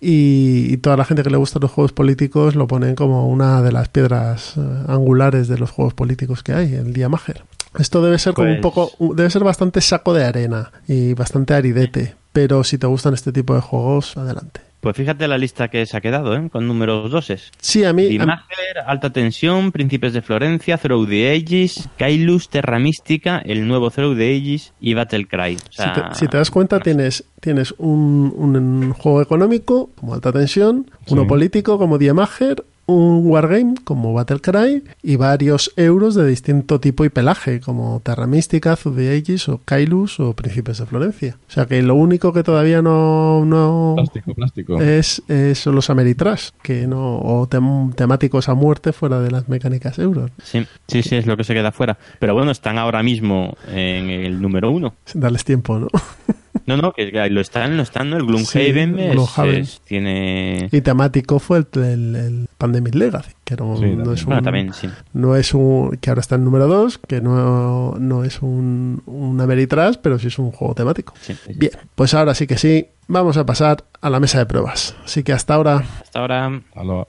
[0.00, 3.62] Y, y toda la gente que le gustan los juegos políticos lo ponen como una
[3.62, 7.44] de las piedras eh, angulares de los juegos políticos que hay, el día Mager.
[7.78, 11.54] Esto debe ser como un Pues- poco, debe ser bastante saco de arena y bastante
[11.54, 14.60] aridete, pero si te gustan este tipo de juegos, adelante.
[14.86, 16.48] Pues fíjate la lista que se ha quedado, ¿eh?
[16.48, 17.50] Con números doses.
[17.58, 18.04] Sí, a mí...
[18.04, 23.90] a- Dimager, Alta Tensión, Príncipes de Florencia, Through the Ages, Kailus, Terra Mística, el nuevo
[23.90, 25.56] Through the Ages y Battle Cry.
[25.56, 30.30] O Si te, si te das cuenta, tienes, tienes un, un juego económico como alta
[30.30, 31.26] tensión, uno Sí.
[31.28, 37.60] político como Diemager un wargame como Battlecry y varios euros de distinto tipo y pelaje,
[37.60, 41.36] como Terra Mística, the Ages o Kailus o Príncipes de Florencia.
[41.48, 44.80] O sea que lo único que todavía no, no Plástico, plástico.
[44.80, 49.48] es, es son los Ameritrash, que no, o tem- temáticos a muerte fuera de las
[49.48, 50.30] mecánicas euros.
[50.42, 51.98] Sí, sí, sí, es lo que se queda fuera.
[52.20, 54.94] Pero bueno, están ahora mismo en el número uno.
[55.04, 55.88] Sin darles tiempo, ¿no?
[56.66, 58.16] No, no, que que lo están, lo están, ¿no?
[58.16, 59.54] El Gloomhaven, Sí, es- Gloomhaven.
[59.56, 60.68] es- tiene...
[60.72, 64.12] Y temático fue el, el- el Pandemic Legacy, que no, Sí, no también.
[64.14, 64.88] es un, Bueno, también, sí.
[65.12, 69.40] no es un que ahora está en número 2, que no, no es un, un
[69.40, 71.14] Ameritrash, pero sí es un juego temático.
[71.20, 71.52] sí, sí.
[71.56, 74.96] Bien, pues ahora sí que sí, vamos a pasar a la mesa de pruebas.
[75.04, 76.60] Así que hasta ahora Hasta ahora...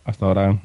[0.05, 0.59] Hasta ahora.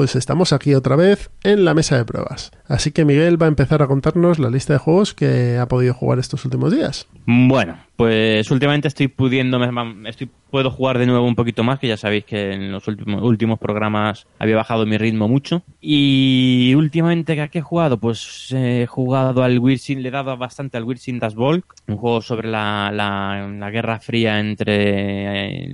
[0.00, 2.52] Pues estamos aquí otra vez en la mesa de pruebas.
[2.66, 5.92] Así que Miguel va a empezar a contarnos la lista de juegos que ha podido
[5.92, 7.06] jugar estos últimos días.
[7.26, 9.62] Bueno, pues últimamente estoy pudiendo,
[10.06, 13.22] estoy, puedo jugar de nuevo un poquito más, que ya sabéis que en los últimos,
[13.22, 15.62] últimos programas había bajado mi ritmo mucho.
[15.80, 17.98] Y últimamente, ¿a qué he jugado?
[17.98, 22.20] Pues he jugado al Wirsing, le he dado bastante al Wirsing Das Volk, un juego
[22.22, 24.74] sobre la, la, Guerra Fría entre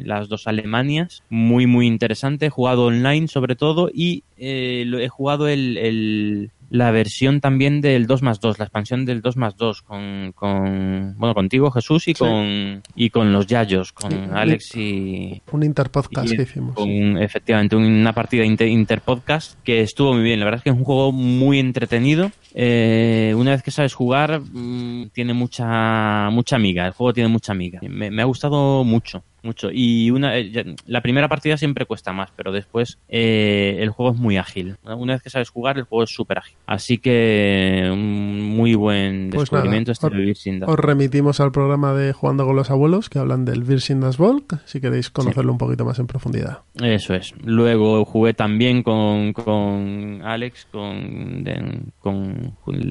[0.01, 1.23] eh, las dos Alemanias.
[1.29, 2.47] Muy, muy interesante.
[2.47, 8.07] He jugado online sobre todo y eh, he jugado el, el- la versión también del
[8.07, 12.15] 2 más 2, la expansión del 2 más 2 con, con bueno, contigo Jesús y
[12.15, 12.19] Sí.
[12.19, 14.13] con y con los Yayos, con.
[14.37, 16.75] Alex y, Un interpodcast y que hicimos.
[16.75, 20.39] con efectivamente una partida inter, interpodcast que estuvo muy bien.
[20.41, 22.31] La verdad es que es un juego muy entretenido.
[22.55, 26.87] Eh, una vez que sabes jugar, mm, tiene mucha mucha amiga.
[26.87, 27.81] El juego tiene mucha amiga.
[27.83, 29.69] Me, me ha gustado mucho, mucho.
[29.73, 34.19] Y una eh, la primera partida siempre cuesta más, pero después eh, el juego es
[34.19, 34.77] muy ágil.
[34.85, 36.57] Una vez que sabes jugar, el juego es súper ágil.
[36.67, 40.75] Así que un muy buen Pues descubrimiento nada, este os- de Dados.
[40.75, 44.61] Os remitimos al programa de Jugando con los Abuelos, que hablan del Virgin Das Volk,
[44.65, 46.61] si queréis conocerlo un poquito más en profundidad.
[46.83, 47.35] Eso es.
[47.45, 52.36] Luego jugué también con, con Alex, con, de, con-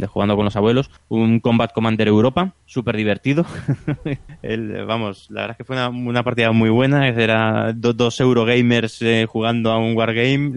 [0.07, 3.45] jugando con los abuelos, un Combat Commander Europa, súper divertido.
[4.87, 7.07] Vamos, la verdad es que fue una, una partida muy buena.
[7.07, 10.51] Era do- dos Eurogamers eh, jugando a un Wargame,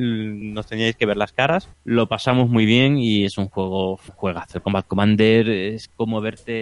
[0.52, 1.68] nos teníais que ver las caras.
[1.84, 4.58] Lo pasamos muy bien y es un juego, juegazo.
[4.58, 6.52] El Combat Commander es como verte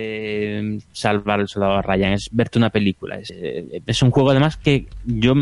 [0.59, 3.19] eh, salvar el soldado Ryan, es verte una película.
[3.19, 5.35] Es, eh, es un juego además que yo,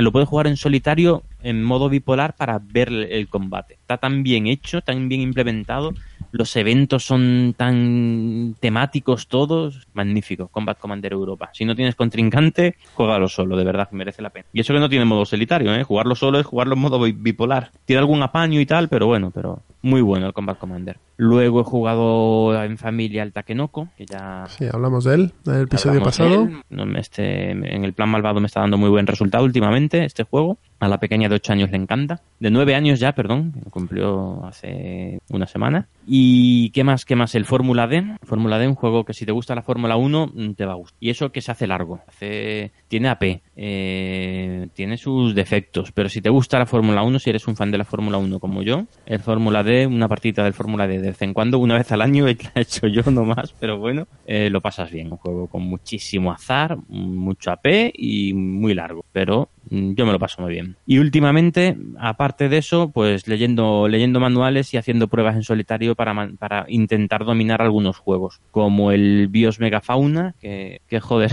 [0.00, 3.74] lo puedo jugar en solitario en modo bipolar para ver el combate.
[3.74, 5.92] Está tan bien hecho, tan bien implementado.
[6.32, 9.86] Los eventos son tan temáticos todos.
[9.92, 10.48] Magnífico.
[10.48, 11.50] Combat Commander Europa.
[11.52, 14.46] Si no tienes contrincante, juégalo solo, de verdad, merece la pena.
[14.52, 15.84] Y eso que no tiene modo solitario, ¿eh?
[15.84, 17.70] Jugarlo solo es jugarlo en modo bi- bipolar.
[17.84, 20.98] Tiene algún apaño y tal, pero bueno, pero muy bueno el Combat Commander.
[21.16, 25.62] Luego he jugado en familia al Takenoko, que ya Sí, hablamos de él, en el
[25.62, 26.48] episodio pasado.
[26.96, 30.58] este, en el plan malvado me está dando muy buen resultado últimamente este juego.
[30.80, 32.22] A la pequeña de 8 años le encanta.
[32.40, 33.52] De 9 años ya, perdón.
[33.70, 35.86] Cumplió hace una semana.
[36.08, 37.04] ¿Y qué más?
[37.04, 37.36] ¿Qué más?
[37.36, 38.16] El Fórmula D.
[38.24, 40.76] Fórmula D, un juego que si te gusta la Fórmula 1, mm, te va a
[40.76, 40.96] gustar.
[40.98, 42.00] Y eso que se hace largo.
[42.08, 43.42] Hace, tiene AP.
[43.54, 45.92] eh, tiene sus defectos.
[45.92, 48.40] Pero si te gusta la Fórmula 1, si eres un fan de la Fórmula 1
[48.40, 51.76] como yo, el Fórmula D, una partida del Fórmula D de vez en cuando, una
[51.76, 55.10] vez al año, he hecho yo nomás, pero bueno, eh, lo pasas bien.
[55.10, 59.04] Un juego con muchísimo azar, mucho AP y muy largo.
[59.12, 60.76] Pero mm, yo me lo paso muy bien.
[60.86, 66.30] Y últimamente, aparte de eso, pues leyendo, leyendo manuales y haciendo pruebas en solitario para,
[66.38, 71.32] para intentar dominar algunos juegos, como el Bios Megafauna, que, que joder,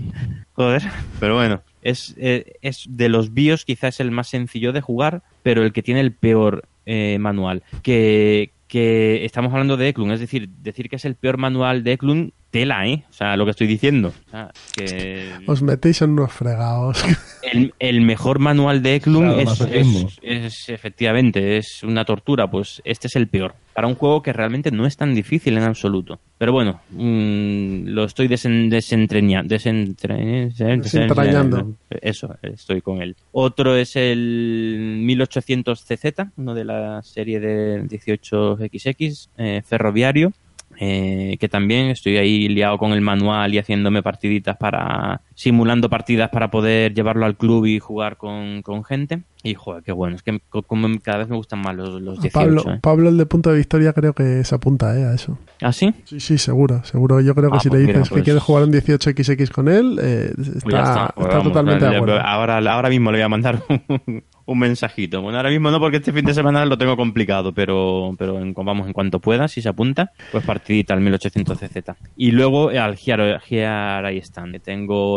[0.52, 0.82] joder,
[1.20, 1.62] pero bueno.
[1.82, 5.82] Es, eh, es de los bios quizás el más sencillo de jugar, pero el que
[5.82, 7.62] tiene el peor eh, manual.
[7.82, 11.92] Que, que estamos hablando de Eklund, es decir, decir que es el peor manual de
[11.92, 13.02] Eklund, tela, ¿eh?
[13.10, 14.12] O sea, lo que estoy diciendo.
[14.28, 17.02] O sea, que Os metéis en unos fregados.
[17.52, 22.80] el, el mejor manual de Eklund Claro, es, es- es, efectivamente es una tortura, pues
[22.84, 23.56] este es el peor.
[23.74, 26.20] Para un juego que realmente no es tan difícil en absoluto.
[26.38, 31.74] Pero bueno, mm, lo estoy desen, desentreña- desentre- Desentrañando.
[31.90, 33.16] Eso, estoy con él.
[33.32, 40.32] Otro es el 1800CZ, uno de la serie de 18XX, eh, ferroviario.
[40.78, 46.30] Eh, que también estoy ahí liado con el manual y haciéndome partiditas para simulando partidas
[46.30, 49.22] para poder llevarlo al club y jugar con, con gente.
[49.42, 52.18] Y joder, qué bueno, es que co- como cada vez me gustan más los, los
[52.20, 52.32] 18.
[52.32, 52.78] Pablo, ¿eh?
[52.80, 55.38] Pablo, el de punto de victoria, creo que se apunta eh, a eso.
[55.60, 55.92] ¿Ah, sí?
[56.04, 57.20] Sí, sí, seguro, seguro.
[57.20, 59.50] Yo creo que Ah, si pues le mira, dices que pues- quieres jugar un 18XX
[59.50, 62.20] con él, eh, está, Pues está, está vamos, totalmente de acuerdo.
[62.20, 65.20] Ahora, ahora mismo le voy a mandar un, un mensajito.
[65.20, 68.54] Bueno, ahora mismo no, porque este fin de semana lo tengo complicado, pero, pero en,
[68.54, 71.76] vamos, en cuanto pueda, si se apunta, pues partidita al 1800 CZ.
[72.16, 74.52] Y luego eh, al Giar, ahí están.
[74.52, 74.60] Que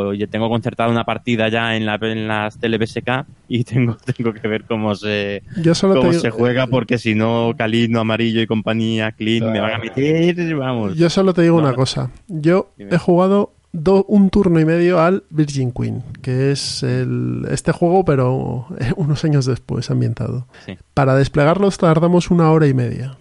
[0.08, 4.34] Tengo, yo tengo concertada una partida ya en, la, en las TLBSK y tengo, tengo
[4.34, 8.42] que ver cómo se, Yo solo cómo digo- se juega, porque si no, Calino, Amarillo
[8.42, 10.96] y compañía, Clean, me van a meter, vamos.
[10.96, 12.12] Yo solo te digo una cosa.
[12.28, 17.72] Yo he jugado do- un turno y medio al Virgin Queen, que es el, este
[17.72, 20.48] juego, pero eh, unos años después ambientado.
[20.66, 20.78] Sí.
[20.94, 23.18] Para desplegarlos tardamos una hora y media.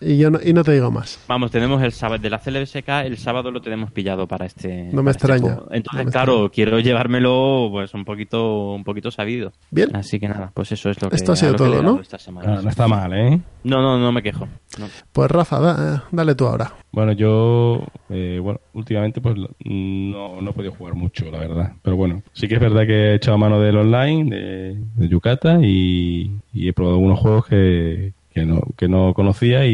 [0.00, 1.20] Y, yo no, y no te digo más.
[1.28, 4.88] Vamos, tenemos el sábado de la CLBSK, el sábado lo tenemos pillado para este.
[4.92, 5.54] No me este extraña.
[5.56, 5.68] juego.
[5.72, 9.52] Entonces, No me claro, quiero llevármelo pues un poquito, un poquito sabido.
[9.70, 9.94] Bien.
[9.94, 11.16] Así que nada, pues eso es lo que.
[11.16, 12.00] Esto ha sido todo, ¿no?
[12.00, 12.56] esta semana.
[12.58, 13.40] Ah, no está mal, ¿eh?
[13.64, 14.48] No, no, no me quejo.
[14.78, 14.86] No.
[15.12, 16.72] Pues Rafa, da- eh, dale tú ahora.
[16.92, 19.36] Bueno, yo, eh, bueno, últimamente pues
[19.82, 21.72] no, no he podido jugar mucho, la verdad.
[21.82, 25.58] Pero bueno, sí que es verdad que he echado mano del online, de, de Yucata,
[25.62, 29.72] y, he probado algunos juegos que, que, no, que no conocía y,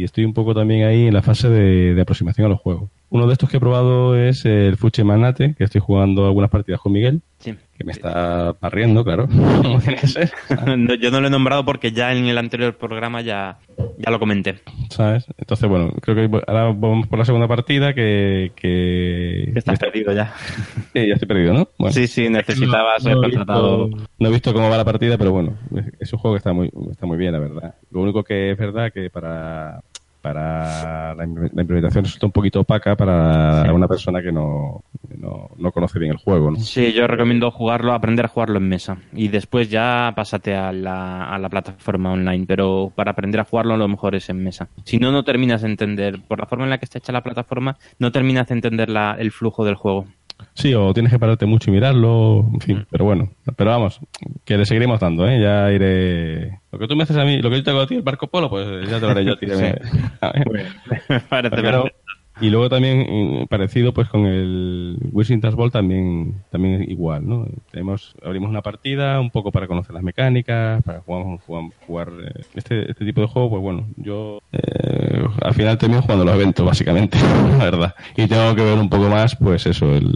[0.00, 2.90] y estoy un poco también ahí en la fase de, de aproximación a los juegos.
[3.10, 6.80] Uno de estos que he probado es el Fuche Manate, que estoy jugando algunas partidas
[6.80, 7.54] con Miguel, Sí.
[7.76, 9.26] que me está barriendo, claro,
[9.62, 10.30] como tiene que ser.
[10.76, 13.58] No, yo no lo he nombrado porque ya en el anterior programa ya,
[13.98, 14.60] ya lo comenté.
[14.90, 15.26] ¿Sabes?
[15.38, 18.52] Entonces, bueno, creo que ahora vamos por la segunda partida que...
[18.54, 20.32] que estás perdido ya.
[20.92, 21.68] Sí, ya estoy perdido, ¿no?
[21.78, 21.92] Bueno.
[21.92, 23.90] Sí, sí, necesitaba ser No he visto- contratado.
[24.18, 25.54] No he visto cómo va la partida, pero bueno,
[25.98, 27.74] es un juego que está muy, está muy bien, la verdad.
[27.90, 29.80] Lo único que es verdad que para,
[30.20, 34.82] para la, im- la implementación resulta un poquito opaca para una persona que no,
[35.16, 36.58] no, no conoce bien el juego, ¿no?
[36.58, 38.98] Sí, yo recomiendo jugarlo, aprender a jugarlo en mesa.
[39.14, 42.44] Y después ya pásate a la, a la plataforma online.
[42.46, 44.68] Pero para aprender a jugarlo, lo mejor es en mesa.
[44.84, 46.20] Si no, no terminas de entender.
[46.28, 49.16] Por la forma en la que está hecha la plataforma, no terminas de entender la-
[49.18, 50.06] el flujo del juego.
[50.54, 53.30] Sí, o tienes que pararte mucho y mirarlo, en fin, pero bueno.
[53.56, 54.00] Pero vamos,
[54.44, 55.40] que le seguiremos dando, ¿eh?
[55.40, 56.60] Ya iré...
[56.72, 58.04] Lo que tú me haces a mí, lo que yo te hago a ti, el
[58.04, 59.46] Marco Polo, pues ya te lo haré yo a ti.
[59.46, 59.78] también.
[60.20, 60.66] A ver.
[61.08, 61.99] Me parece Pero- perfecto.
[62.40, 67.46] Y luego también eh, parecido pues con el Wishing Trans Ball también también igual no
[67.70, 72.90] tenemos abrimos una partida un poco para conocer las mecánicas para jugar, jugar, eh, este,
[72.90, 77.18] este tipo de juego pues bueno yo eh, al final termino jugando los eventos básicamente
[77.58, 77.94] la verdad.
[78.16, 80.14] Y tengo que ver un poco más pues eso el,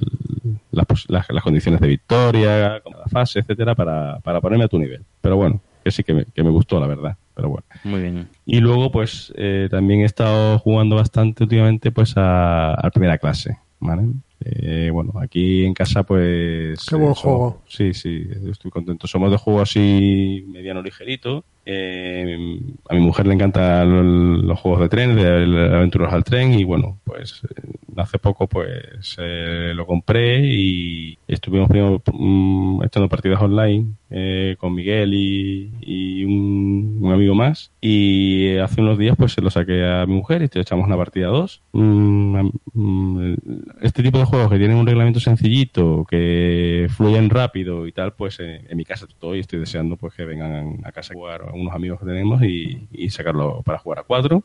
[0.71, 0.87] las,
[1.29, 5.03] las condiciones de victoria la fase etcétera para, para ponerme a tu nivel.
[5.21, 8.29] Pero bueno que sí que me, que me gustó la verdad pero bueno Muy bien.
[8.47, 13.59] y luego, pues, eh, también he estado jugando bastante últimamente, pues, a, a primera clase,
[13.81, 14.05] ¿vale?
[14.45, 16.85] Eh, bueno, aquí en casa, pues...
[16.87, 17.63] Qué buen eh, juego.
[17.67, 19.07] Sí, sí, estoy contento.
[19.07, 21.45] Somos de juego así mediano ligerito.
[21.67, 26.65] Eh, a mi mujer le encantan los juegos de tren, de aventuras al tren, y
[26.65, 33.41] bueno, pues eh, hace poco pues eh, lo compré y estuvimos primero mm, echando partidas
[33.41, 39.51] online eh, con Miguel y, un, amigo más y hace unos días pues se lo
[39.51, 41.63] saqué a mi mujer y te echamos una partida dos.
[41.73, 43.35] Mm, mm,
[43.83, 48.41] este tipo de juegos que tienen un reglamento sencillito que fluyen rápido y tal pues
[48.41, 51.75] eh, en mi casa estoy estoy deseando pues que vengan a casa a jugar unos
[51.75, 54.45] amigos que tenemos y, y sacarlo para jugar a cuatro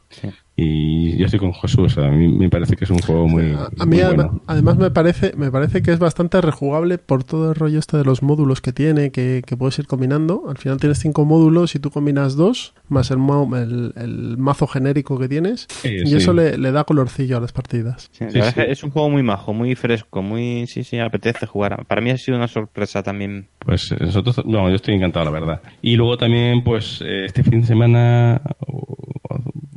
[0.55, 3.85] y yo estoy con Jesús a mí me parece que es un juego muy, A
[3.85, 4.41] mí muy adem- bueno.
[4.47, 8.03] además me parece, me parece que es bastante rejugable por todo el rollo este de
[8.03, 10.43] los módulos que tiene, que, que puedes ir combinando.
[10.49, 15.17] Al final tienes cinco módulos y tú combinas dos, más el, el, el mazo genérico
[15.17, 16.15] que tienes, Sí, y sí.
[16.17, 18.09] eso le, le da colorcillo a las partidas.
[18.11, 20.67] Sí, la verdad es un juego muy majo, muy fresco, muy...
[20.67, 21.85] Sí, sí, apetece jugar.
[21.85, 23.47] Para mí ha sido una sorpresa también.
[23.59, 25.61] Pues nosotros, no, yo estoy encantado, la verdad.
[25.81, 28.41] Y luego también, pues, eh, este fin de semana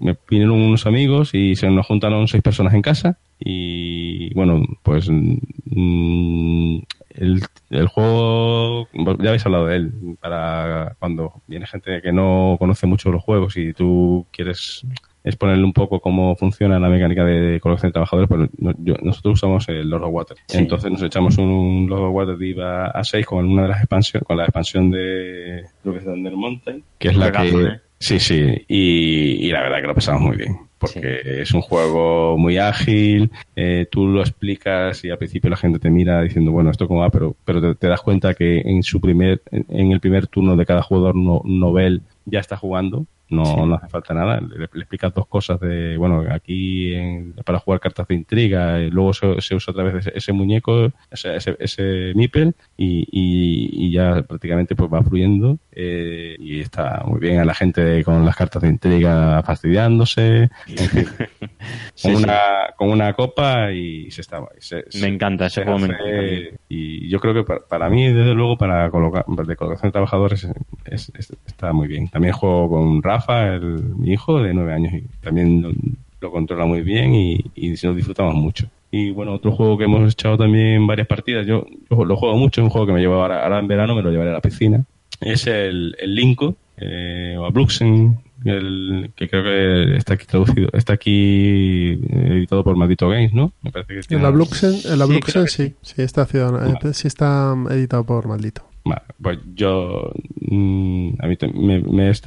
[0.03, 3.19] me vinieron unos amigos y se nos juntaron seis personas en casa.
[3.39, 6.79] Y bueno, pues mm,
[7.11, 12.87] el, el juego, ya habéis hablado de él, para cuando viene gente que no conoce
[12.87, 14.85] mucho los juegos y tú quieres
[15.25, 19.35] exponerle un poco cómo funciona la mecánica de colección de trabajadores, pues no- yo- nosotros
[19.35, 20.37] usamos el Lord of Water.
[20.47, 20.59] Sí.
[20.59, 24.27] Entonces nos echamos un Lord of Water Diva a 6 con una de las expansiones,
[24.27, 27.81] con la expansión de creo que es Thunder Mountain, que es la que ¿eh?
[27.99, 30.57] sí, sí, y, y la verdad que lo pasamos muy bien.
[30.79, 35.79] Porque es un juego muy ágil, eh, tú lo explicas y al principio la gente
[35.79, 38.83] te mira diciendo, bueno, esto cómo va, pero, pero te, te das cuenta que en
[38.83, 43.07] su primer, en, en el primer turno de cada jugador no, novel ya está jugando
[43.33, 44.41] no, no hace falta nada.
[44.41, 48.91] Le, le explicas dos cosas de, bueno, aquí en- para jugar cartas de intriga, y
[48.91, 53.87] luego se, se usa otra vez ese, ese muñeco, ese, ese, ese meeple, y, y,
[53.87, 55.59] y ya prácticamente pues va fluyendo.
[55.73, 60.51] eh, y está muy bien a la gente con las cartas de intriga fastidiándose.
[60.69, 61.07] En fin,
[61.95, 62.25] Sí, con, sí.
[62.25, 62.41] una,
[62.77, 64.41] con una copa y se está.
[64.59, 65.87] Se- Me encanta ese se juego.
[66.69, 70.45] Y yo creo que para, para mí, desde luego, para colocar, de colocación de trabajadores
[70.45, 70.53] es-
[70.87, 72.09] es- es- está muy bien.
[72.09, 75.73] También juego con Rafa, el, mi hijo de nueve años, y también lo,
[76.21, 78.67] lo controla muy bien y, y lo disfrutamos mucho.
[78.91, 82.61] Y bueno, otro juego que hemos echado también varias partidas, yo, yo lo juego mucho,
[82.61, 84.41] es un juego que me llevo ahora, ahora en verano, me lo llevaré a la
[84.41, 84.85] piscina.
[85.21, 90.95] Es el, el Linko, eh, o Abluxen, el, que creo que está aquí traducido, está
[90.95, 93.53] aquí eh, editado por Maldito Games, ¿no?
[93.63, 97.55] Me parece que El Abluxen, el Sí, Abluxen que sí, sí, está, ciudadano- sí está
[97.71, 98.63] editado por Maldito.
[98.85, 100.13] Vale, pues yo.
[100.41, 102.23] mm, a mí te- me, me es,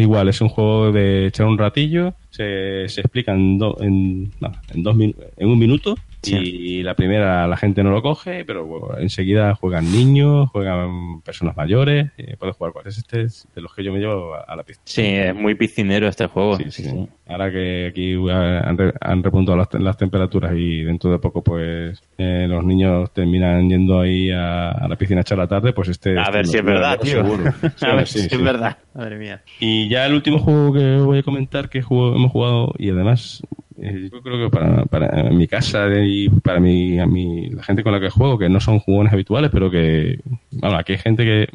[0.00, 5.14] igual, es un juego de echar un ratillo, se, se explica en, en, no, en,
[5.36, 5.96] en un minuto
[6.32, 11.56] y la primera la gente no lo coge, pero bueno, enseguida juegan niños, juegan personas
[11.56, 14.40] mayores, eh, puedes jugar cuál es este es de los que yo me llevo a,
[14.40, 14.82] a la pista.
[14.84, 16.56] Sí, es muy piscinero este juego.
[16.56, 17.08] Sí, sí.
[17.26, 22.00] Ahora que aquí han, re- han repuntado las, las temperaturas y dentro de poco pues
[22.18, 25.88] eh, los niños terminan yendo ahí a, a la piscina a echar la tarde, pues
[25.88, 26.18] este...
[26.18, 27.20] A ver si es verdad, tío.
[27.82, 28.28] A ver si sí.
[28.30, 28.76] es verdad.
[28.94, 29.42] Madre mía.
[29.60, 33.42] Y ya el último juego que voy a comentar que juego- hemos jugado y además
[33.78, 37.82] eh, yo creo que para, para mi casa y para mi, a mi, la gente
[37.82, 40.20] con la que juego, que no son jugones habituales, pero que,
[40.52, 41.48] bueno, aquí hay gente que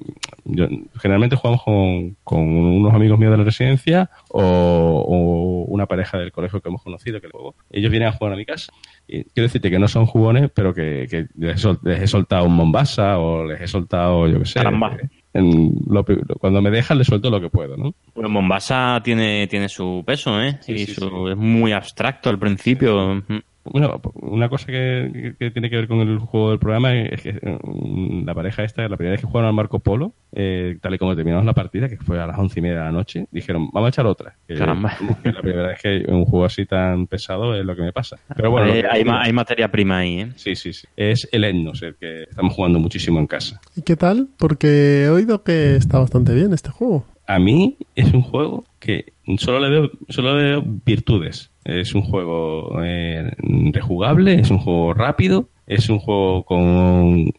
[0.45, 0.67] yo-
[0.99, 6.31] generalmente jugamos con, con unos amigos míos de la residencia o, o una pareja del
[6.31, 7.55] colegio que hemos conocido que juego.
[7.69, 8.71] Ellos vienen a jugar a mi casa.
[9.07, 13.17] Y quiero decirte que no son jugones, pero que, que les, he soltado un Mombasa
[13.19, 14.55] o les he soltado, yo qué sé.
[14.59, 14.97] Caramba.
[15.33, 16.03] En lo
[16.39, 17.93] cuando me dejan, les suelto lo que puedo, ¿no?
[18.13, 20.57] Pues Mombasa tiene, tiene su peso, ¿eh?
[20.61, 23.23] Sí, y sí, su- es muy abstracto al principio.
[23.65, 27.33] Bueno, una cosa que, que tiene que ver con el juego del programa es que
[27.33, 30.97] mm, la pareja esta, la primera vez que jugaron al Marco Polo, eh, tal y
[30.97, 33.69] como terminamos la partida, que fue a las once y media de la noche, dijeron,
[33.71, 34.35] vamos a echar otra.
[34.47, 34.93] Que- Caramba.
[35.23, 38.17] que la primera vez que un juego así tan pesado es lo que me pasa.
[38.35, 40.29] Pero bueno, Eh, lo que- hay, ma- hay materia prima ahí, ¿eh?
[40.35, 40.87] Sí, sí, sí.
[40.95, 43.59] Es el Etnos, el que estamos jugando muchísimo en casa.
[43.75, 44.29] ¿Y qué tal?
[44.37, 47.05] Porque he oído que está bastante bien este juego.
[47.27, 51.51] A mí es un juego que solo le veo, solo le veo virtudes.
[51.65, 53.31] Es un juego eh,
[53.71, 57.31] rejugable, es un juego rápido, es un juego con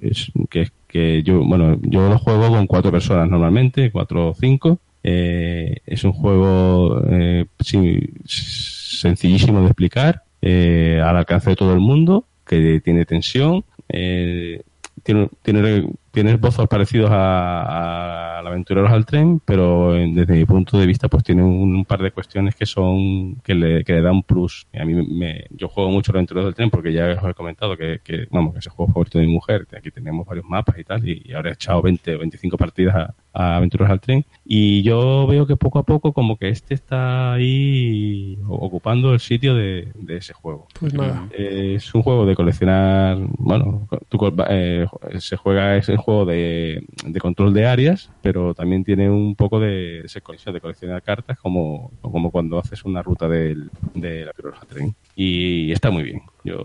[0.00, 0.32] es-
[0.88, 4.78] que, yo, bueno, yo lo juego con cuatro personas normalmente, cuatro o cinco.
[5.04, 7.46] Eh, es un juego eh,
[8.24, 14.62] sencillísimo de explicar, eh, al alcance de todo el mundo, que tiene tensión, eh,
[15.02, 20.86] tiene, tiene, tiene esbozos parecidos a, a Aventureros al tren, pero desde mi punto de
[20.86, 24.16] vista pues tiene un, un par de cuestiones que son que le, que le dan
[24.16, 24.66] un plus.
[24.78, 28.00] A mí me, yo juego mucho Aventureros del tren porque ya os he comentado que,
[28.04, 29.66] que vamos que es el juego favorito de mi mujer.
[29.76, 32.94] Aquí tenemos varios mapas y tal y, y ahora he echado 20 o 25 partidas
[32.94, 36.74] a, a Aventureros al tren y yo veo que poco a poco como que este
[36.74, 40.66] está ahí ocupando el sitio de, de ese juego.
[40.78, 41.28] Pues nada.
[41.36, 44.00] Eh, es un juego de coleccionar, bueno, co-
[44.48, 44.86] eh,
[45.18, 49.60] se juega es el juego de, de control de áreas, pero también tiene un poco
[49.60, 54.94] de, de coleccionar cartas como, como cuando haces una ruta del, de la Piroja Tren.
[55.16, 56.22] Y está muy bien.
[56.44, 56.58] Yo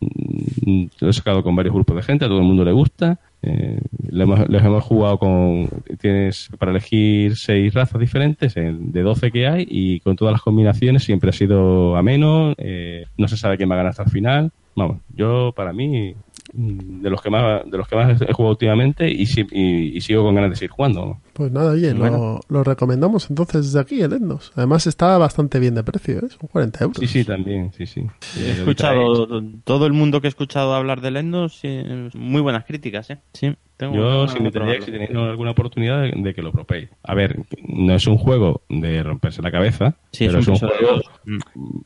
[0.00, 3.18] mm, lo he sacado con varios grupos de gente, a todo el mundo le gusta.
[3.46, 3.78] Eh,
[4.10, 5.68] hemos, les hemos jugado con.
[6.00, 11.04] Tienes para elegir seis razas diferentes, de 12 que hay, y con todas las combinaciones
[11.04, 12.54] siempre ha sido ameno.
[12.56, 14.50] eh, no se sabe quién va a ganar hasta el final.
[14.76, 16.14] Vamos, yo para mí,
[16.54, 20.24] mm, de los que más de los que más he jugado últimamente y, y sigo
[20.24, 21.18] con ganas de seguir jugando.
[21.34, 22.40] Pues nada, oye, Bueno.
[22.48, 24.52] lo, lo recomendamos entonces desde aquí, el Endos.
[24.54, 26.28] Además está bastante bien de precio, ¿eh?
[26.30, 26.96] Son 40 euros.
[26.98, 28.06] Sí, sí, también, sí, sí.
[28.38, 29.26] He escuchado,
[29.64, 31.68] todo el mundo que he escuchado hablar de Lendos, sí,
[32.14, 33.18] muy buenas críticas, ¿eh?
[33.32, 34.84] Sí, tengo Yo, ganas si me tendría, probarlo.
[34.86, 36.88] si tenéis alguna oportunidad de, de que lo probéis.
[37.02, 40.62] A ver, no es un juego de romperse la cabeza, Sí, es pero un es
[40.62, 41.00] un juego.
[41.24, 41.38] Mm.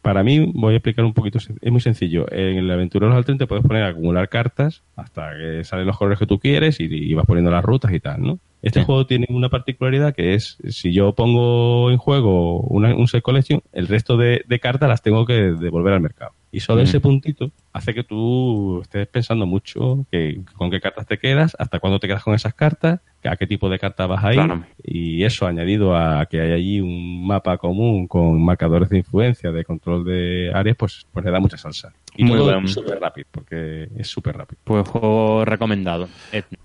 [0.03, 1.39] Para mí, voy a explicar un poquito.
[1.39, 2.27] Es muy sencillo.
[2.31, 5.97] En el Aventureros al Tren te puedes poner a acumular cartas hasta que salen los
[5.97, 8.39] colores que tú quieres y, y vas poniendo las rutas y tal, ¿no?
[8.63, 8.87] Este Sí.
[8.87, 13.63] juego tiene una particularidad que es, si yo pongo en juego una- un set collection,
[13.73, 16.33] el resto de, de cartas las tengo que devolver al mercado.
[16.51, 16.85] Y solo Mm.
[16.85, 21.79] ese puntito hace que tú estés pensando mucho que, con qué cartas te quedas, hasta
[21.79, 24.41] cuándo te quedas con esas cartas, a qué tipo de cartas vas a ir.
[24.41, 24.65] Claro.
[24.83, 29.65] Y eso añadido a que hay allí un mapa común con marcadores de influencia, de
[29.65, 31.93] control de áreas, pues, pues le da mucha salsa.
[32.17, 32.67] Y Muy todo bueno.
[32.67, 34.59] súper rápido, porque es súper rápido.
[34.65, 36.09] Pues juego recomendado.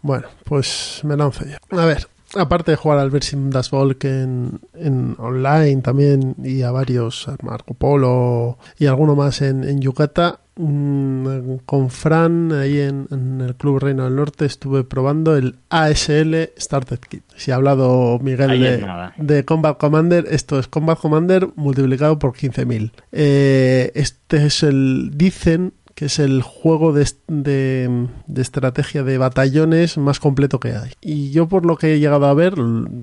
[0.02, 1.58] Bueno, pues me lanzo ya.
[1.78, 6.72] A ver, aparte de jugar al Versim das Volk en, en online también y a
[6.72, 13.08] varios, a Marco Polo y alguno más en, en Yucata, mm, con Fran ahí en,
[13.12, 17.24] en el Club Reino del Norte estuve probando el ASL Starter Kit.
[17.36, 18.86] Si ha hablado Miguel de,
[19.18, 22.92] de Combat Commander, esto es Combat Commander multiplicado por 15.000.
[23.12, 29.98] Eh, este es el, dicen que es el juego de, de, de estrategia de batallones
[29.98, 30.92] más completo que hay.
[31.02, 32.56] Y yo por lo que he llegado a ver,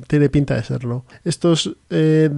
[0.08, 1.04] tiene pinta de serlo.
[1.24, 2.28] Esto es, eh,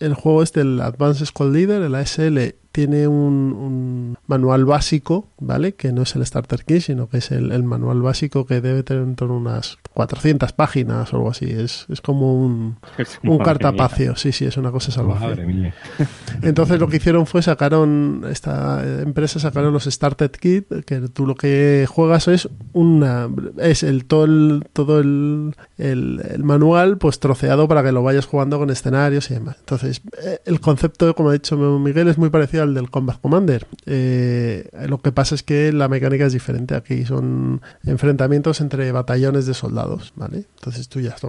[0.00, 5.74] el juego este, el Advanced Squad Leader, el ASL, tiene un, un manual básico, ¿vale?
[5.74, 8.82] Que no es el Starter Kit, sino que es el, el manual básico que debe
[8.82, 11.44] tener en torno a unas 400 páginas o algo así.
[11.44, 12.78] Es, es como un,
[13.22, 14.16] un cartapacio.
[14.16, 15.24] Sí, sí, es una cosa salvaje.
[15.24, 15.72] Madre mía.
[16.42, 21.36] Entonces lo que hicieron fue sacaron esta empresa sacaron los Started Kit que tú lo
[21.36, 23.28] que juegas es una
[23.58, 28.58] es el todo el todo el, el, manual pues troceado para que lo vayas jugando
[28.58, 29.56] con escenarios y demás.
[29.58, 33.66] Entonces eh, el concepto como ha dicho Miguel es muy parecido al del Combat Commander.
[33.86, 36.74] Eh, lo que pasa es que la mecánica es diferente.
[36.74, 40.46] Aquí son enfrentamientos entre batallones de soldados, ¿vale?
[40.56, 41.24] Entonces tú ya has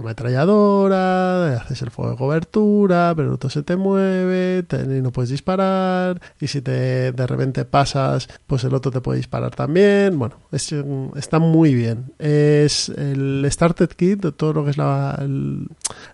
[0.56, 5.30] ametralladora, haces el fuego de cobertura, pero el otro se te mueve, te- no puedes
[5.30, 10.18] disparar, y si te de repente pasas, pues el otro te puede disparar también.
[10.18, 10.74] Bueno, es,
[11.16, 12.12] está muy bien.
[12.18, 15.68] Es el Started Kit, todo lo que es la, el-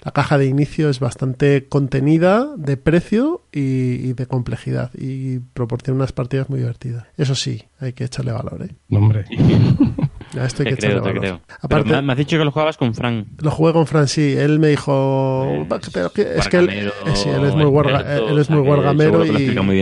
[0.05, 3.61] la caja de inicio es bastante contenida de precio y,
[4.09, 7.05] y de complejidad y proporciona unas partidas muy divertidas.
[7.16, 8.74] Eso sí, hay que echarle valor, ¿eh?
[8.97, 9.24] Hombre.
[10.39, 11.21] A esto hay Te que creo, te valor.
[11.21, 11.41] creo.
[11.61, 13.27] Aparte- Pero me, has dicho que lo jugabas con Fran.
[13.39, 14.35] Lo jugué con Fran, sí.
[14.37, 15.67] Él me dijo.
[15.69, 18.51] Pues, pero que- es que él, eh, sí, él es muy, guarga- experto, él es
[18.51, 19.77] muy lo y, muy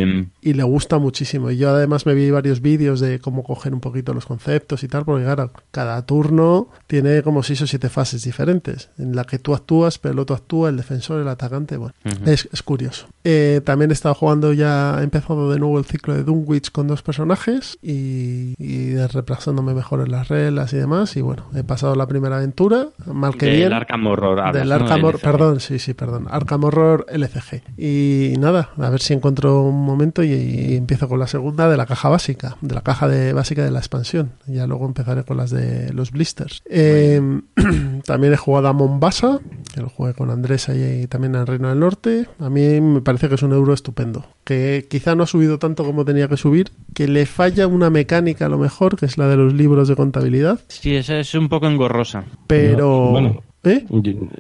[0.55, 1.51] le gusta muchísimo.
[1.51, 4.89] Y yo además me vi varios vídeos de cómo coger un poquito los conceptos y
[4.89, 9.39] tal, porque claro, cada turno tiene como seis o siete fases diferentes, en la que
[9.39, 11.77] tú actúas, pero el otro actúa, el defensor, el atacante.
[11.77, 11.95] Bueno,
[12.27, 13.07] es, es curioso.
[13.25, 16.87] Eh, también he estado jugando ya, he empezado de nuevo el ciclo de Dunwich con
[16.89, 21.17] dos personajes y, y reemplazándome mejor en las reglas y demás.
[21.17, 23.73] Y bueno, he pasado la primera aventura, mal que Del bien.
[23.73, 24.73] Arkham Horror hablas, Del.
[24.73, 25.23] Arkham Horror, LCG.
[25.23, 26.27] perdón, sí, sí, perdón.
[26.31, 27.63] Arkham Horror LCG.
[27.77, 31.77] Y nada, a ver si encuentro un momento y, y empiezo con la segunda de
[31.77, 34.33] la caja básica, de la caja de, básica de la expansión.
[34.47, 36.63] Ya luego empezaré con las de los blisters.
[36.67, 37.21] Eh,
[38.05, 39.41] también he jugado a Mombasa,
[39.75, 42.27] que lo jugué con Andrés ahí también en Reino del Norte.
[42.39, 44.25] A mí me parece que es un euro estupendo.
[44.45, 48.47] Que quizá no ha subido tanto como tenía que subir, que le falla una mecánica
[48.47, 50.61] a lo mejor, que es la de los libros de contabilidad.
[50.69, 52.25] Sí, esa es un poco engorrosa.
[52.47, 52.87] Pero...
[52.87, 53.85] No, bueno, ¿Eh?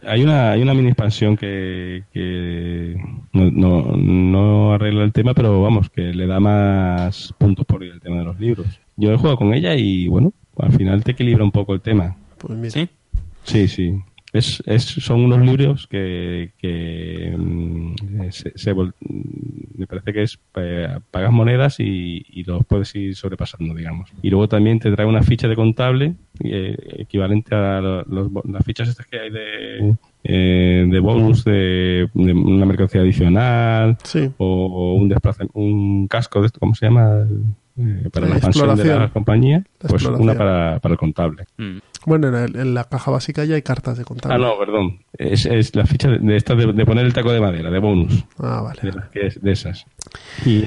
[0.06, 2.96] Hay una, hay una mini expansión que, que
[3.34, 8.00] no, no, no arregla el tema, pero vamos, que le da más puntos por el
[8.00, 8.66] tema de los libros.
[8.96, 12.16] Yo he jugado con ella y bueno, al final te equilibra un poco el tema.
[12.38, 12.70] Pues mira.
[12.70, 12.88] ¿Sí?
[13.44, 13.94] Sí, sí.
[14.32, 17.94] Es, es, son unos libros que, que mm,
[18.30, 18.94] se, se vol-
[19.76, 24.12] me parece que es eh, pagas monedas y, y los puedes ir sobrepasando, digamos.
[24.22, 28.64] Y luego también te trae una ficha de contable eh, equivalente a lo- los las
[28.64, 34.30] fichas estas que hay de, eh, de bonus de, de una mercancía adicional Sí.
[34.38, 37.26] o, o un desplazamiento, un casco de esto, ¿cómo se llama?
[37.80, 41.44] Eh, para Eh, la expansión de la compañía, La pues una para, para el contable.
[41.56, 41.78] Mm.
[42.06, 44.34] Bueno, en, el- en la caja básica ya hay cartas de contable.
[44.34, 45.00] Ah, no, perdón.
[45.16, 47.78] Es, es la ficha de, de esta de, de poner el taco de madera, de
[47.78, 48.24] bonus.
[48.38, 48.80] Ah, vale.
[49.12, 49.84] De, de esas.
[50.44, 50.62] Y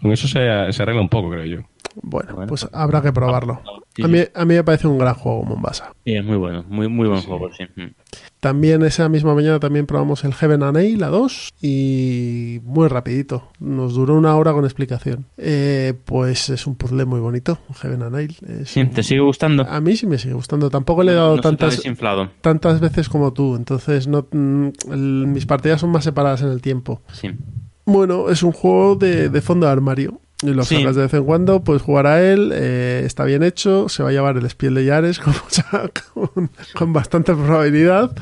[0.00, 0.40] con eso se,
[0.72, 1.58] se arregla un poco, creo yo.
[2.02, 3.60] Bueno, Bueno, pues habrá que probarlo.
[3.94, 5.92] Sí, A mí, a mí me parece un gran juego Mombasa.
[6.04, 7.64] Sí, es muy bueno, muy, muy buen juego, sí.
[7.76, 7.94] Mm.
[8.40, 13.48] También esa misma mañana también probamos el Heaven and Nail, la 2, y muy rapidito.
[13.60, 15.26] Nos duró una hora con explicación.
[15.38, 18.14] Eh, pues es un puzzle muy bonito, Heaven and.
[18.60, 19.64] Es Sí, un- ¿te sigue gustando?
[19.68, 20.68] A mí sí me sigue gustando.
[20.70, 21.80] Tampoco le he dado No tantas,
[22.40, 26.60] tantas veces como tú, entonces no mm, el- mis partidas son más separadas en el
[26.60, 27.00] tiempo.
[27.12, 27.30] Sí.
[27.86, 30.20] Bueno, es un juego de, de fondo de armario.
[30.44, 30.76] Y lo Sí.
[30.76, 34.10] sacas de vez en cuando, puedes jugar a él, eh, está bien hecho, se va
[34.10, 35.18] a llevar el Spiel de Yares
[36.14, 38.12] con, con bastante probabilidad.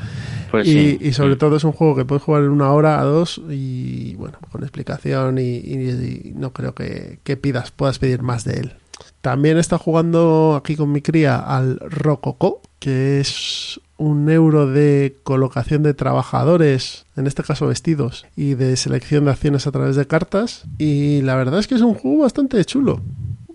[0.51, 0.97] Pues y, sí.
[1.01, 1.37] y sobre Mm.
[1.39, 4.61] todo es un juego que puedes jugar en una hora a dos y bueno, con
[4.61, 5.89] explicación y, y-
[6.27, 8.73] y no creo que, que pidas, puedas pedir más de él.
[9.21, 15.83] También está jugando aquí con mi cría al Rococo, que es un euro de colocación
[15.83, 20.65] de trabajadores, en este caso vestidos, y de selección de acciones a través de cartas.
[20.77, 23.01] Y la verdad es que es un juego bastante chulo.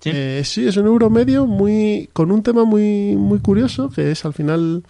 [0.00, 0.10] Sí.
[0.14, 4.24] Eh, sí, es un euro medio muy con un tema muy muy curioso que es
[4.24, 4.84] al final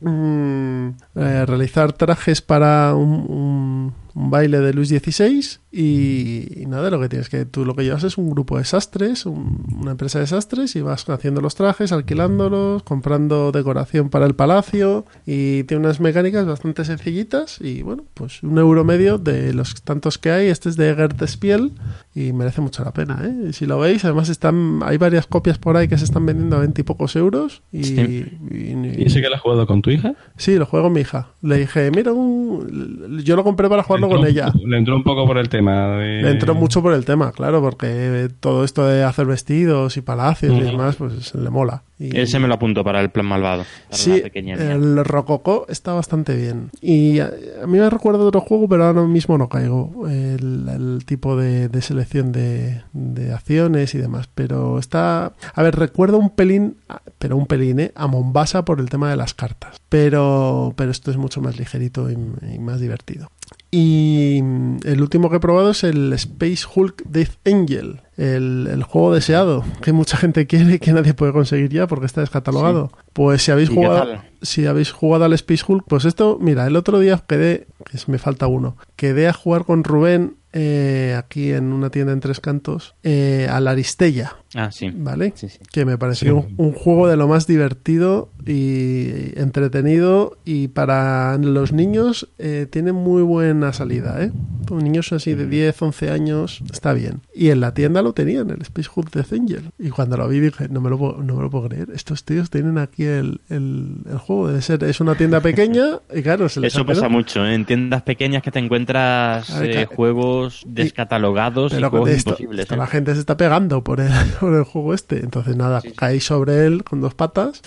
[0.00, 7.00] mm, eh, realizar trajes para un, un- un baile de Luis XVI Y, nada, lo
[7.00, 10.18] que tienes que tú lo que llevas es un grupo de sastres, un- una empresa
[10.20, 15.84] de sastres, y vas haciendo los trajes, alquilándolos, comprando decoración para el palacio, y tiene
[15.86, 20.48] unas mecánicas bastante sencillitas, y bueno, pues un euro medio de los tantos que hay.
[20.48, 21.72] Este es de Gert Spiel,
[22.14, 23.52] y merece mucho la pena, ¿eh?
[23.52, 26.60] Si lo veis, además están hay varias copias por ahí que se están vendiendo a
[26.60, 28.26] 20 y pocos euros, y, Sí.
[28.50, 30.14] y- ¿Y ese que lo has jugado con tu hija?
[30.36, 31.28] Sí, lo juego con mi hija.
[31.40, 33.20] Le dije, mira, un...
[33.24, 34.52] yo lo compré para jugarlo entró con ella.
[34.64, 36.22] Le entró un poco por el tema de...
[36.22, 40.54] Le entró mucho por el tema, claro, porque todo esto de hacer vestidos y palacios
[40.56, 41.82] y demás, pues le mola.
[42.02, 43.64] Y- Ese me lo apunto para el plan malvado.
[43.90, 46.70] Sí, el Rococó está bastante bien.
[46.80, 47.30] Y a,
[47.62, 50.08] a mí me recuerda otro juego, pero ahora mismo no caigo.
[50.08, 54.28] El, el tipo de, de selección de, de acciones y demás.
[54.34, 55.32] Pero está.
[55.54, 56.76] A ver, recuerda un pelín,
[57.18, 57.92] pero un pelín, ¿eh?
[57.94, 59.80] A Mombasa por el tema de las cartas.
[59.88, 62.14] Pero, pero esto es mucho más ligerito y,
[62.54, 63.30] y más divertido.
[63.70, 68.82] Y mm, el último que he probado es el Space Hulk Death Angel, el, el
[68.82, 72.90] juego deseado, que mucha gente quiere y que nadie puede conseguir ya porque está descatalogado.
[73.12, 76.66] Pues si habéis ¿Y qué jugado, si habéis jugado al Space Hulk, pues esto, mira,
[76.66, 81.50] el otro día quedé, que me falta uno, quedé a jugar con Rubén eh, aquí
[81.52, 84.36] en una tienda en Tres Cantos, eh, a la Aristella.
[84.54, 84.90] Ah, sí.
[84.94, 85.32] ¿Vale?
[85.34, 85.58] Sí, sí.
[85.72, 86.54] Que me pareció Sí.
[86.58, 92.92] un, un juego de lo más divertido y entretenido y para los niños eh, tiene
[92.92, 94.30] muy buena salida, ¿eh?
[94.68, 97.22] Con niños así de 10, 11 años está bien.
[97.34, 99.70] Y en la tienda lo tenían, el Space Hulk de Angel.
[99.78, 102.24] Y cuando lo vi dije, no me lo, puedo- no me lo puedo creer, estos
[102.24, 104.48] tíos tienen aquí el, el, el juego.
[104.48, 107.54] Debe ser, es una tienda pequeña y claro, se les Eso pasa mucho, ¿eh?
[107.54, 112.30] en tiendas pequeñas que te encuentras ver, eh, juegos descatalogados y Pero juegos de esto,
[112.30, 112.60] imposibles.
[112.62, 112.78] esto ¿eh?
[112.78, 114.10] la gente se está pegando por el,
[114.40, 115.20] por el juego este.
[115.20, 117.62] Entonces, nada, caí sobre él con dos patas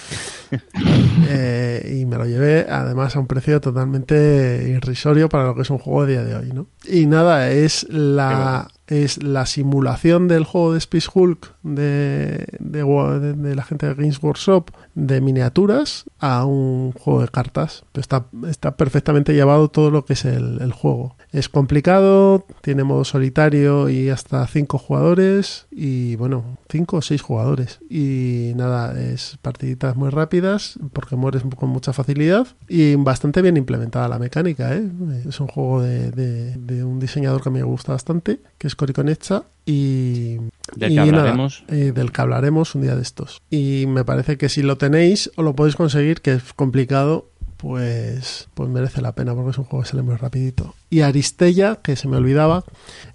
[0.51, 5.77] y me lo llevé, además, a un precio totalmente irrisorio para lo que es un
[5.79, 6.67] juego a día de hoy, ¿no?
[6.87, 8.67] Y nada, es la.
[8.87, 14.69] Es la simulación del juego de Space Hulk de, de, la gente de Games Workshop
[14.95, 17.83] de miniaturas a un juego de cartas.
[17.93, 21.15] Está, está perfectamente llevado todo lo que es el, juego.
[21.31, 27.79] Es complicado, tiene modo solitario y hasta cinco jugadores y bueno, cinco o seis jugadores.
[27.89, 34.07] Y nada, es partiditas muy rápidas porque mueres con mucha facilidad y bastante bien implementada
[34.07, 34.73] la mecánica.
[34.75, 34.89] ¿eh?
[35.27, 39.43] Es un juego de, de- un diseñador que me gusta bastante, que es Cory Conecta
[39.65, 40.37] y,
[40.75, 41.63] Del y que nada, hablaremos.
[41.69, 43.41] eh, del que hablaremos un día de estos.
[43.49, 48.47] Y me parece que si lo tenéis o lo podéis conseguir, que es complicado, pues,
[48.53, 50.75] pues merece la pena porque es un juego que sale muy rapidito.
[50.89, 52.63] Y Aristella, que se me olvidaba,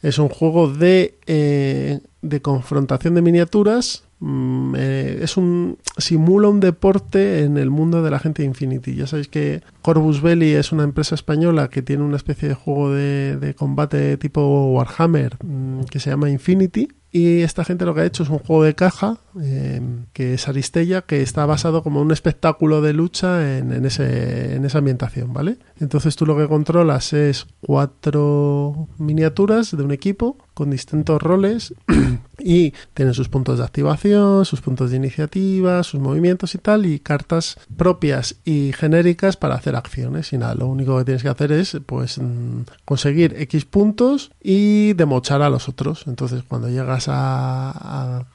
[0.03, 4.05] es un juego de, eh, de confrontación de miniaturas.
[4.23, 8.95] Mm, eh, es un simula un deporte en el mundo de la gente de Infinity.
[8.95, 12.91] Ya sabéis que Corvus Belli es una empresa española que tiene una especie de juego
[12.93, 16.89] de, de combate tipo Warhammer mm, que se llama Infinity.
[17.12, 19.81] Y esta gente lo que ha hecho es un juego de caja, eh,
[20.12, 24.65] que es Aristella, que está basado como un espectáculo de lucha en, en ese, en
[24.65, 25.59] esa ambientación, ¿vale?
[25.81, 31.74] Entonces tú lo que controlas es cuatro miniaturas de un equipo con distintos roles
[32.39, 36.99] y tienen sus puntos de activación, sus puntos de iniciativa, sus movimientos y tal, y
[37.01, 40.32] cartas propias y genéricas para hacer acciones.
[40.35, 44.93] Y nada, lo único que tienes que hacer es pues mm, conseguir X puntos y
[44.93, 46.05] demochar a los otros.
[46.07, 47.70] Entonces, cuando llegas a,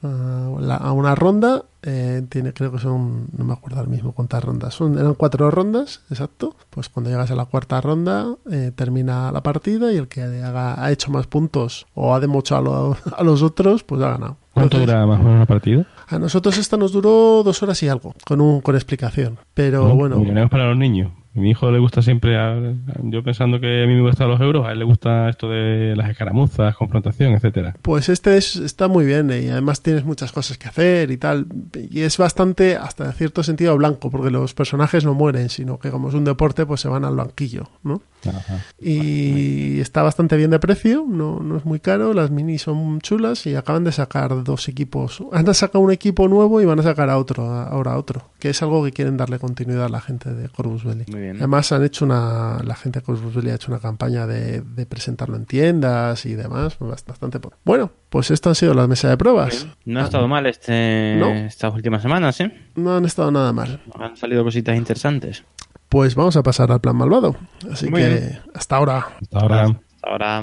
[0.02, 4.74] a- una ronda, eh, tiene, creo que son, no me acuerdo ahora mismo cuántas rondas
[4.74, 6.56] son, eran cuatro rondas, exacto.
[6.70, 10.82] Pues cuando llegas a la cuarta ronda, eh, termina la partida y el que haga,
[10.82, 14.36] ha hecho más puntos o ha demochado a, a los otros, pues ha ganado.
[14.52, 15.86] ¿Cuánto Entonces, dura más o menos una partida?
[16.08, 19.38] a nosotros esta nos duró dos horas y algo, con un con explicación.
[19.54, 21.12] Pero bueno, Milloneos para los niños.
[21.34, 22.58] A mi hijo le gusta siempre, a-
[23.02, 25.94] yo pensando que a mí me gustan los euros, a él le gusta esto de
[25.94, 27.74] las escaramuzas, confrontación, etcétera.
[27.82, 31.18] Pues este es- está muy bien eh, y además tienes muchas cosas que hacer y
[31.18, 31.46] tal.
[31.90, 35.90] Y es bastante, hasta en cierto sentido, blanco, porque los personajes no mueren, sino que
[35.90, 38.00] como es un deporte, pues se van al banquillo, ¿no?
[38.34, 38.64] Ajá.
[38.80, 43.46] Y está bastante bien de precio, no, no es muy caro, las minis son chulas
[43.46, 45.22] y acaban de sacar dos equipos.
[45.32, 48.30] Han sacado un equipo nuevo y van a sacar a otro, a- ahora a otro,
[48.38, 51.04] que es algo que quieren darle continuidad a la gente de Corvus Belli.
[51.10, 51.36] Muy bien.
[51.36, 54.86] Además han hecho una, la gente de Corvus Belli ha hecho una campaña de, de
[54.86, 57.38] presentarlo en tiendas y demás, bastante.
[57.64, 59.66] Bueno, pues esto han sido las mesas de pruebas.
[59.84, 61.28] No ha estado mal este, No.
[61.32, 62.52] estas últimas semanas, ¿eh?
[62.76, 63.80] No han estado nada mal.
[63.98, 65.44] Han salido cositas interesantes.
[65.88, 67.36] Pues vamos a pasar al plan malvado.
[67.70, 68.40] Así Muy que bien.
[68.54, 69.06] hasta ahora.
[69.22, 69.62] Hasta ahora.
[69.62, 70.42] Hasta ahora.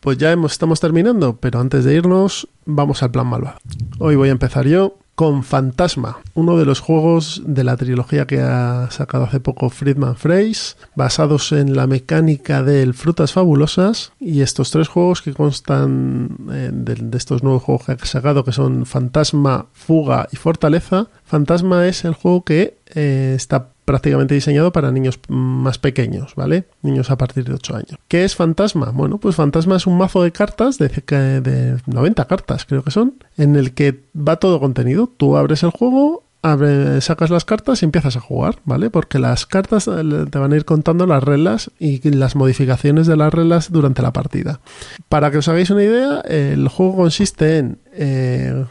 [0.00, 3.58] Pues ya hemos, estamos terminando, pero antes de irnos, vamos al plan malvado.
[4.00, 8.40] Hoy voy a empezar yo con Fantasma, uno de los juegos de la trilogía que
[8.40, 14.12] ha sacado hace poco Friedman Freys, basados en la mecánica del Frutas Fabulosas.
[14.18, 18.52] Y estos tres juegos que constan eh, de, estos nuevos juegos que ha sacado, que
[18.52, 21.08] son Fantasma, Fuga y Fortaleza.
[21.24, 26.64] Fantasma es el juego que eh, está prácticamente diseñado para niños más pequeños, ¿vale?
[26.82, 27.98] Niños a partir de 8 años.
[28.08, 28.90] ¿Qué es Fantasma?
[28.92, 33.14] Bueno, pues Fantasma es un mazo de cartas, de, de 90 cartas creo que son,
[33.36, 35.10] en el que va todo contenido.
[35.16, 38.90] Tú abres el juego, abre, sacas las cartas y empiezas a jugar, ¿vale?
[38.90, 43.16] Porque las cartas eh, te van a ir contando las reglas y las modificaciones de
[43.16, 44.60] las reglas durante la partida.
[45.08, 48.64] Para que os hagáis una idea, el juego consiste en eh,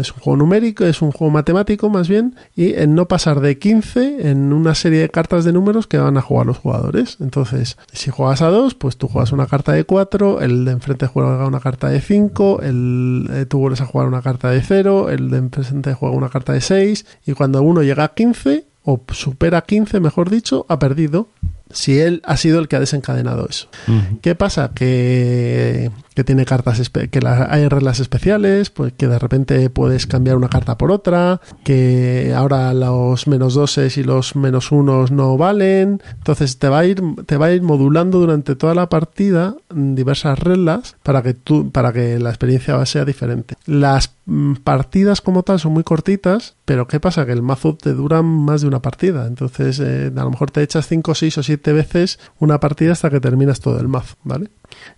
[0.00, 3.58] es un juego numérico, es un juego matemático más bien, y en no pasar de
[3.58, 7.16] 15 en una serie de cartas de números que van a jugar los jugadores.
[7.20, 11.06] Entonces, si juegas a 2, pues tú juegas una carta de 4, el de enfrente
[11.06, 15.10] juega una carta de 5, el, eh, tú vuelves a jugar una carta de 0,
[15.10, 19.00] el de enfrente juega una carta de 6, y cuando uno llega a 15, o
[19.12, 21.28] supera 15, mejor dicho, ha perdido
[21.72, 23.68] si él ha sido el que ha desencadenado eso.
[23.86, 24.20] Uh -huh.
[24.20, 24.72] ¿Qué pasa?
[24.74, 30.36] Que, que tiene cartas, que la, hay reglas especiales, pues que de repente puedes cambiar
[30.36, 36.02] una carta por otra, que ahora los menos doses y los menos unos no valen.
[36.18, 40.38] Entonces te va a ir, te va a ir modulando durante toda la partida diversas
[40.38, 43.56] reglas para que tú, para que la experiencia sea diferente.
[43.66, 44.14] Las
[44.62, 47.26] partidas como tal son muy cortitas, pero ¿qué pasa?
[47.26, 49.26] Que el mazo te dura más de una partida.
[49.26, 53.10] Entonces, eh, a lo mejor te echas 5, 6 o 7 veces una partida hasta
[53.10, 54.50] que terminas todo el mazo, ¿vale?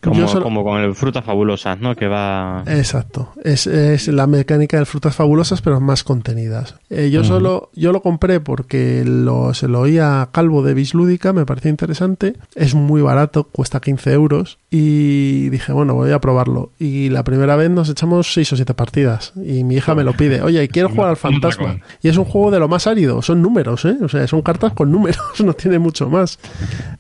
[0.03, 0.45] Como, solo...
[0.45, 1.97] como con el Frutas Fabulosas, ¿no?
[1.97, 2.63] Que va...
[2.69, 3.33] Exacto.
[3.43, 6.77] Es, es la mecánica del Frutas Fabulosas, pero más contenidas.
[6.91, 7.27] Eh, yo uh -huh.
[7.27, 7.71] solo...
[7.75, 12.35] Yo lo compré porque lo, se lo oía a Calvo de Bislúdica, me pareció interesante.
[12.55, 14.59] Es muy barato, cuesta 15 euros.
[14.75, 16.73] Y dije, bueno, voy a probarlo.
[16.79, 19.35] Y la primera vez nos echamos 6 o 7 partidas.
[19.37, 20.41] Y mi hija me lo pide.
[20.41, 21.77] Oye, quiero jugar al fantasma.
[22.01, 23.21] Y es un juego de lo más árido.
[23.21, 23.99] Son números, ¿eh?
[24.01, 25.21] O sea, son cartas con números.
[25.43, 26.39] No tiene mucho más.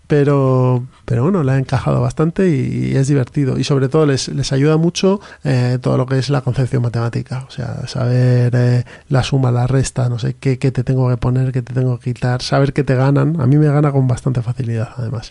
[0.06, 3.58] Pero, pero bueno, le ha encajado bastante y, es divertido.
[3.58, 7.46] Y sobre todo les, les ayuda mucho eh, todo lo que es la concepción matemática.
[7.48, 11.16] O sea, saber eh, la suma, la resta, no sé qué, qué, te tengo que
[11.16, 13.40] poner, qué te tengo que quitar, saber que te ganan.
[13.40, 15.30] A mí me gana con bastante facilidad, además.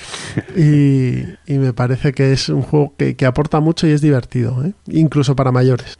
[0.55, 4.64] Y, y me parece que es un juego que, que aporta mucho y es divertido,
[4.66, 4.74] ¿eh?
[4.88, 5.98] incluso para mayores.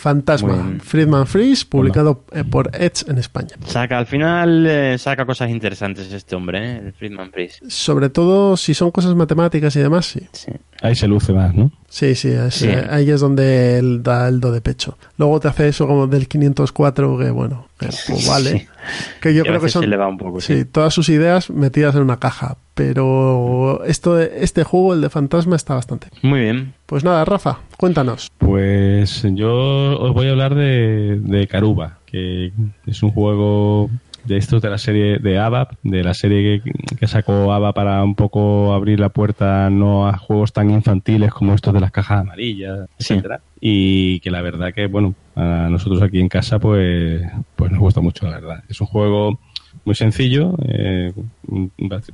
[0.00, 2.44] Fantasma, Friedman Freeze, publicado Hola.
[2.44, 3.50] por Edge en España.
[3.66, 6.82] Saca, al final eh, saca cosas interesantes este hombre, ¿eh?
[6.86, 7.58] el Friedman Freeze.
[7.68, 10.26] Sobre todo si son cosas matemáticas y demás, sí.
[10.32, 10.52] sí.
[10.80, 11.70] Ahí se luce más, ¿no?
[11.90, 12.68] Sí, sí, es, sí.
[12.68, 14.96] Eh, ahí es donde él da el do de pecho.
[15.18, 17.66] Luego te hace eso como del 504, que bueno,
[18.06, 18.50] pues vale.
[18.50, 18.68] Sí.
[19.20, 22.18] Que yo y creo que son un poco, sí, todas sus ideas metidas en una
[22.18, 22.56] caja.
[22.74, 26.08] Pero esto, este juego, el de Fantasma, está bastante.
[26.22, 26.72] Muy bien.
[26.86, 28.30] Pues nada, Rafa, cuéntanos.
[28.38, 32.52] Pues yo os voy a hablar de, de Caruba, que
[32.86, 33.90] es un juego
[34.24, 38.04] de estos de la serie de ABAP, de la serie que, que, sacó ABA para
[38.04, 42.20] un poco abrir la puerta no a juegos tan infantiles como estos de las cajas
[42.20, 43.14] amarillas, sí.
[43.14, 43.40] etcétera.
[43.60, 47.22] Y que la verdad que, bueno, a nosotros aquí en casa pues,
[47.56, 48.64] pues nos gusta mucho, la verdad.
[48.68, 49.38] Es un juego
[49.84, 51.12] muy sencillo, eh,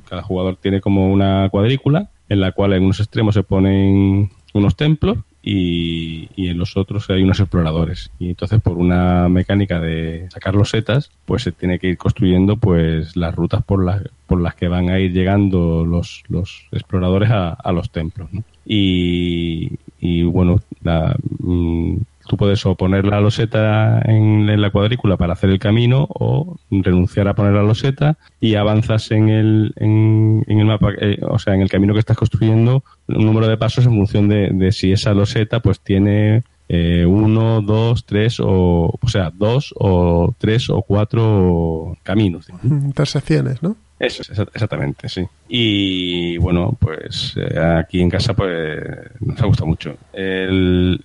[0.07, 4.75] cada jugador tiene como una cuadrícula en la cual en unos extremos se ponen unos
[4.75, 5.17] templos
[5.49, 8.11] y, y, en los otros hay unos exploradores.
[8.19, 12.57] Y entonces por una mecánica de sacar los setas, pues se tiene que ir construyendo
[12.57, 17.31] pues las rutas por las, por las que van a ir llegando los, los exploradores
[17.31, 18.27] a, a los templos.
[18.33, 18.43] ¿no?
[18.65, 21.95] Y, y, bueno, la, mmm,
[22.27, 27.27] tú puedes o poner la loseta en, la cuadrícula para hacer el camino o renunciar
[27.27, 31.55] a poner la loseta y avanzas en el, en, en el mapa, eh, o sea,
[31.55, 34.91] en el camino que estás construyendo un número de pasos en función de, de si
[34.91, 40.81] esa loseta pues tiene eh, uno, dos, tres o, o sea, dos o tres o
[40.81, 42.47] cuatro caminos.
[42.63, 43.77] Intersecciones, ¿no?
[43.99, 44.21] Eso,
[44.53, 45.25] exactamente, sí.
[45.49, 48.79] Y bueno, pues eh, aquí en casa pues
[49.19, 49.97] nos ha gustado mucho.
[50.13, 51.01] El,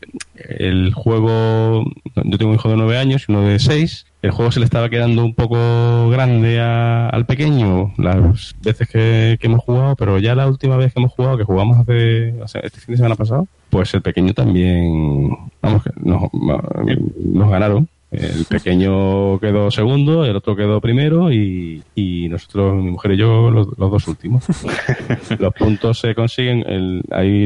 [0.94, 4.06] juego, yo tengo un hijo de nueve años y uno de seis.
[4.20, 9.64] El juego se le estaba quedando un poco grande al pequeño las veces que, hemos
[9.64, 12.28] jugado, pero ya la última vez que hemos jugado, que jugamos hace,
[12.62, 15.30] este fin de semana pasado, pues el pequeño también,
[15.62, 22.82] vamos, nos, nos ganaron el pequeño quedó segundo, el otro quedó primero y, y nosotros,
[22.82, 24.44] mi mujer y yo, los, los dos últimos.
[25.38, 27.44] los puntos se consiguen el, ahí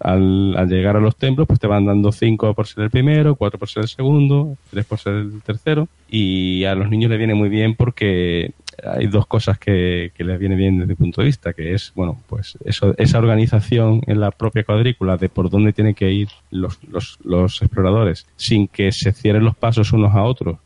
[0.00, 3.36] al, al, llegar a los templos, pues te van dando cinco por ser el primero,
[3.36, 7.18] cuatro por ser el segundo, tres por ser el tercero y a los niños les
[7.18, 8.52] viene muy bien porque
[8.84, 11.92] hay dos cosas que, que les viene bien desde mi punto de vista, que es,
[11.94, 16.28] bueno, pues eso, esa organización en la propia cuadrícula de por dónde tienen que ir
[16.50, 20.58] los, los, los exploradores sin que se cierren los pasos unos a otros.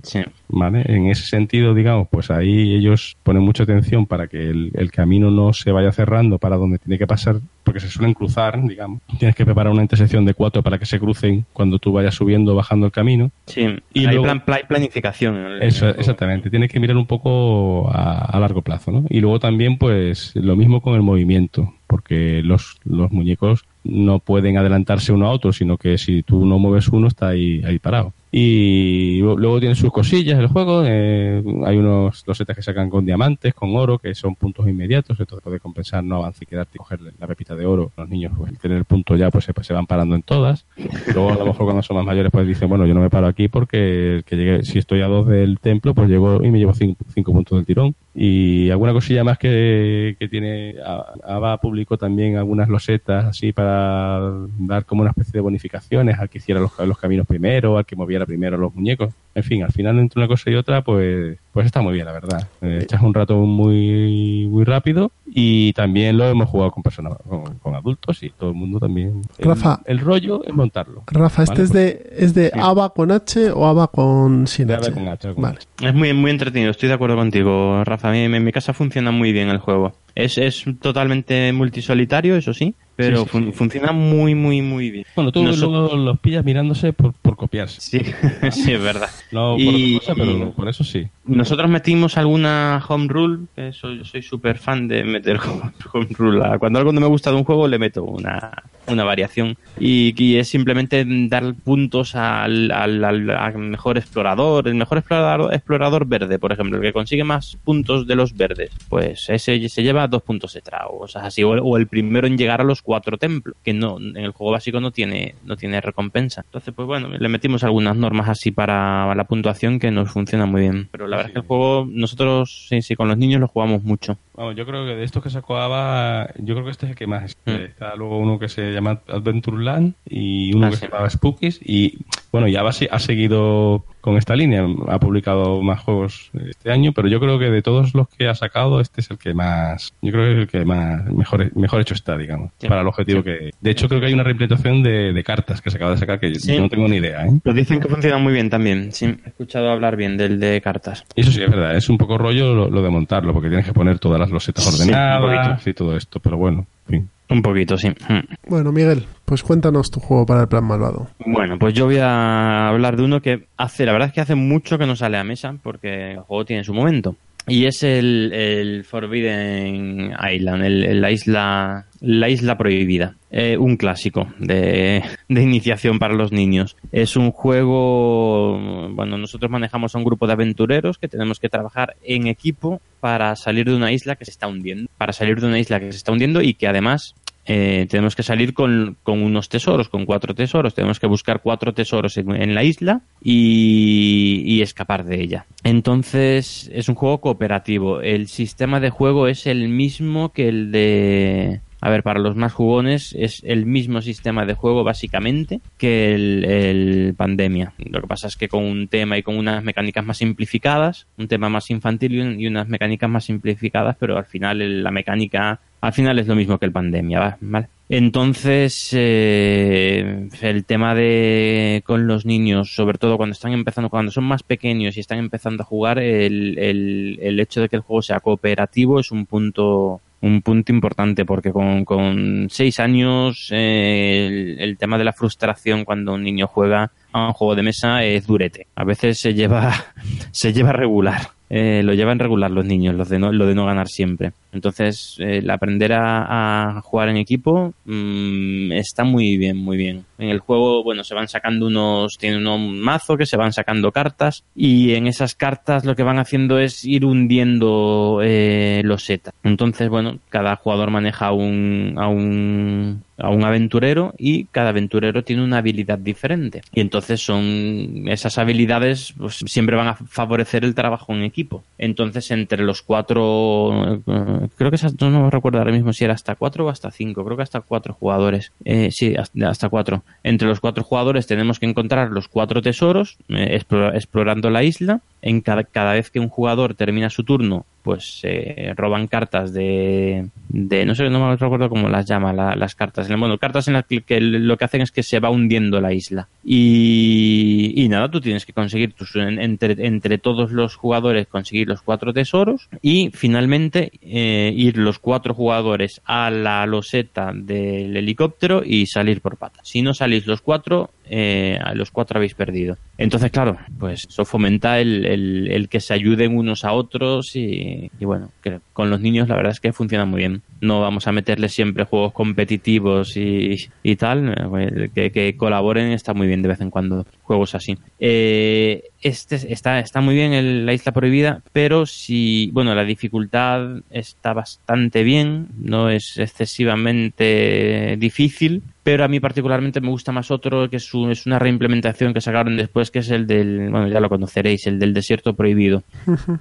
[0.49, 0.85] ¿Vale?
[0.87, 5.31] En ese sentido, digamos, pues ahí ellos ponen mucha atención para que el, el camino
[5.31, 7.41] no se vaya cerrando para donde tiene que pasar,
[7.73, 9.01] porque se suelen cruzar, digamos.
[9.19, 12.53] Tienes que preparar una intersección de cuatro para que se crucen cuando tú vayas subiendo
[12.53, 13.31] o bajando el camino.
[13.47, 13.63] Sí,
[13.95, 15.37] Y hay luego- plan- pla- planificación.
[15.37, 16.51] el- Eso, exactamente.
[16.51, 19.05] Tienes que mirar un poco a, a largo plazo, ¿no?
[19.09, 24.59] Y luego también, pues, lo mismo con el movimiento, porque los, los muñecos no pueden
[24.59, 28.13] adelantarse uno a otro, sino que si tú no mueves uno, está ahí, ahí parado.
[28.35, 30.83] Y lu- luego tiene sus cosillas el juego.
[30.87, 35.21] eh, hay unos losetas que sacan con diamantes, con oro, que son puntos inmediatos.
[35.21, 37.93] Entonces puede compensar no avanzar y quedarte y coger la pepita de oro.
[37.95, 40.65] Los niños, pues, al tener el punto ya, pues se, se van parando en todas.
[41.13, 43.27] Luego, a lo mejor cuando son más mayores, pues dicen, bueno, yo no me paro
[43.27, 46.73] aquí porque que llegue, si estoy a dos del templo, pues llego y me llevo
[46.73, 47.95] cinco, cinco puntos del tirón.
[48.15, 54.21] Y alguna cosilla más que, que tiene, A- Ava publicó también algunas losetas así para
[54.59, 57.97] dar como una especie de bonificaciones al que hiciera los, los caminos primero, al que
[57.97, 59.15] moviera primero los muñecos.
[59.35, 62.13] En fin, al final entre una cosa y otra, pues, pues está muy bien, la
[62.13, 62.49] verdad.
[62.63, 67.59] Eh, echas un rato muy, muy rápido y también lo hemos jugado con personas, con,
[67.59, 69.23] con adultos y todo el mundo también.
[69.39, 69.81] El- Rafa.
[69.85, 71.05] El, rollo es montarlo.
[71.07, 72.59] Rafa, ¿este es de, es de Sí.
[72.61, 74.87] ABA con H o ABA con sin H?
[74.87, 75.59] ABA con H, con Vale.
[75.81, 78.09] Es muy, muy entretenido, estoy de acuerdo contigo, Rafa.
[78.09, 79.93] A mí, en mi casa funciona muy bien el juego.
[80.15, 83.53] Es, es totalmente multisolitario, eso sí, pero Sí, fun- sí.
[83.53, 85.05] funciona muy, muy, muy bien.
[85.15, 87.81] Bueno, tú Noso- luego los pillas mirándose por, por copiarse.
[87.81, 88.01] Sí,
[88.53, 89.11] sí, es verdad.
[89.31, 89.65] No Y-
[89.99, 91.07] por otra cosa, pero por eso sí.
[91.25, 95.39] Nosotros metimos alguna home rule, que soy, yo soy súper fan de meter
[95.93, 96.45] home rule.
[96.45, 99.57] A- Cuando algo no me gusta de un juego, le meto una, una variación.
[99.79, 104.69] Y, y es simplemente dar puntos al, al- al- al mejor explorador.
[104.69, 108.71] El mejor explorador, explorador verde, por ejemplo, el que consigue más puntos de los verdes,
[108.89, 111.43] pues ese se lleva dos puntos extra o cosas así.
[111.45, 114.33] O, el- o el primero en llegar a los cuatro templos, que no en el
[114.33, 116.43] juego básico no tiene, no tiene recompensa.
[116.45, 120.63] Entonces, pues bueno, le metimos algunas normas así para la puntuación que nos funciona muy
[120.63, 120.89] bien.
[120.93, 123.83] Pero la verdad es que el juego, nosotros, sí, sí, con los niños lo jugamos
[123.83, 124.19] mucho.
[124.35, 126.97] Vamos, yo creo que de estos que sacó Ava, yo creo que este es el
[126.97, 127.37] que más.
[127.47, 127.51] Mm.
[127.51, 130.87] Está luego uno que se llama Adventureland y uno Ah, que sí.
[130.87, 131.61] se llama Spookies.
[131.65, 131.99] Y
[132.31, 136.93] bueno, y Ava sí ha seguido con esta línea, ha publicado más juegos este año,
[136.93, 139.95] pero yo creo que de todos los que ha sacado, este es el que más,
[140.03, 142.69] yo creo que es el que más mejor, mejor hecho está, digamos, Sí.
[142.69, 143.53] para el objetivo que.
[143.61, 146.21] De hecho, creo que hay una reimplementación de, de cartas que se acaba de sacar
[146.21, 146.55] que Sí.
[146.55, 147.31] yo no tengo ni idea, ¿eh?
[147.45, 148.93] Lo dicen que funciona muy bien también.
[148.93, 151.05] Sí, he escuchado hablar bien del de cartas.
[151.15, 153.73] Eso sí es verdad, es un poco rollo lo, lo de montarlo, porque tienes que
[153.73, 157.09] poner todas las losetas ordenadas y todo esto, pero bueno, en fin.
[157.33, 157.89] Un poquito, sí.
[157.89, 158.49] Mm.
[158.49, 161.09] Bueno, Miguel, pues cuéntanos tu juego para el plan malvado.
[161.25, 164.35] Bueno, pues yo voy a hablar de uno que hace, la verdad es que hace
[164.35, 167.17] mucho que no sale a mesa porque el juego tiene su momento.
[167.49, 173.15] Y es el, el Forbidden Island, el- el- la isla la isla prohibida.
[173.31, 176.77] Eh, un clásico de, de iniciación para los niños.
[176.93, 178.59] Es un juego,
[178.91, 183.35] bueno, nosotros manejamos a un grupo de aventureros que tenemos que trabajar en equipo para
[183.37, 184.91] salir de una isla que se está hundiendo.
[184.99, 188.23] Para salir de una isla que se está hundiendo y que además eh, tenemos que
[188.23, 190.75] salir con, con unos tesoros, con cuatro tesoros.
[190.75, 195.47] Tenemos que buscar cuatro tesoros en, la isla y escapar de ella.
[195.65, 198.01] Entonces es un juego cooperativo.
[198.01, 201.61] El sistema de juego es el mismo que el de...
[201.85, 206.45] A ver, para los más jugones es el mismo sistema de juego básicamente que el,
[206.45, 207.73] el Pandemia.
[207.91, 211.27] Lo que pasa es que con un tema y con unas mecánicas más simplificadas, un
[211.27, 214.93] tema más infantil y, un- y unas mecánicas más simplificadas, pero al final el- la
[214.93, 217.37] mecánica al final es lo mismo que el Pandemia, ¿va?
[217.41, 217.67] ¿vale?
[217.89, 224.23] Entonces, eh, el tema de con los niños, sobre todo cuando están empezando, cuando son
[224.25, 228.03] más pequeños y están empezando a jugar, el, el, el hecho de que el juego
[228.03, 234.61] sea cooperativo es un punto un punto importante porque con, con seis años eh, el,
[234.61, 238.27] el tema de la frustración cuando un niño juega a un juego de mesa es
[238.27, 238.69] durete.
[238.75, 239.73] A veces se lleva
[240.31, 241.21] se lleva regular.
[241.55, 244.33] Eh, lo llevan regular los niños, los de no, lo de no ganar siempre.
[244.53, 250.07] Entonces, eh, el aprender a, jugar en equipo mm, está muy bien, muy bien.
[250.17, 253.93] En el juego, bueno, se van sacando unos, tiene un mazo que se van sacando
[253.93, 259.35] cartas y en esas cartas lo que van haciendo es ir hundiendo eh, los setas.
[259.43, 265.45] Entonces, bueno, cada jugador maneja un, a un a un aventurero y cada aventurero tiene
[265.45, 266.63] una habilidad diferente.
[266.73, 271.63] Y entonces son esas habilidades pues, siempre van a favorecer el trabajo en equipo.
[271.79, 276.35] Entonces entre los cuatro, eh, creo que esas, no, recuerdo ahora mismo si era hasta
[276.35, 278.53] cuatro o hasta cinco, creo que hasta cuatro jugadores.
[278.65, 280.03] Eh, sí, hasta, cuatro.
[280.23, 285.01] Entre los cuatro jugadores tenemos que encontrar los cuatro tesoros, eh, explora- explorando la isla
[285.23, 290.29] en cada, cada vez que un jugador termina su turno, pues se roban cartas de,
[290.49, 293.09] de no sé, no me recuerdo cómo las llama la- las cartas.
[293.09, 296.29] Bueno, cartas en las que, lo que hacen es que se va hundiendo la isla.
[296.77, 301.69] Y, y nada, tú tienes que conseguir tus, en- entre, entre todos los jugadores conseguir
[301.69, 308.63] los cuatro tesoros y finalmente eh, ir los cuatro jugadores a la loseta del helicóptero
[308.65, 309.69] y salir por patas.
[309.69, 312.77] Si no salís los cuatro, eh, a los cuatro habéis perdido.
[312.99, 318.05] Entonces, claro, pues eso fomenta el, el- que se ayuden unos a otros y, y
[318.05, 320.43] bueno, que con los niños la verdad es que funciona muy bien.
[320.61, 325.93] No vamos a meterles siempre juegos competitivos y, y tal, eh, pues, que, que colaboren
[325.93, 327.77] está muy bien de vez en cuando juegos así.
[327.99, 333.81] Eh, este está, está muy bien el- la isla prohibida, pero si, bueno, la dificultad
[333.91, 340.69] está bastante bien, no es excesivamente difícil, pero a mí particularmente me gusta más otro
[340.69, 344.01] que es, un- es una reimplementación que sacaron después, que es el del, bueno, ya
[344.01, 345.83] lo conoceréis, el del desierto prohibido,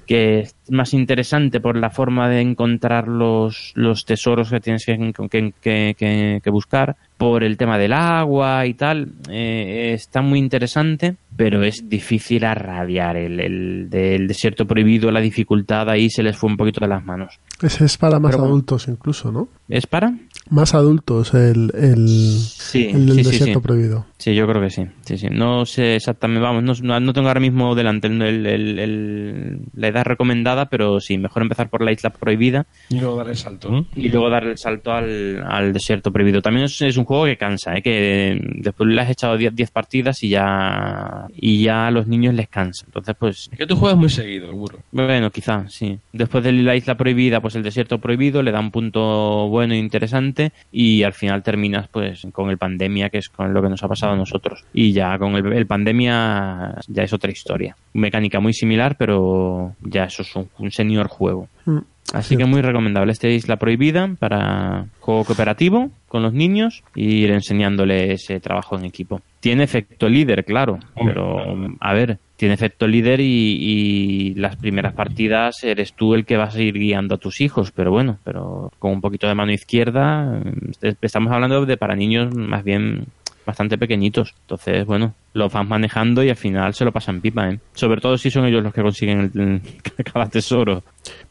[0.08, 4.98] que es más interesante por la forma de encontrar los, los tesoros que tienes que,
[5.30, 9.10] que- que- que- que buscar, por el tema del agua y tal.
[9.30, 13.16] Eh, está muy interesante, pero es difícil a rabiar.
[13.16, 17.06] El, el del desierto prohibido, la dificultad ahí se les fue un poquito de las
[17.06, 17.40] manos.
[17.62, 19.50] Ese es para más Pero adultos incluso, ¿no?
[19.70, 20.16] ¿Es para?
[20.50, 23.64] Más adultos el, el, Sí, el del sí, desierto sí.
[23.64, 24.06] prohibido.
[24.18, 24.88] Sí, yo creo que sí.
[25.18, 25.28] Sí, sí.
[25.32, 29.88] No sé exactamente, vamos, no, no tengo ahora mismo delante el- el- el- el- la
[29.88, 33.70] edad recomendada, pero sí, mejor empezar por la isla prohibida Y luego dar el salto,
[33.70, 33.86] ¿no?
[33.96, 36.42] y luego dar el salto al, al desierto prohibido.
[36.42, 37.82] También es, es un juego que cansa, ¿eh?
[37.82, 42.34] que después le has echado 10 10 partidas y ya y ya a los niños
[42.34, 42.86] les cansa.
[42.86, 44.80] Entonces, pues, Es que tú juegas muy seguido, seguro.
[44.92, 45.98] bueno, quizá, sí.
[46.14, 49.78] Después de la isla prohibida, pues el desierto prohibido le da un punto bueno e
[49.78, 53.84] interesante y al final terminas pues con el pandemia, que es con lo que nos
[53.84, 54.64] ha pasado a nosotros.
[54.74, 57.76] Y ya con el, el pandemia ya es otra historia.
[57.94, 61.48] Mecánica muy similar, pero ya eso es un, un senior juego.
[61.66, 61.80] Mm.
[62.14, 63.12] Así que muy recomendable.
[63.12, 68.84] Esta isla prohibida para juego cooperativo con los niños y ir enseñándole ese trabajo en
[68.84, 69.22] equipo.
[69.40, 74.94] Tiene efecto líder, claro, Hombre, pero a ver, tiene efecto líder y, y las primeras
[74.94, 78.72] partidas eres tú el que vas a ir guiando a tus hijos, pero bueno, pero
[78.78, 80.42] con un poquito de mano izquierda,
[80.82, 83.06] eh, estamos hablando de para niños más bien
[83.46, 84.34] bastante pequeñitos.
[84.42, 87.60] Entonces, bueno, los van manejando y al final se lo pasan pipa, ¿eh?
[87.74, 89.62] Sobre todo si son ellos los que consiguen el,
[90.14, 90.84] cada tesoro.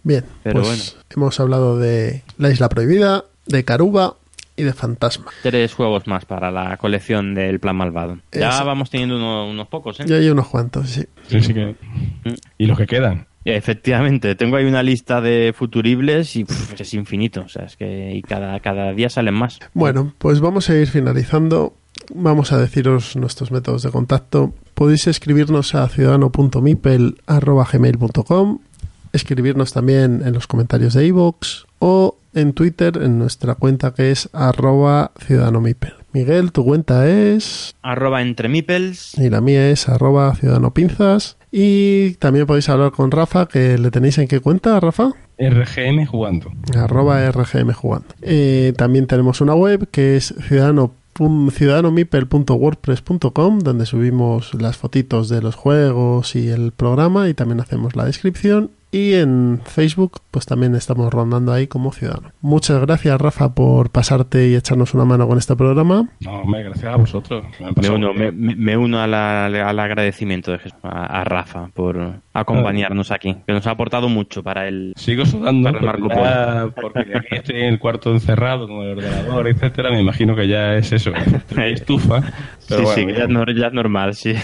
[0.03, 4.15] Bien, Pero pues hemos hablado de La Isla Prohibida, de Caruba
[4.57, 5.27] y de Fantasma.
[5.43, 8.19] Tres juegos más para la colección del Plan Malvado.
[8.33, 10.05] Ya vamos teniendo uno- unos pocos, ¿eh?
[10.07, 11.05] Y hay unos cuantos, sí.
[11.29, 11.77] Sí, sí que...
[12.59, 13.27] Y los que quedan.
[13.43, 18.13] Efectivamente, tengo ahí una lista de futuribles y pff, es infinito, o sea, es que
[18.15, 19.61] y cada, cada día salen más.
[19.73, 21.75] Bueno, pues vamos a ir finalizando.
[22.15, 24.53] Vamos a deciros nuestros métodos de contacto.
[24.75, 28.59] Podéis escribirnos a ciudadano.mipel.gmail.com
[29.13, 34.29] Escribirnos también en los comentarios de iVoox o en Twitter en nuestra cuenta que es
[34.33, 35.95] arroba ciudadanomipel.
[36.13, 37.75] Miguel, tu cuenta es...
[37.83, 39.17] Arroba entre mipels.
[39.19, 41.37] Y la mía es arroba ciudadanopinzas.
[41.53, 45.13] Y también podéis hablar con Rafa, que le tenéis en qué cuenta, Rafa?
[45.39, 46.53] RGM jugando.
[46.77, 48.09] arroba rgm jugando.
[48.23, 55.55] Eh, también tenemos una web que es ciudadano ciudadanomipel.wordpress.com donde subimos las fotitos de los
[55.55, 61.13] juegos y el programa y también hacemos la descripción y en Facebook pues también estamos
[61.13, 62.33] rondando ahí como ciudadano.
[62.41, 66.09] Muchas gracias Rafa por pasarte y echarnos una mano con este programa.
[66.21, 67.45] No, hombre, gracias a vosotros.
[67.81, 72.21] Me uno, me, me- uno a la- al agradecimiento de Jesús- a, a Rafa por
[72.33, 74.93] acompañarnos aquí, que nos ha aportado mucho para el...
[74.97, 78.67] Sigo sudando Para el Marco porque, ya- porque de aquí estoy en el cuarto encerrado
[78.69, 79.91] con el ordenador, etcétera.
[79.91, 81.13] Me imagino que ya es eso,
[81.57, 82.23] estufa.
[82.69, 84.35] Pero sí, bueno, sí, ya, ya es normal, sí.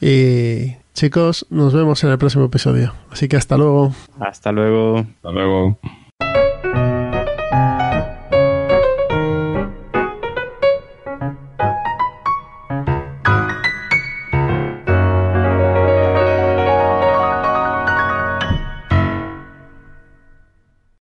[0.00, 2.92] Y chicos, nos vemos en el próximo episodio.
[3.10, 3.94] Así que hasta luego.
[4.18, 4.98] Hasta luego.
[4.98, 5.78] Hasta luego.